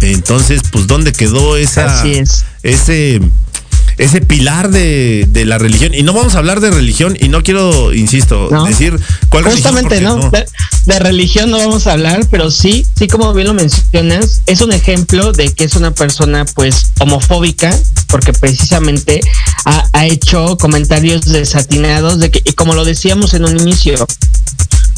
Entonces, 0.00 0.62
pues, 0.70 0.86
¿dónde 0.86 1.12
quedó 1.12 1.56
esa, 1.56 2.00
Así 2.00 2.14
es. 2.14 2.44
ese, 2.62 3.20
ese 3.98 4.20
pilar 4.20 4.70
de, 4.70 5.26
de 5.28 5.44
la 5.44 5.58
religión? 5.58 5.94
Y 5.94 6.02
no 6.02 6.12
vamos 6.12 6.34
a 6.34 6.38
hablar 6.38 6.60
de 6.60 6.70
religión 6.70 7.16
y 7.20 7.28
no 7.28 7.42
quiero, 7.42 7.92
insisto, 7.92 8.48
¿No? 8.50 8.64
decir 8.64 8.98
cuál 9.28 9.44
Justamente, 9.44 9.96
religión, 9.96 10.20
¿no? 10.20 10.30
De, 10.30 10.44
de 10.86 10.98
religión 10.98 11.50
no 11.50 11.58
vamos 11.58 11.86
a 11.86 11.92
hablar, 11.92 12.26
pero 12.30 12.50
sí, 12.50 12.86
sí 12.98 13.06
como 13.08 13.32
bien 13.34 13.48
lo 13.48 13.54
mencionas, 13.54 14.42
es 14.46 14.60
un 14.60 14.72
ejemplo 14.72 15.32
de 15.32 15.52
que 15.52 15.64
es 15.64 15.76
una 15.76 15.90
persona 15.92 16.44
pues 16.54 16.86
homofóbica, 17.00 17.76
porque 18.08 18.32
precisamente 18.32 19.20
ha, 19.64 19.84
ha 19.92 20.06
hecho 20.06 20.56
comentarios 20.58 21.24
desatinados 21.26 22.18
de 22.18 22.30
que, 22.30 22.42
y 22.44 22.52
como 22.52 22.74
lo 22.74 22.84
decíamos 22.84 23.34
en 23.34 23.44
un 23.44 23.58
inicio, 23.60 24.06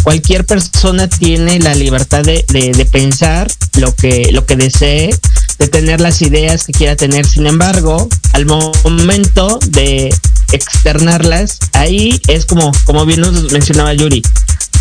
cualquier 0.03 0.45
persona 0.45 1.09
tiene 1.09 1.59
la 1.61 1.75
libertad 1.75 2.23
de, 2.23 2.45
de- 2.49 2.73
de 2.73 2.85
pensar 2.87 3.51
lo 3.79 3.95
que, 3.95 4.31
lo 4.33 4.45
que 4.45 4.57
desee, 4.57 5.11
de 5.59 5.69
tener 5.69 6.01
las 6.01 6.21
ideas 6.23 6.65
que 6.65 6.73
quiera 6.73 6.95
tener. 6.97 7.27
Sin 7.27 7.47
embargo, 7.47 8.09
al 8.35 8.47
mo- 8.47 8.73
momento 8.85 9.59
de 9.69 10.15
externarlas, 10.53 11.59
ahí 11.73 12.21
es 12.29 12.45
como, 12.47 12.71
como 12.85 13.07
bien 13.07 13.21
nos 13.21 13.51
mencionaba 13.53 13.95
Yuri, 13.95 14.23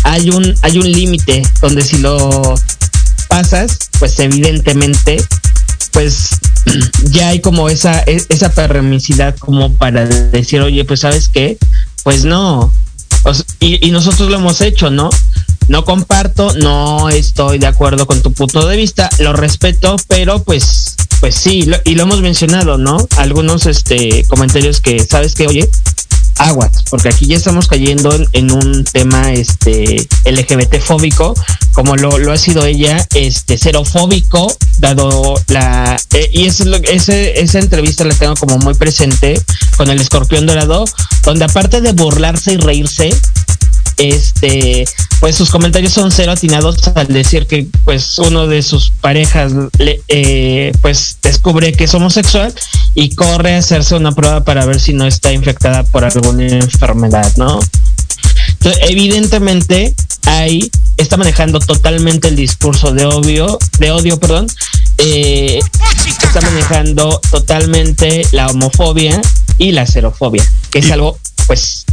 hay 0.04 0.30
un, 0.30 0.54
hay 0.62 0.78
un 0.78 0.90
límite 0.90 1.42
donde 1.60 1.82
si 1.82 1.98
lo 1.98 2.54
pasas, 3.28 3.78
pues 3.98 4.18
evidentemente, 4.18 5.16
pues 5.92 6.28
ya 7.10 7.28
hay 7.30 7.40
como 7.40 7.68
esa, 7.68 8.00
e- 8.06 8.24
esa 8.28 8.50
permisidad 8.52 9.34
como 9.38 9.72
para 9.74 10.04
decir, 10.06 10.60
oye, 10.60 10.84
pues 10.84 11.00
sabes 11.00 11.28
qué, 11.28 11.56
pues 12.02 12.24
no. 12.24 12.72
Y 13.60 13.90
nosotros 13.90 14.28
lo 14.30 14.36
hemos 14.36 14.60
hecho, 14.60 14.90
¿no? 14.90 15.08
No 15.68 15.84
comparto, 15.86 16.52
no 16.54 17.08
estoy 17.08 17.58
de 17.58 17.66
acuerdo 17.66 18.06
con 18.06 18.20
tu 18.20 18.32
punto 18.32 18.66
de 18.68 18.76
vista, 18.76 19.08
lo 19.18 19.32
respeto, 19.32 19.96
pero 20.08 20.42
pues, 20.44 20.94
pues 21.20 21.34
sí, 21.34 21.62
lo- 21.62 21.78
y 21.84 21.94
lo 21.94 22.04
hemos 22.04 22.20
mencionado, 22.20 22.78
¿no? 22.78 22.96
Algunos 23.16 23.66
este 23.66 24.24
comentarios 24.28 24.80
que, 24.80 25.04
¿sabes 25.04 25.34
qué? 25.34 25.46
Oye, 25.46 25.68
aguas, 26.36 26.82
porque 26.90 27.08
aquí 27.08 27.26
ya 27.26 27.36
estamos 27.36 27.68
cayendo 27.68 28.12
en, 28.32 28.50
un 28.50 28.84
tema 28.84 29.32
este 29.32 30.06
LGBT 30.24 30.80
fóbico, 30.80 31.34
como 31.72 31.96
lo, 31.96 32.18
lo 32.18 32.32
ha 32.32 32.36
sido 32.38 32.64
ella, 32.64 33.06
este 33.14 33.56
xerofóbico, 33.56 34.54
dado 34.78 35.34
la 35.48 35.96
eh, 36.12 36.30
y 36.32 36.46
es 36.46 36.60
lo- 36.60 36.76
ese, 36.78 37.40
esa 37.40 37.58
entrevista 37.60 38.04
la 38.04 38.14
tengo 38.14 38.34
como 38.34 38.58
muy 38.58 38.74
presente 38.74 39.40
con 39.76 39.90
el 39.90 40.00
escorpión 40.00 40.44
dorado, 40.46 40.84
donde 41.22 41.44
aparte 41.44 41.80
de 41.80 41.92
burlarse 41.92 42.54
y 42.54 42.56
reírse, 42.56 43.10
este 43.96 44.84
pues 45.20 45.36
sus 45.36 45.50
comentarios 45.50 45.92
son 45.92 46.10
cero 46.10 46.32
atinados 46.32 46.76
al 46.94 47.08
decir 47.08 47.46
que 47.46 47.66
pues 47.84 48.18
uno 48.18 48.46
de 48.46 48.62
sus 48.62 48.90
parejas 48.90 49.52
le, 49.78 50.00
eh, 50.08 50.72
pues 50.82 51.18
descubre 51.22 51.72
que 51.72 51.84
es 51.84 51.94
homosexual 51.94 52.52
y 52.94 53.14
corre 53.14 53.54
a 53.54 53.58
hacerse 53.58 53.94
una 53.94 54.12
prueba 54.12 54.44
para 54.44 54.66
ver 54.66 54.80
si 54.80 54.92
no 54.92 55.06
está 55.06 55.32
infectada 55.32 55.82
por 55.84 56.04
alguna 56.04 56.46
enfermedad, 56.46 57.32
¿no? 57.36 57.60
Entonces, 58.48 58.82
evidentemente 58.88 59.94
ahí 60.26 60.70
está 60.96 61.16
manejando 61.16 61.58
totalmente 61.58 62.28
el 62.28 62.36
discurso 62.36 62.92
de 62.92 63.04
odio, 63.04 63.58
de 63.78 63.90
odio, 63.90 64.18
perdón, 64.18 64.46
eh, 64.98 65.60
está 66.22 66.40
manejando 66.40 67.20
totalmente 67.30 68.26
la 68.32 68.46
homofobia 68.48 69.20
y 69.58 69.72
la 69.72 69.86
xerofobia, 69.86 70.44
que 70.70 70.78
es 70.80 70.90
algo 70.90 71.18
pues 71.46 71.84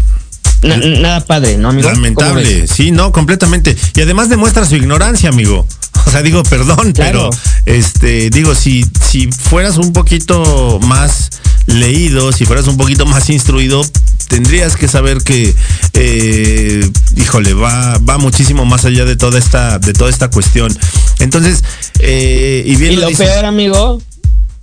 na- 0.62 0.78
nada 0.78 1.22
padre, 1.26 1.58
¿no, 1.58 1.70
amigo? 1.70 1.90
¿Cómo 1.90 2.02
Lamentable, 2.02 2.68
sí, 2.68 2.92
no, 2.92 3.12
completamente. 3.12 3.76
Y 3.96 4.02
además 4.02 4.30
demuestra 4.30 4.66
su 4.66 4.76
ignorancia, 4.76 5.30
amigo. 5.30 5.68
O 6.06 6.12
sea, 6.12 6.22
digo, 6.22 6.44
perdón, 6.44 6.94
Claro. 6.94 7.30
pero 7.32 7.78
este, 7.78 8.30
digo, 8.30 8.56
si, 8.56 8.86
si 9.10 9.32
fueras 9.32 9.78
un 9.78 9.94
poquito 9.94 10.80
más 10.84 11.30
leído, 11.68 12.32
si 12.32 12.46
fueras 12.46 12.68
un 12.68 12.76
poquito 12.78 13.06
más 13.06 13.30
instruido, 13.30 13.86
tendrías 14.28 14.76
que 14.76 14.88
saber 14.88 15.20
que, 15.24 15.54
eh, 15.94 16.90
híjole, 17.16 17.54
va, 17.54 17.98
va 18.00 18.18
muchísimo 18.18 18.66
más 18.66 18.86
allá 18.86 19.06
de 19.06 19.16
toda 19.16 19.38
esta, 19.38 19.78
de 19.80 19.94
toda 19.94 20.10
esta 20.10 20.30
cuestión. 20.30 20.76
Entonces, 21.20 21.64
eh, 22.00 22.64
y 22.66 22.76
bien 22.78 22.94
Y 22.94 22.96
lo 22.96 23.02
lo 23.04 23.08
dices- 23.10 23.30
peor, 23.30 23.46
amigo, 23.46 24.02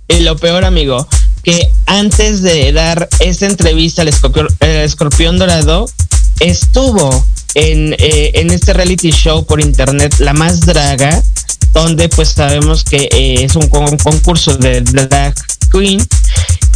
y 0.07 0.19
lo 0.21 0.37
peor, 0.37 0.65
amigo, 0.65 1.07
que 1.43 1.69
antes 1.85 2.41
de 2.41 2.71
dar 2.71 3.07
esta 3.19 3.45
entrevista 3.45 4.01
al 4.01 4.07
escorpión, 4.09 4.47
escorpión 4.59 5.37
dorado, 5.37 5.89
estuvo 6.39 7.25
en, 7.55 7.93
eh, 7.93 8.31
en 8.35 8.51
este 8.51 8.73
reality 8.73 9.11
show 9.11 9.45
por 9.45 9.59
internet, 9.59 10.15
La 10.19 10.33
Más 10.33 10.61
Draga, 10.61 11.21
donde 11.73 12.09
pues 12.09 12.29
sabemos 12.29 12.83
que 12.83 13.09
eh, 13.11 13.43
es 13.43 13.55
un 13.55 13.67
con- 13.69 13.97
concurso 13.97 14.57
de 14.57 14.81
drag 14.81 15.33
queen 15.71 16.05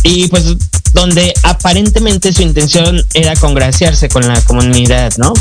y 0.03 0.27
pues 0.27 0.45
donde 0.93 1.33
aparentemente 1.43 2.31
su 2.33 2.41
intención 2.43 3.03
era 3.13 3.35
congraciarse 3.35 4.09
con 4.09 4.27
la 4.27 4.39
comunidad, 4.41 5.11
¿no? 5.17 5.33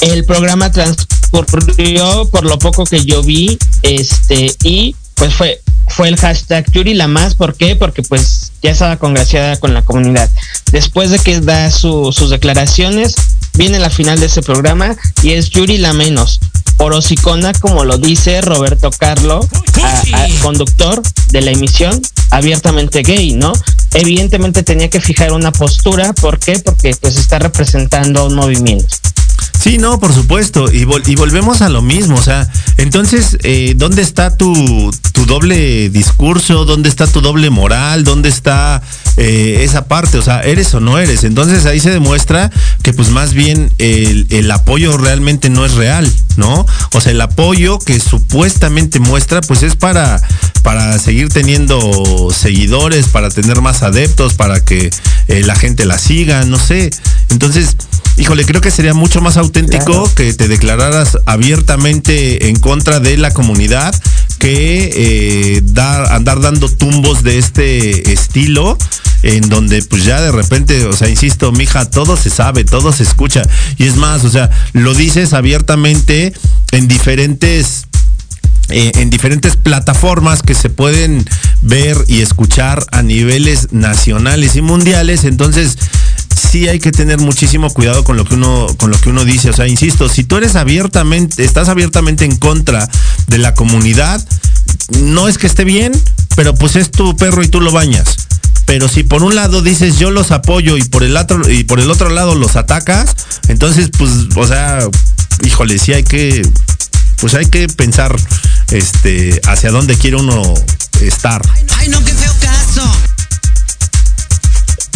El 0.00 0.24
programa 0.24 0.70
transcurrió 0.70 2.28
por 2.30 2.44
lo 2.44 2.58
poco 2.58 2.84
que 2.84 3.04
yo 3.04 3.22
vi, 3.22 3.58
este, 3.82 4.54
y 4.62 4.94
pues 5.14 5.34
fue, 5.34 5.60
fue 5.88 6.08
el 6.08 6.16
hashtag 6.16 6.70
Yuri 6.72 6.94
la 6.94 7.08
más, 7.08 7.34
¿por 7.34 7.54
qué? 7.56 7.76
Porque 7.76 8.02
pues 8.02 8.52
ya 8.62 8.70
estaba 8.70 8.96
congraciada 8.96 9.56
con 9.58 9.74
la 9.74 9.82
comunidad. 9.82 10.28
Después 10.72 11.10
de 11.10 11.18
que 11.18 11.40
da 11.40 11.70
su- 11.70 12.12
sus 12.12 12.30
declaraciones, 12.30 13.14
viene 13.54 13.78
la 13.78 13.90
final 13.90 14.20
de 14.20 14.26
ese 14.26 14.42
programa 14.42 14.96
y 15.22 15.32
es 15.32 15.50
Yuri 15.50 15.78
la 15.78 15.92
menos. 15.92 16.40
Por 16.76 16.92
hocicona, 16.92 17.52
como 17.54 17.84
lo 17.84 17.98
dice 17.98 18.40
Roberto 18.40 18.90
Carlo, 18.96 19.40
a- 19.82 20.02
a- 20.14 20.28
conductor 20.42 21.02
de 21.30 21.40
la 21.40 21.50
emisión, 21.50 22.00
abiertamente 22.30 23.02
gay, 23.02 23.32
¿no? 23.32 23.52
Evidentemente 23.94 24.62
tenía 24.62 24.88
que 24.90 25.00
fijar 25.00 25.32
una 25.32 25.50
postura, 25.50 26.12
¿por 26.12 26.38
qué? 26.38 26.58
Porque 26.60 26.94
pues 27.00 27.16
está 27.16 27.38
representando 27.38 28.26
un 28.26 28.34
movimiento. 28.34 28.96
Sí, 29.60 29.76
no, 29.78 29.98
por 29.98 30.14
supuesto. 30.14 30.70
Y, 30.72 30.84
vol- 30.84 31.02
y 31.06 31.16
volvemos 31.16 31.62
a 31.62 31.68
lo 31.68 31.82
mismo. 31.82 32.16
O 32.16 32.22
sea, 32.22 32.48
entonces, 32.76 33.36
eh, 33.42 33.74
¿dónde 33.76 34.02
está 34.02 34.36
tu, 34.36 34.90
doble 35.26 35.90
discurso? 35.90 36.64
¿Dónde 36.64 36.88
está 36.88 37.06
tu 37.06 37.20
doble 37.20 37.50
moral? 37.50 38.02
¿Dónde 38.04 38.28
está 38.30 38.80
eh, 39.18 39.58
esa 39.62 39.86
parte? 39.86 40.16
O 40.16 40.22
sea, 40.22 40.40
¿eres 40.40 40.72
o 40.74 40.80
no 40.80 40.98
eres? 40.98 41.24
Entonces 41.24 41.66
ahí 41.66 41.80
se 41.80 41.90
demuestra 41.90 42.50
que 42.82 42.92
pues 42.94 43.10
más 43.10 43.34
bien 43.34 43.70
el, 43.78 44.26
el 44.30 44.50
apoyo 44.50 44.96
realmente 44.96 45.50
no 45.50 45.66
es 45.66 45.74
real, 45.74 46.10
¿no? 46.36 46.64
O 46.94 47.00
sea, 47.02 47.12
el 47.12 47.20
apoyo 47.20 47.78
que 47.78 48.00
supuestamente 48.00 49.00
muestra 49.00 49.40
pues 49.42 49.62
es 49.62 49.76
para, 49.76 50.22
para 50.62 50.98
seguir 50.98 51.28
teniendo 51.28 52.28
seguidores, 52.34 53.08
para 53.08 53.28
tener 53.28 53.60
más 53.60 53.82
adeptos, 53.82 54.32
para 54.34 54.64
que 54.64 54.88
eh, 55.26 55.42
la 55.44 55.56
gente 55.56 55.84
la 55.84 55.98
siga, 55.98 56.44
no 56.44 56.58
sé. 56.58 56.88
Entonces, 57.28 57.76
híjole, 58.18 58.44
creo 58.44 58.60
que 58.60 58.70
sería 58.70 58.94
mucho 58.94 59.20
más 59.20 59.36
auténtico 59.36 60.12
que 60.14 60.32
te 60.34 60.48
declararas 60.48 61.18
abiertamente 61.26 62.48
en 62.48 62.58
contra 62.58 63.00
de 63.00 63.16
la 63.16 63.30
comunidad 63.30 63.94
que 64.38 64.90
eh, 64.94 65.60
dar, 65.64 66.12
andar 66.12 66.40
dando 66.40 66.68
tumbos 66.68 67.22
de 67.22 67.38
este 67.38 68.12
estilo 68.12 68.76
en 69.22 69.48
donde 69.48 69.82
pues 69.82 70.04
ya 70.04 70.20
de 70.20 70.32
repente, 70.32 70.84
o 70.86 70.92
sea, 70.92 71.08
insisto, 71.08 71.50
mija, 71.52 71.88
todo 71.90 72.16
se 72.16 72.30
sabe, 72.30 72.64
todo 72.64 72.92
se 72.92 73.02
escucha. 73.02 73.42
Y 73.76 73.86
es 73.86 73.96
más, 73.96 74.24
o 74.24 74.30
sea, 74.30 74.50
lo 74.72 74.94
dices 74.94 75.32
abiertamente 75.32 76.32
en 76.72 76.88
diferentes 76.88 77.86
eh, 78.70 78.92
en 78.96 79.08
diferentes 79.08 79.56
plataformas 79.56 80.42
que 80.42 80.54
se 80.54 80.68
pueden 80.68 81.24
ver 81.62 81.96
y 82.06 82.20
escuchar 82.20 82.84
a 82.92 83.02
niveles 83.02 83.72
nacionales 83.72 84.56
y 84.56 84.62
mundiales. 84.62 85.24
Entonces, 85.24 85.78
sí 86.38 86.68
hay 86.68 86.78
que 86.78 86.92
tener 86.92 87.18
muchísimo 87.18 87.70
cuidado 87.70 88.04
con 88.04 88.16
lo 88.16 88.24
que 88.24 88.34
uno, 88.34 88.66
con 88.78 88.90
lo 88.90 89.00
que 89.00 89.10
uno 89.10 89.24
dice. 89.24 89.50
O 89.50 89.52
sea, 89.52 89.66
insisto, 89.66 90.08
si 90.08 90.24
tú 90.24 90.36
eres 90.36 90.56
abiertamente, 90.56 91.44
estás 91.44 91.68
abiertamente 91.68 92.24
en 92.24 92.36
contra 92.36 92.88
de 93.26 93.38
la 93.38 93.54
comunidad, 93.54 94.24
no 95.00 95.28
es 95.28 95.38
que 95.38 95.46
esté 95.46 95.64
bien, 95.64 95.92
pero 96.36 96.54
pues 96.54 96.76
es 96.76 96.90
tu 96.90 97.16
perro 97.16 97.42
y 97.42 97.48
tú 97.48 97.60
lo 97.60 97.72
bañas. 97.72 98.16
Pero 98.64 98.88
si 98.88 99.02
por 99.02 99.22
un 99.22 99.34
lado 99.34 99.62
dices 99.62 99.98
yo 99.98 100.10
los 100.10 100.30
apoyo 100.30 100.76
y 100.76 100.82
por 100.82 101.02
el 101.02 101.16
otro 101.16 101.48
y 101.50 101.64
por 101.64 101.80
el 101.80 101.90
otro 101.90 102.10
lado 102.10 102.34
los 102.34 102.56
atacas, 102.56 103.16
entonces 103.48 103.90
pues, 103.96 104.10
o 104.36 104.46
sea, 104.46 104.80
híjole, 105.44 105.78
sí 105.78 105.94
hay 105.94 106.04
que 106.04 106.42
pues 107.20 107.34
hay 107.34 107.46
que 107.46 107.66
pensar 107.68 108.14
este 108.70 109.40
hacia 109.46 109.70
dónde 109.70 109.96
quiere 109.96 110.16
uno 110.16 110.42
estar. 111.00 111.40
Ay, 111.78 111.88
no, 111.88 112.04
qué 112.04 112.12
feo 112.12 112.32
caso. 112.40 113.17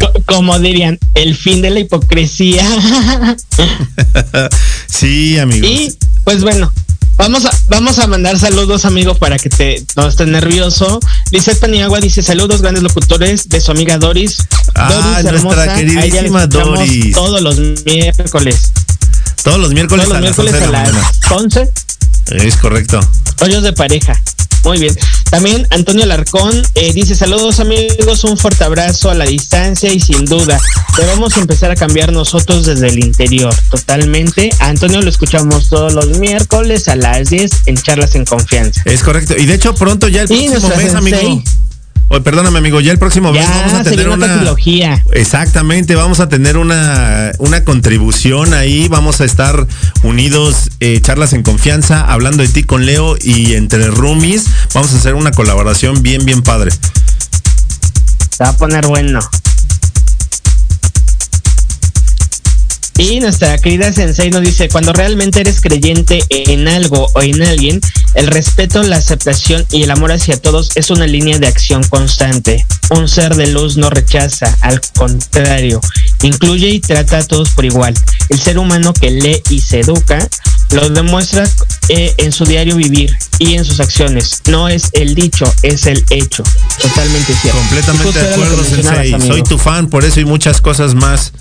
Co- 0.03 0.23
Como 0.27 0.59
dirían, 0.59 0.99
el 1.15 1.37
fin 1.37 1.63
de 1.63 1.71
la 1.71 1.81
hipocresía. 1.81 2.65
sí, 4.87 5.39
amigos. 5.39 5.69
Y 5.71 5.97
pues 6.25 6.43
bueno, 6.43 6.73
vamos 7.17 7.45
a, 7.45 7.51
vamos 7.69 7.99
a 7.99 8.07
mandar 8.07 8.39
saludos, 8.39 8.85
amigo, 8.85 9.15
para 9.15 9.39
que 9.39 9.49
te 9.51 9.85
no 9.97 10.07
estés 10.09 10.29
nervioso. 10.29 11.01
Lizeth 11.31 11.59
Paniagua 11.61 12.01
dice 12.01 12.23
saludos, 12.23 12.63
grandes 12.63 12.83
locutores, 12.83 13.49
de 13.49 13.61
su 13.61 13.71
amiga 13.71 13.99
Doris. 13.99 14.39
Ah, 14.75 15.21
Doris 15.23 15.43
nuestra 15.43 15.75
queridísima 15.75 16.47
Doris. 16.47 17.15
Todos 17.15 17.41
los 17.43 17.59
miércoles. 17.85 18.73
Todos 19.43 19.59
los 19.59 19.73
miércoles 19.73 20.07
Todos 20.07 20.09
los 20.09 20.11
a 20.11 20.21
las 20.21 20.37
miércoles 20.37 20.55
11 20.55 20.61
de 20.61 20.65
a 20.65 20.71
la 20.71 20.83
las 20.85 20.93
mañana. 20.93 21.13
11. 21.31 21.71
Es 22.47 22.57
correcto. 22.57 23.01
Rollos 23.39 23.63
de 23.65 23.73
pareja. 23.73 24.21
Muy 24.65 24.79
bien. 24.79 24.97
También 25.31 25.67
Antonio 25.71 26.07
Larcón 26.07 26.63
eh, 26.75 26.93
dice 26.93 27.15
saludos 27.15 27.59
amigos, 27.61 28.25
un 28.25 28.37
fuerte 28.37 28.65
abrazo 28.65 29.11
a 29.11 29.15
la 29.15 29.25
distancia 29.25 29.93
y 29.93 30.01
sin 30.01 30.25
duda 30.25 30.61
debemos 30.97 31.37
empezar 31.37 31.71
a 31.71 31.77
cambiar 31.77 32.13
nosotros 32.13 32.67
desde 32.67 32.89
el 32.89 32.99
interior. 32.99 33.55
Totalmente. 33.71 34.51
A 34.61 34.67
Antonio 34.67 35.01
lo 35.01 35.09
escuchamos 35.09 35.69
todos 35.69 35.95
los 35.95 36.19
miércoles 36.19 36.89
a 36.89 36.97
las 36.97 37.31
10 37.31 37.51
en 37.67 37.77
charlas 37.77 38.15
en 38.15 38.25
confianza. 38.25 38.83
Es 38.85 39.03
correcto. 39.03 39.35
Y 39.37 39.47
de 39.47 39.55
hecho 39.55 39.75
pronto 39.75 40.09
ya 40.09 40.23
el 40.23 40.31
Y 40.31 40.49
próximo 40.49 40.77
mes, 40.77 40.95
amigo. 40.95 41.43
Oye, 42.13 42.21
perdóname, 42.21 42.59
amigo, 42.59 42.79
ya 42.83 42.93
el 42.93 42.99
próximo 42.99 43.33
mes 43.33 43.49
vamos 43.49 43.73
a 43.73 43.85
tener 43.85 44.11
una 44.11 44.37
trilogía. 44.37 45.03
Exactamente, 45.13 45.95
vamos 45.95 46.21
a 46.21 46.29
tener 46.29 46.59
una, 46.59 47.33
una 47.39 47.65
contribución 47.65 48.53
ahí, 48.53 48.87
vamos 48.89 49.23
a 49.23 49.25
estar 49.25 49.67
unidos, 50.03 50.69
eh, 50.81 51.01
charlas 51.01 51.33
en 51.33 51.43
confianza, 51.43 52.03
hablando 52.03 52.43
de 52.43 52.51
ti 52.51 52.65
con 52.65 52.85
Leo 52.85 53.17
y 53.19 53.55
entre 53.55 53.87
roomies, 53.87 54.45
vamos 54.75 54.93
a 54.93 54.99
hacer 54.99 55.15
una 55.15 55.31
colaboración 55.31 56.03
bien, 56.03 56.27
bien 56.27 56.43
padre. 56.43 56.71
Se 58.31 58.45
va 58.45 58.51
a 58.51 58.57
poner 58.59 58.87
bueno. 58.87 59.21
Y 62.99 63.21
nuestra 63.21 63.57
querida 63.59 63.93
Sensei 63.93 64.31
nos 64.31 64.43
dice, 64.43 64.69
cuando 64.69 64.93
realmente 64.93 65.41
eres 65.41 65.61
creyente 65.61 66.23
en 66.29 66.69
algo 66.69 67.09
o 67.15 67.23
en 67.23 67.43
alguien, 67.43 67.81
el 68.15 68.27
respeto, 68.27 68.83
la 68.83 68.97
aceptación 68.97 69.67
y 69.71 69.83
el 69.83 69.91
amor 69.91 70.13
hacia 70.13 70.37
todos 70.37 70.71
es 70.75 70.91
una 70.91 71.07
línea 71.07 71.39
de 71.39 71.47
acción 71.47 71.83
constante. 71.85 72.67
Un 72.91 73.09
ser 73.09 73.35
de 73.35 73.47
luz 73.47 73.77
no 73.77 73.89
rechaza, 73.89 74.57
al 74.61 74.81
contrario, 74.97 75.81
incluye 76.23 76.69
y 76.69 76.81
trata 76.81 77.19
a 77.19 77.25
todos 77.25 77.51
por 77.51 77.65
igual. 77.65 77.95
El 78.29 78.39
ser 78.39 78.59
humano 78.59 78.93
que 78.93 79.11
lee 79.11 79.43
y 79.51 79.61
se 79.61 79.81
educa 79.81 80.29
lo 80.73 80.89
demuestra 80.89 81.49
eh, 81.89 82.15
en 82.19 82.33
su 82.33 82.45
diario 82.45 82.77
vivir 82.77 83.17
y 83.39 83.55
en 83.55 83.65
sus 83.65 83.81
acciones. 83.81 84.43
No 84.47 84.69
es 84.69 84.91
el 84.93 85.15
dicho, 85.15 85.45
es 85.63 85.87
el 85.87 86.03
hecho. 86.11 86.43
Totalmente 86.81 87.35
cierto. 87.35 87.59
Completamente 87.59 88.19
de 88.19 88.33
acuerdo, 88.33 88.65
Sensei. 88.65 89.21
Soy 89.21 89.43
tu 89.43 89.59
fan, 89.59 89.89
por 89.89 90.05
eso 90.05 90.21
y 90.21 90.25
muchas 90.25 90.61
cosas 90.61 90.95
más. 90.95 91.33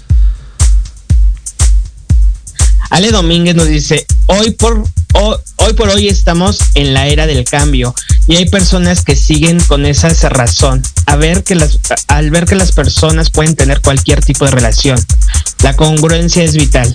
Ale 2.91 3.11
Domínguez 3.11 3.55
nos 3.55 3.67
dice, 3.67 4.05
hoy 4.27 4.51
por, 4.51 4.83
ho- 5.13 5.39
hoy 5.55 5.73
por 5.73 5.89
hoy 5.89 6.07
estamos 6.09 6.59
en 6.75 6.93
la 6.93 7.07
era 7.07 7.25
del 7.25 7.43
cambio 7.45 7.95
y 8.27 8.35
hay 8.35 8.47
personas 8.49 9.03
que 9.03 9.15
siguen 9.15 9.59
con 9.61 9.85
esa 9.85 10.09
cerrazón 10.13 10.83
a 11.05 11.15
ver 11.15 11.43
que 11.43 11.55
las, 11.55 11.79
al 12.07 12.29
ver 12.31 12.45
que 12.45 12.55
las 12.55 12.71
personas 12.73 13.29
pueden 13.29 13.55
tener 13.55 13.81
cualquier 13.81 14.23
tipo 14.23 14.45
de 14.45 14.51
relación. 14.51 15.03
La 15.63 15.75
congruencia 15.75 16.43
es 16.43 16.53
vital. 16.55 16.93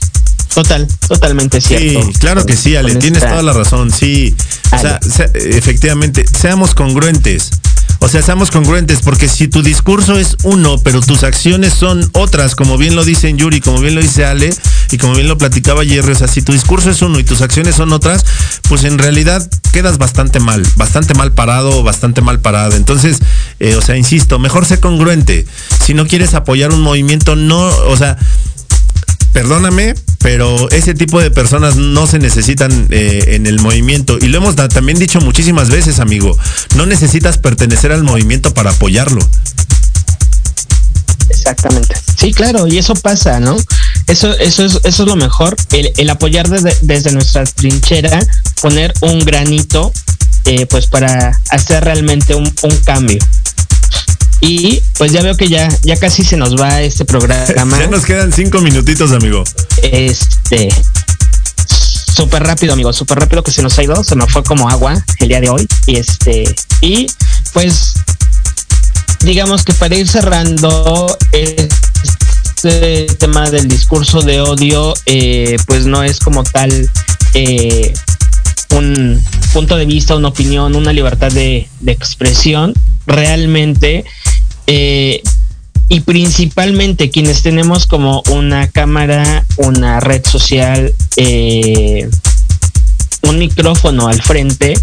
Total, 0.54 0.86
totalmente 1.08 1.60
cierto. 1.60 2.02
Sí, 2.02 2.12
claro 2.18 2.46
que 2.46 2.56
sí, 2.56 2.76
Ale, 2.76 2.94
tienes 2.96 3.18
esta- 3.22 3.30
toda 3.30 3.42
la 3.42 3.52
razón, 3.52 3.90
sí. 3.90 4.34
O 4.72 4.78
sea, 4.78 5.00
se- 5.02 5.30
efectivamente, 5.58 6.24
seamos 6.26 6.74
congruentes. 6.74 7.50
O 7.98 8.08
sea, 8.08 8.22
seamos 8.22 8.50
congruentes, 8.50 9.00
porque 9.02 9.28
si 9.28 9.48
tu 9.48 9.62
discurso 9.62 10.18
es 10.18 10.36
uno, 10.42 10.78
pero 10.78 11.00
tus 11.00 11.22
acciones 11.22 11.74
son 11.74 12.08
otras, 12.12 12.54
como 12.54 12.76
bien 12.78 12.94
lo 12.94 13.04
dicen 13.04 13.38
Yuri, 13.38 13.60
como 13.60 13.80
bien 13.80 13.94
lo 13.94 14.02
dice 14.02 14.24
Ale, 14.24 14.54
y 14.90 14.98
como 14.98 15.14
bien 15.14 15.28
lo 15.28 15.38
platicaba 15.38 15.84
Jerry, 15.84 16.12
o 16.12 16.14
sea, 16.14 16.28
si 16.28 16.42
tu 16.42 16.52
discurso 16.52 16.90
es 16.90 17.02
uno 17.02 17.18
y 17.18 17.24
tus 17.24 17.40
acciones 17.40 17.74
son 17.74 17.92
otras, 17.92 18.24
pues 18.68 18.84
en 18.84 18.98
realidad 18.98 19.48
quedas 19.72 19.98
bastante 19.98 20.40
mal, 20.40 20.62
bastante 20.76 21.14
mal 21.14 21.32
parado, 21.32 21.82
bastante 21.82 22.20
mal 22.20 22.40
parado. 22.40 22.76
Entonces, 22.76 23.18
eh, 23.60 23.74
o 23.76 23.82
sea, 23.82 23.96
insisto, 23.96 24.38
mejor 24.38 24.66
sé 24.66 24.78
congruente. 24.78 25.46
Si 25.84 25.94
no 25.94 26.06
quieres 26.06 26.34
apoyar 26.34 26.72
un 26.72 26.82
movimiento, 26.82 27.36
no, 27.36 27.58
o 27.58 27.96
sea, 27.96 28.16
perdóname, 29.32 29.94
pero 30.18 30.70
ese 30.70 30.94
tipo 30.94 31.20
de 31.20 31.30
personas 31.30 31.76
no 31.76 32.06
se 32.06 32.18
necesitan 32.18 32.88
eh, 32.90 33.34
en 33.34 33.46
el 33.46 33.60
movimiento. 33.60 34.18
Y 34.20 34.28
lo 34.28 34.38
hemos 34.38 34.56
también 34.56 34.98
dicho 34.98 35.20
muchísimas 35.20 35.70
veces, 35.70 36.00
amigo. 36.00 36.36
No 36.74 36.86
necesitas 36.86 37.38
pertenecer 37.38 37.92
al 37.92 38.02
movimiento 38.02 38.52
para 38.54 38.70
apoyarlo. 38.70 39.20
Exactamente. 41.28 41.94
Sí, 42.16 42.32
claro, 42.32 42.66
y 42.66 42.78
eso 42.78 42.94
pasa, 42.94 43.40
¿no? 43.40 43.56
Eso, 44.06 44.32
eso 44.38 44.64
es, 44.64 44.80
eso 44.84 45.02
es 45.02 45.08
lo 45.08 45.16
mejor, 45.16 45.56
el, 45.70 46.10
apoyar 46.10 46.48
desde, 46.48 47.12
nuestra 47.12 47.44
trinchera, 47.44 48.18
poner 48.62 48.94
un 49.00 49.18
granito, 49.20 49.92
eh, 50.44 50.66
pues 50.66 50.86
para 50.86 51.38
hacer 51.50 51.84
realmente 51.84 52.34
un 52.34 52.50
cambio. 52.84 53.18
Y 54.40 54.82
pues 54.98 55.12
ya 55.12 55.22
veo 55.22 55.36
que 55.36 55.48
ya, 55.48 55.68
ya 55.82 55.96
casi 55.96 56.22
se 56.22 56.36
nos 56.36 56.60
va 56.60 56.82
este 56.82 57.04
programa. 57.04 57.78
Ya 57.80 57.86
nos 57.88 58.04
quedan 58.04 58.32
cinco 58.32 58.60
minutitos, 58.60 59.12
amigo. 59.12 59.44
Este 59.82 60.68
súper 62.16 62.42
rápido, 62.44 62.72
amigo, 62.72 62.94
súper 62.94 63.18
rápido 63.18 63.42
que 63.42 63.50
se 63.50 63.62
nos 63.62 63.78
ha 63.78 63.82
ido, 63.82 64.02
se 64.02 64.16
me 64.16 64.26
fue 64.26 64.42
como 64.42 64.70
agua 64.70 65.04
el 65.18 65.28
día 65.28 65.40
de 65.40 65.50
hoy. 65.50 65.66
Y 65.86 65.96
este, 65.96 66.44
y 66.80 67.06
pues 67.52 67.92
digamos 69.20 69.64
que 69.64 69.74
para 69.74 69.96
ir 69.96 70.08
cerrando 70.08 71.14
este 71.32 73.06
tema 73.18 73.50
del 73.50 73.68
discurso 73.68 74.22
de 74.22 74.40
odio, 74.40 74.94
eh, 75.04 75.58
pues 75.66 75.84
no 75.84 76.02
es 76.02 76.18
como 76.20 76.42
tal 76.42 76.88
eh, 77.34 77.92
un 78.70 79.22
punto 79.52 79.76
de 79.76 79.84
vista, 79.84 80.16
una 80.16 80.28
opinión, 80.28 80.74
una 80.74 80.94
libertad 80.94 81.30
de, 81.30 81.68
de 81.80 81.92
expresión. 81.92 82.72
Realmente 83.06 84.04
eh, 84.66 85.22
y 85.88 86.00
principalmente 86.00 87.10
quienes 87.10 87.42
tenemos 87.42 87.86
como 87.86 88.22
una 88.30 88.66
cámara, 88.68 89.44
una 89.56 90.00
red 90.00 90.24
social, 90.26 90.92
eh, 91.16 92.08
un 93.22 93.38
micrófono 93.38 94.08
al 94.08 94.20
frente, 94.20 94.74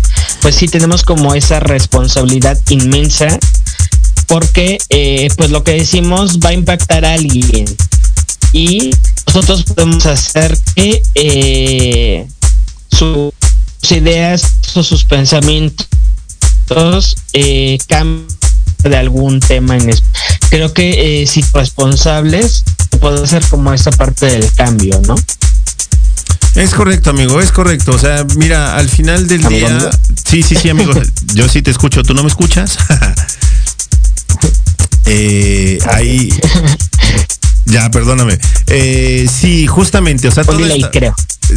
pues 0.42 0.56
sí 0.56 0.68
tenemos 0.68 1.04
como 1.04 1.36
esa 1.36 1.60
responsabilidad 1.60 2.58
inmensa 2.70 3.38
porque 4.28 4.78
eh, 4.90 5.30
pues 5.36 5.52
lo 5.52 5.64
que 5.64 5.74
decimos 5.74 6.40
va 6.40 6.50
a 6.50 6.54
impactar 6.54 7.04
a 7.04 7.14
alguien. 7.14 7.66
Y 8.54 8.92
nosotros 9.28 9.64
podemos 9.64 10.06
hacer 10.06 10.58
que 10.76 11.02
eh, 11.16 12.28
sus 12.90 13.34
ideas 13.90 14.44
o 14.76 14.84
sus 14.84 15.04
pensamientos 15.04 15.88
cambien 17.88 18.43
de 18.84 18.98
algún 18.98 19.40
tema 19.40 19.78
en 19.78 19.90
es- 19.90 20.04
creo 20.50 20.74
que 20.74 21.24
eh, 21.24 21.28
si 21.28 21.44
responsables 21.54 22.64
puede 23.00 23.26
ser 23.28 23.44
como 23.48 23.74
esta 23.74 23.92
parte 23.92 24.26
del 24.28 24.52
cambio 24.54 25.02
no 25.08 25.16
Es 26.56 26.74
correcto, 26.76 27.10
amigo, 27.10 27.42
es 27.42 27.52
correcto. 27.52 27.94
O 27.94 27.98
sea, 28.00 28.24
mira, 28.38 28.76
al 28.78 28.88
final 28.88 29.28
del 29.28 29.42
día. 29.48 29.68
amigo. 29.68 29.90
Sí, 30.30 30.44
sí, 30.44 30.56
sí, 30.56 30.70
amigo. 30.70 30.94
Yo 31.34 31.50
sí 31.50 31.64
te 31.64 31.72
escucho, 31.72 32.04
¿tú 32.04 32.14
no 32.14 32.22
me 32.22 32.30
escuchas? 32.30 32.78
eh, 35.06 35.80
ahí. 35.92 36.34
Ya, 37.66 37.90
perdóname. 37.90 38.38
Eh, 38.68 39.26
sí, 39.34 39.68
justamente, 39.68 40.28
o 40.28 40.32
sea, 40.32 40.44
toda 40.44 40.68
esta- 40.68 40.92
creo. 40.92 41.16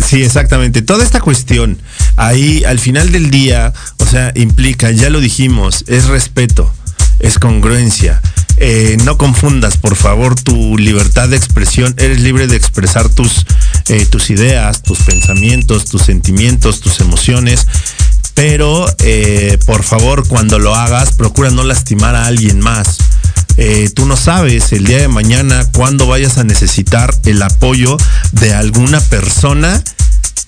Sí, 0.08 0.22
exactamente. 0.22 0.80
Toda 0.80 1.02
esta 1.04 1.20
cuestión, 1.20 1.78
ahí 2.14 2.62
al 2.64 2.78
final 2.78 3.10
del 3.10 3.28
día, 3.28 3.72
o 3.98 4.06
sea, 4.06 4.30
implica, 4.36 4.92
ya 4.92 5.10
lo 5.10 5.18
dijimos, 5.18 5.84
es 5.88 6.04
respeto, 6.06 6.72
es 7.20 7.38
congruencia. 7.38 8.20
Eh, 8.58 8.96
no 9.04 9.18
confundas, 9.18 9.76
por 9.76 9.96
favor, 9.96 10.34
tu 10.34 10.78
libertad 10.78 11.28
de 11.28 11.36
expresión. 11.36 11.94
Eres 11.98 12.20
libre 12.20 12.46
de 12.46 12.56
expresar 12.56 13.08
tus, 13.08 13.44
eh, 13.88 14.06
tus 14.06 14.30
ideas, 14.30 14.82
tus 14.82 15.00
pensamientos, 15.00 15.84
tus 15.84 16.02
sentimientos, 16.02 16.80
tus 16.80 17.00
emociones. 17.00 17.66
Pero, 18.34 18.86
eh, 19.00 19.58
por 19.66 19.82
favor, 19.82 20.26
cuando 20.26 20.58
lo 20.58 20.74
hagas, 20.74 21.12
procura 21.12 21.50
no 21.50 21.64
lastimar 21.64 22.14
a 22.14 22.26
alguien 22.26 22.60
más. 22.60 22.98
Tú 23.94 24.04
no 24.04 24.18
sabes 24.18 24.72
el 24.72 24.84
día 24.84 24.98
de 24.98 25.08
mañana 25.08 25.66
cuándo 25.72 26.06
vayas 26.06 26.36
a 26.36 26.44
necesitar 26.44 27.14
el 27.24 27.40
apoyo 27.40 27.96
de 28.32 28.52
alguna 28.52 29.00
persona, 29.00 29.82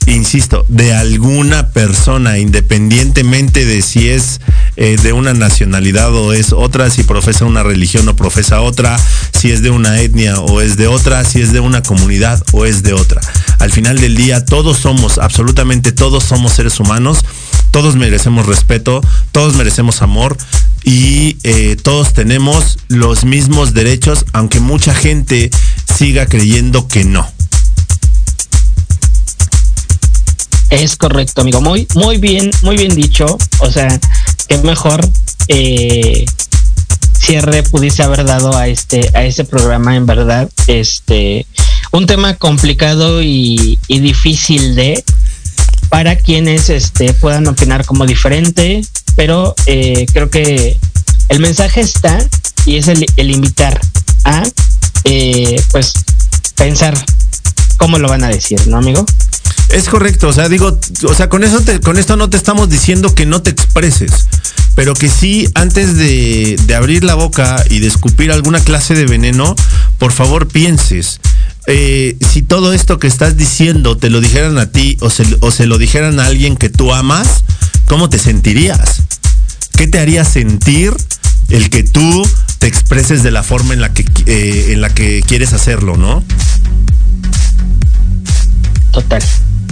insisto, 0.07 0.64
de 0.68 0.95
alguna 0.95 1.68
persona, 1.68 2.39
independientemente 2.39 3.64
de 3.64 3.83
si 3.83 4.09
es 4.09 4.41
eh, 4.76 4.97
de 5.03 5.12
una 5.12 5.35
nacionalidad 5.35 6.14
o 6.14 6.33
es 6.33 6.53
otra, 6.53 6.91
si 6.91 7.03
profesa 7.03 7.45
una 7.45 7.62
religión 7.62 8.09
o 8.09 8.16
profesa 8.16 8.61
otra, 8.61 8.99
si 9.39 9.51
es 9.51 9.62
de 9.62 9.70
una 9.70 10.01
etnia 10.01 10.41
o 10.41 10.61
es 10.61 10.76
de 10.76 10.87
otra, 10.87 11.24
si 11.24 11.41
es 11.41 11.53
de 11.53 11.61
una 11.61 11.83
comunidad 11.83 12.43
o 12.53 12.64
es 12.64 12.83
de 12.83 12.93
otra. 12.93 13.20
Al 13.59 13.70
final 13.70 14.01
del 14.01 14.16
día, 14.16 14.45
todos 14.45 14.79
somos, 14.79 15.18
absolutamente 15.18 15.93
todos 15.93 16.24
somos 16.24 16.53
seres 16.53 16.81
humanos, 16.81 17.24
todos 17.70 17.97
merecemos 17.97 18.47
respeto, 18.47 19.01
todos 19.33 19.55
merecemos 19.55 20.01
amor 20.03 20.37
y 20.85 21.37
eh, 21.43 21.76
todos 21.76 22.14
tenemos 22.14 22.79
los 22.89 23.24
mismos 23.24 23.74
derechos, 23.74 24.24
aunque 24.33 24.61
mucha 24.61 24.95
gente 24.95 25.51
siga 25.97 26.26
creyendo 26.26 26.89
que 26.89 27.05
no. 27.05 27.38
Es 30.71 30.97
correcto, 30.97 31.41
amigo. 31.41 31.61
Muy, 31.61 31.87
muy 31.95 32.19
bien, 32.19 32.51
muy 32.62 32.77
bien 32.77 32.95
dicho. 32.95 33.39
O 33.61 33.71
sea, 33.71 33.99
que 34.49 34.59
mejor 34.59 35.07
eh, 35.49 36.25
cierre 37.19 37.62
pudiese 37.62 38.03
haber 38.03 38.25
dado 38.25 38.57
a 38.57 38.69
este, 38.69 39.11
a 39.14 39.25
este 39.25 39.45
programa, 39.45 39.97
en 39.97 40.07
verdad. 40.07 40.49
Este, 40.66 41.47
un 41.93 42.07
tema 42.07 42.35
complicado 42.35 43.23
y, 43.23 43.79
y 43.89 44.01
difícil 44.01 44.75
de 44.75 45.03
para 45.89 46.16
quienes 46.16 46.69
este, 46.69 47.14
puedan 47.14 47.47
opinar 47.47 47.85
como 47.87 48.07
diferente, 48.07 48.83
pero 49.16 49.55
eh, 49.66 50.07
creo 50.12 50.29
que 50.29 50.77
el 51.29 51.41
mensaje 51.41 51.81
está 51.81 52.19
y 52.66 52.77
es 52.77 52.89
el, 52.89 53.07
el 53.16 53.31
invitar 53.31 53.81
a 54.25 54.43
eh, 55.05 55.61
pues 55.71 55.93
pensar 56.57 56.95
cómo 57.79 57.99
lo 57.99 58.09
van 58.09 58.25
a 58.25 58.29
decir, 58.29 58.66
¿no, 58.66 58.79
amigo? 58.79 59.07
Es 59.71 59.89
correcto, 59.89 60.29
o 60.29 60.33
sea, 60.33 60.49
digo, 60.49 60.79
o 61.07 61.14
sea, 61.14 61.29
con 61.29 61.45
eso 61.45 61.61
te- 61.61 61.81
con 61.81 61.99
esto 61.99 62.16
no 62.16 62.31
te 62.31 62.37
estamos 62.37 62.69
diciendo 62.71 63.14
que 63.14 63.27
no 63.27 63.43
te 63.43 63.51
expreses, 63.51 64.11
pero 64.75 64.95
que 64.95 65.09
sí, 65.11 65.47
antes 65.55 65.97
de, 65.97 66.59
abrir 66.77 67.05
la 67.05 67.14
boca 67.14 67.62
y 67.69 67.79
de 67.81 67.87
escupir 67.87 68.33
alguna 68.33 68.61
clase 68.61 68.95
de 68.95 69.05
veneno, 69.07 69.55
por 69.99 70.12
favor 70.12 70.49
pienses. 70.49 71.21
eh, 71.71 72.16
si 72.33 72.41
todo 72.41 72.73
esto 72.73 72.99
que 72.99 73.07
estás 73.09 73.37
diciendo 73.37 73.99
te 73.99 74.09
lo 74.09 74.23
dijeran 74.23 74.57
a 74.57 74.71
ti 74.73 74.97
o 75.01 75.11
se, 75.11 75.27
o 75.41 75.51
se 75.51 75.66
lo 75.66 75.77
dijeran 75.77 76.19
a 76.19 76.25
alguien 76.25 76.57
que 76.57 76.71
tú 76.71 76.95
amas, 76.95 77.45
¿cómo 77.87 78.09
te 78.09 78.19
sentirías? 78.19 79.03
¿Qué 79.77 79.87
te 79.87 79.99
haría 79.99 80.25
sentir 80.25 80.95
el 81.51 81.69
que 81.69 81.83
tú 81.83 82.27
te 82.59 82.69
expreses 82.69 83.23
de 83.23 83.31
la 83.33 83.43
forma 83.43 83.75
en 83.75 83.83
la 83.83 83.93
que, 83.93 84.07
eh, 84.27 84.69
en 84.73 84.81
la 84.81 84.89
que 84.95 85.23
quieres 85.27 85.53
hacerlo, 85.53 85.99
no? 85.99 86.25
Total, 88.93 89.23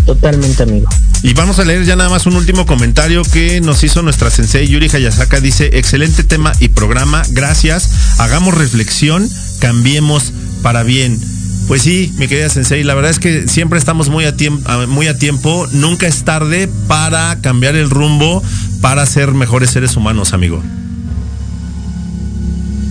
totalmente, 0.06 0.62
amigo. 0.62 0.88
Y 1.22 1.34
vamos 1.34 1.58
a 1.58 1.64
leer 1.64 1.84
ya 1.84 1.96
nada 1.96 2.08
más 2.08 2.26
un 2.26 2.36
último 2.36 2.64
comentario 2.66 3.22
que 3.24 3.60
nos 3.60 3.82
hizo 3.84 4.02
nuestra 4.02 4.30
sensei 4.30 4.68
Yuri 4.68 4.88
Hayasaka. 4.88 5.40
Dice, 5.40 5.70
excelente 5.74 6.24
tema 6.24 6.52
y 6.60 6.68
programa, 6.68 7.22
gracias. 7.30 7.90
Hagamos 8.18 8.54
reflexión, 8.54 9.28
cambiemos 9.60 10.32
para 10.62 10.82
bien. 10.82 11.20
Pues 11.68 11.82
sí, 11.82 12.12
mi 12.16 12.28
querida 12.28 12.48
sensei, 12.48 12.84
la 12.84 12.94
verdad 12.94 13.10
es 13.10 13.18
que 13.18 13.48
siempre 13.48 13.78
estamos 13.78 14.08
muy 14.08 14.24
a, 14.24 14.36
tiempo, 14.36 14.70
muy 14.86 15.08
a 15.08 15.18
tiempo. 15.18 15.66
Nunca 15.72 16.06
es 16.06 16.22
tarde 16.22 16.68
para 16.86 17.40
cambiar 17.40 17.74
el 17.74 17.90
rumbo, 17.90 18.42
para 18.80 19.04
ser 19.04 19.32
mejores 19.32 19.70
seres 19.70 19.96
humanos, 19.96 20.32
amigo. 20.32 20.62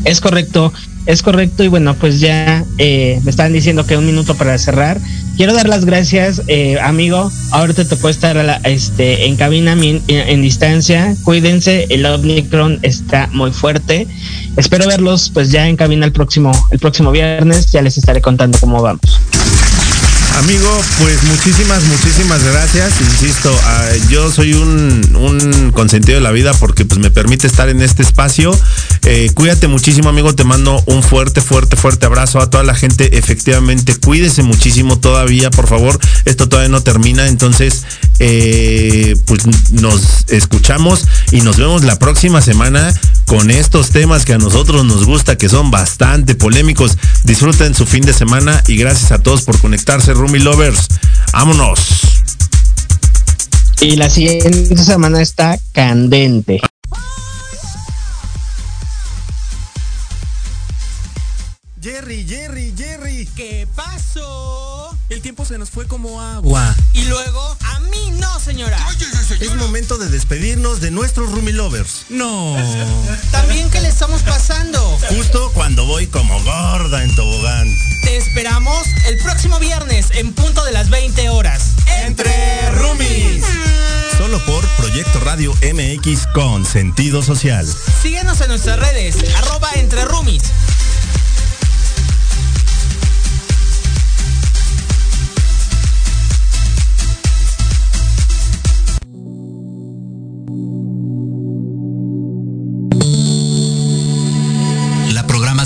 Es 0.03 0.19
correcto, 0.19 0.73
es 1.05 1.21
correcto. 1.21 1.63
Y 1.63 1.67
bueno, 1.67 1.93
pues 1.95 2.19
ya 2.19 2.63
eh, 2.77 3.19
me 3.23 3.31
están 3.31 3.53
diciendo 3.53 3.85
que 3.85 3.97
un 3.97 4.05
minuto 4.05 4.35
para 4.35 4.57
cerrar. 4.57 4.99
Quiero 5.37 5.53
dar 5.53 5.67
las 5.67 5.83
gracias, 5.85 6.41
eh, 6.47 6.77
amigo. 6.81 7.29
Ahorita 7.51 7.83
te 7.85 7.95
puedo 7.97 8.09
estar 8.09 8.37
a 8.37 8.43
la- 8.43 8.61
este, 8.63 9.25
en 9.25 9.35
cabina 9.35 9.73
en, 9.73 10.01
en 10.07 10.41
distancia. 10.41 11.15
Cuídense, 11.23 11.87
el 11.89 12.05
Omicron 12.05 12.79
está 12.83 13.27
muy 13.33 13.51
fuerte. 13.51 14.07
Espero 14.55 14.87
verlos 14.87 15.29
pues 15.33 15.51
ya 15.51 15.67
en 15.67 15.75
cabina 15.75 16.05
el 16.05 16.13
próximo, 16.13 16.51
el 16.71 16.79
próximo 16.79 17.11
viernes. 17.11 17.71
Ya 17.71 17.81
les 17.81 17.97
estaré 17.97 18.21
contando 18.21 18.57
cómo 18.59 18.81
vamos. 18.81 19.19
Amigo, 20.37 20.69
pues 20.99 21.23
muchísimas, 21.23 21.81
muchísimas 21.85 22.43
gracias. 22.43 22.91
Insisto, 22.99 23.57
ah, 23.63 23.87
yo 24.09 24.29
soy 24.31 24.53
un, 24.53 25.15
un 25.15 25.71
consentido 25.71 26.15
de 26.17 26.21
la 26.21 26.31
vida 26.31 26.53
porque 26.53 26.83
pues 26.83 26.99
me 26.99 27.09
permite 27.09 27.47
estar 27.47 27.69
en 27.69 27.81
este 27.81 28.03
espacio. 28.03 28.51
Eh, 29.07 29.29
cuídate 29.35 29.67
muchísimo, 29.67 30.09
amigo. 30.09 30.33
Te 30.33 30.43
mando 30.43 30.81
un 30.87 31.03
fuerte, 31.03 31.39
fuerte, 31.39 31.75
fuerte 31.75 32.07
abrazo 32.07 32.39
a 32.39 32.49
toda 32.49 32.63
la 32.63 32.73
gente. 32.73 33.17
Efectivamente, 33.17 33.95
cuídese 33.95 34.41
muchísimo 34.41 34.97
todavía, 34.99 35.51
por 35.51 35.67
favor. 35.67 35.99
Esto 36.25 36.49
todavía 36.49 36.69
no 36.69 36.81
termina. 36.81 37.27
Entonces, 37.27 37.83
eh, 38.19 39.15
pues 39.25 39.45
nos 39.71 40.25
escuchamos 40.29 41.05
y 41.31 41.41
nos 41.41 41.57
vemos 41.57 41.83
la 41.83 41.99
próxima 41.99 42.41
semana 42.41 42.93
con 43.25 43.51
estos 43.51 43.91
temas 43.91 44.25
que 44.25 44.33
a 44.33 44.37
nosotros 44.39 44.83
nos 44.85 45.05
gusta, 45.05 45.37
que 45.37 45.49
son 45.49 45.69
bastante 45.69 46.33
polémicos. 46.33 46.97
Disfruten 47.23 47.75
su 47.75 47.85
fin 47.85 48.03
de 48.03 48.13
semana 48.13 48.63
y 48.67 48.75
gracias 48.75 49.11
a 49.11 49.19
todos 49.19 49.43
por 49.43 49.59
conectarse, 49.59 50.13
Rumi 50.13 50.39
Lovers. 50.39 50.87
Vámonos. 51.31 51.79
Y 53.81 53.97
la 53.97 54.09
siguiente 54.09 54.75
semana 54.77 55.21
está 55.21 55.59
candente. 55.73 56.59
Jerry, 61.85 62.25
Jerry, 62.27 62.73
Jerry. 62.75 63.29
¿Qué 63.35 63.67
pasó? 63.75 64.97
El 65.07 65.21
tiempo 65.21 65.45
se 65.45 65.59
nos 65.59 65.69
fue 65.69 65.85
como 65.85 66.19
agua. 66.19 66.75
Y 66.93 67.03
luego, 67.03 67.55
a 67.63 67.79
mí 67.79 68.09
no, 68.19 68.39
señora. 68.39 68.75
Es 69.39 69.53
momento 69.53 69.99
de 69.99 70.09
despedirnos 70.09 70.81
de 70.81 70.89
nuestros 70.89 71.31
Rumi 71.31 71.51
Lovers. 71.51 72.07
No. 72.09 72.57
También 73.31 73.69
que 73.69 73.81
le 73.81 73.89
estamos 73.89 74.23
pasando. 74.23 74.79
Justo 75.09 75.51
cuando 75.53 75.85
voy 75.85 76.07
como 76.07 76.41
gorda 76.41 77.03
en 77.03 77.15
tobogán. 77.15 77.71
Te 78.01 78.17
esperamos 78.17 78.87
el 79.05 79.19
próximo 79.19 79.59
viernes 79.59 80.07
en 80.15 80.33
punto 80.33 80.65
de 80.65 80.71
las 80.71 80.89
20 80.89 81.29
horas. 81.29 81.73
Entre 82.03 82.71
Rumis. 82.71 83.45
Solo 84.17 84.43
por 84.47 84.67
Proyecto 84.77 85.19
Radio 85.19 85.53
MX 85.61 86.25
con 86.33 86.65
sentido 86.65 87.21
social. 87.21 87.67
Síguenos 88.01 88.41
en 88.41 88.47
nuestras 88.47 88.79
redes, 88.79 89.17
arroba 89.35 89.69
entre 89.75 90.03
roomies. 90.05 90.41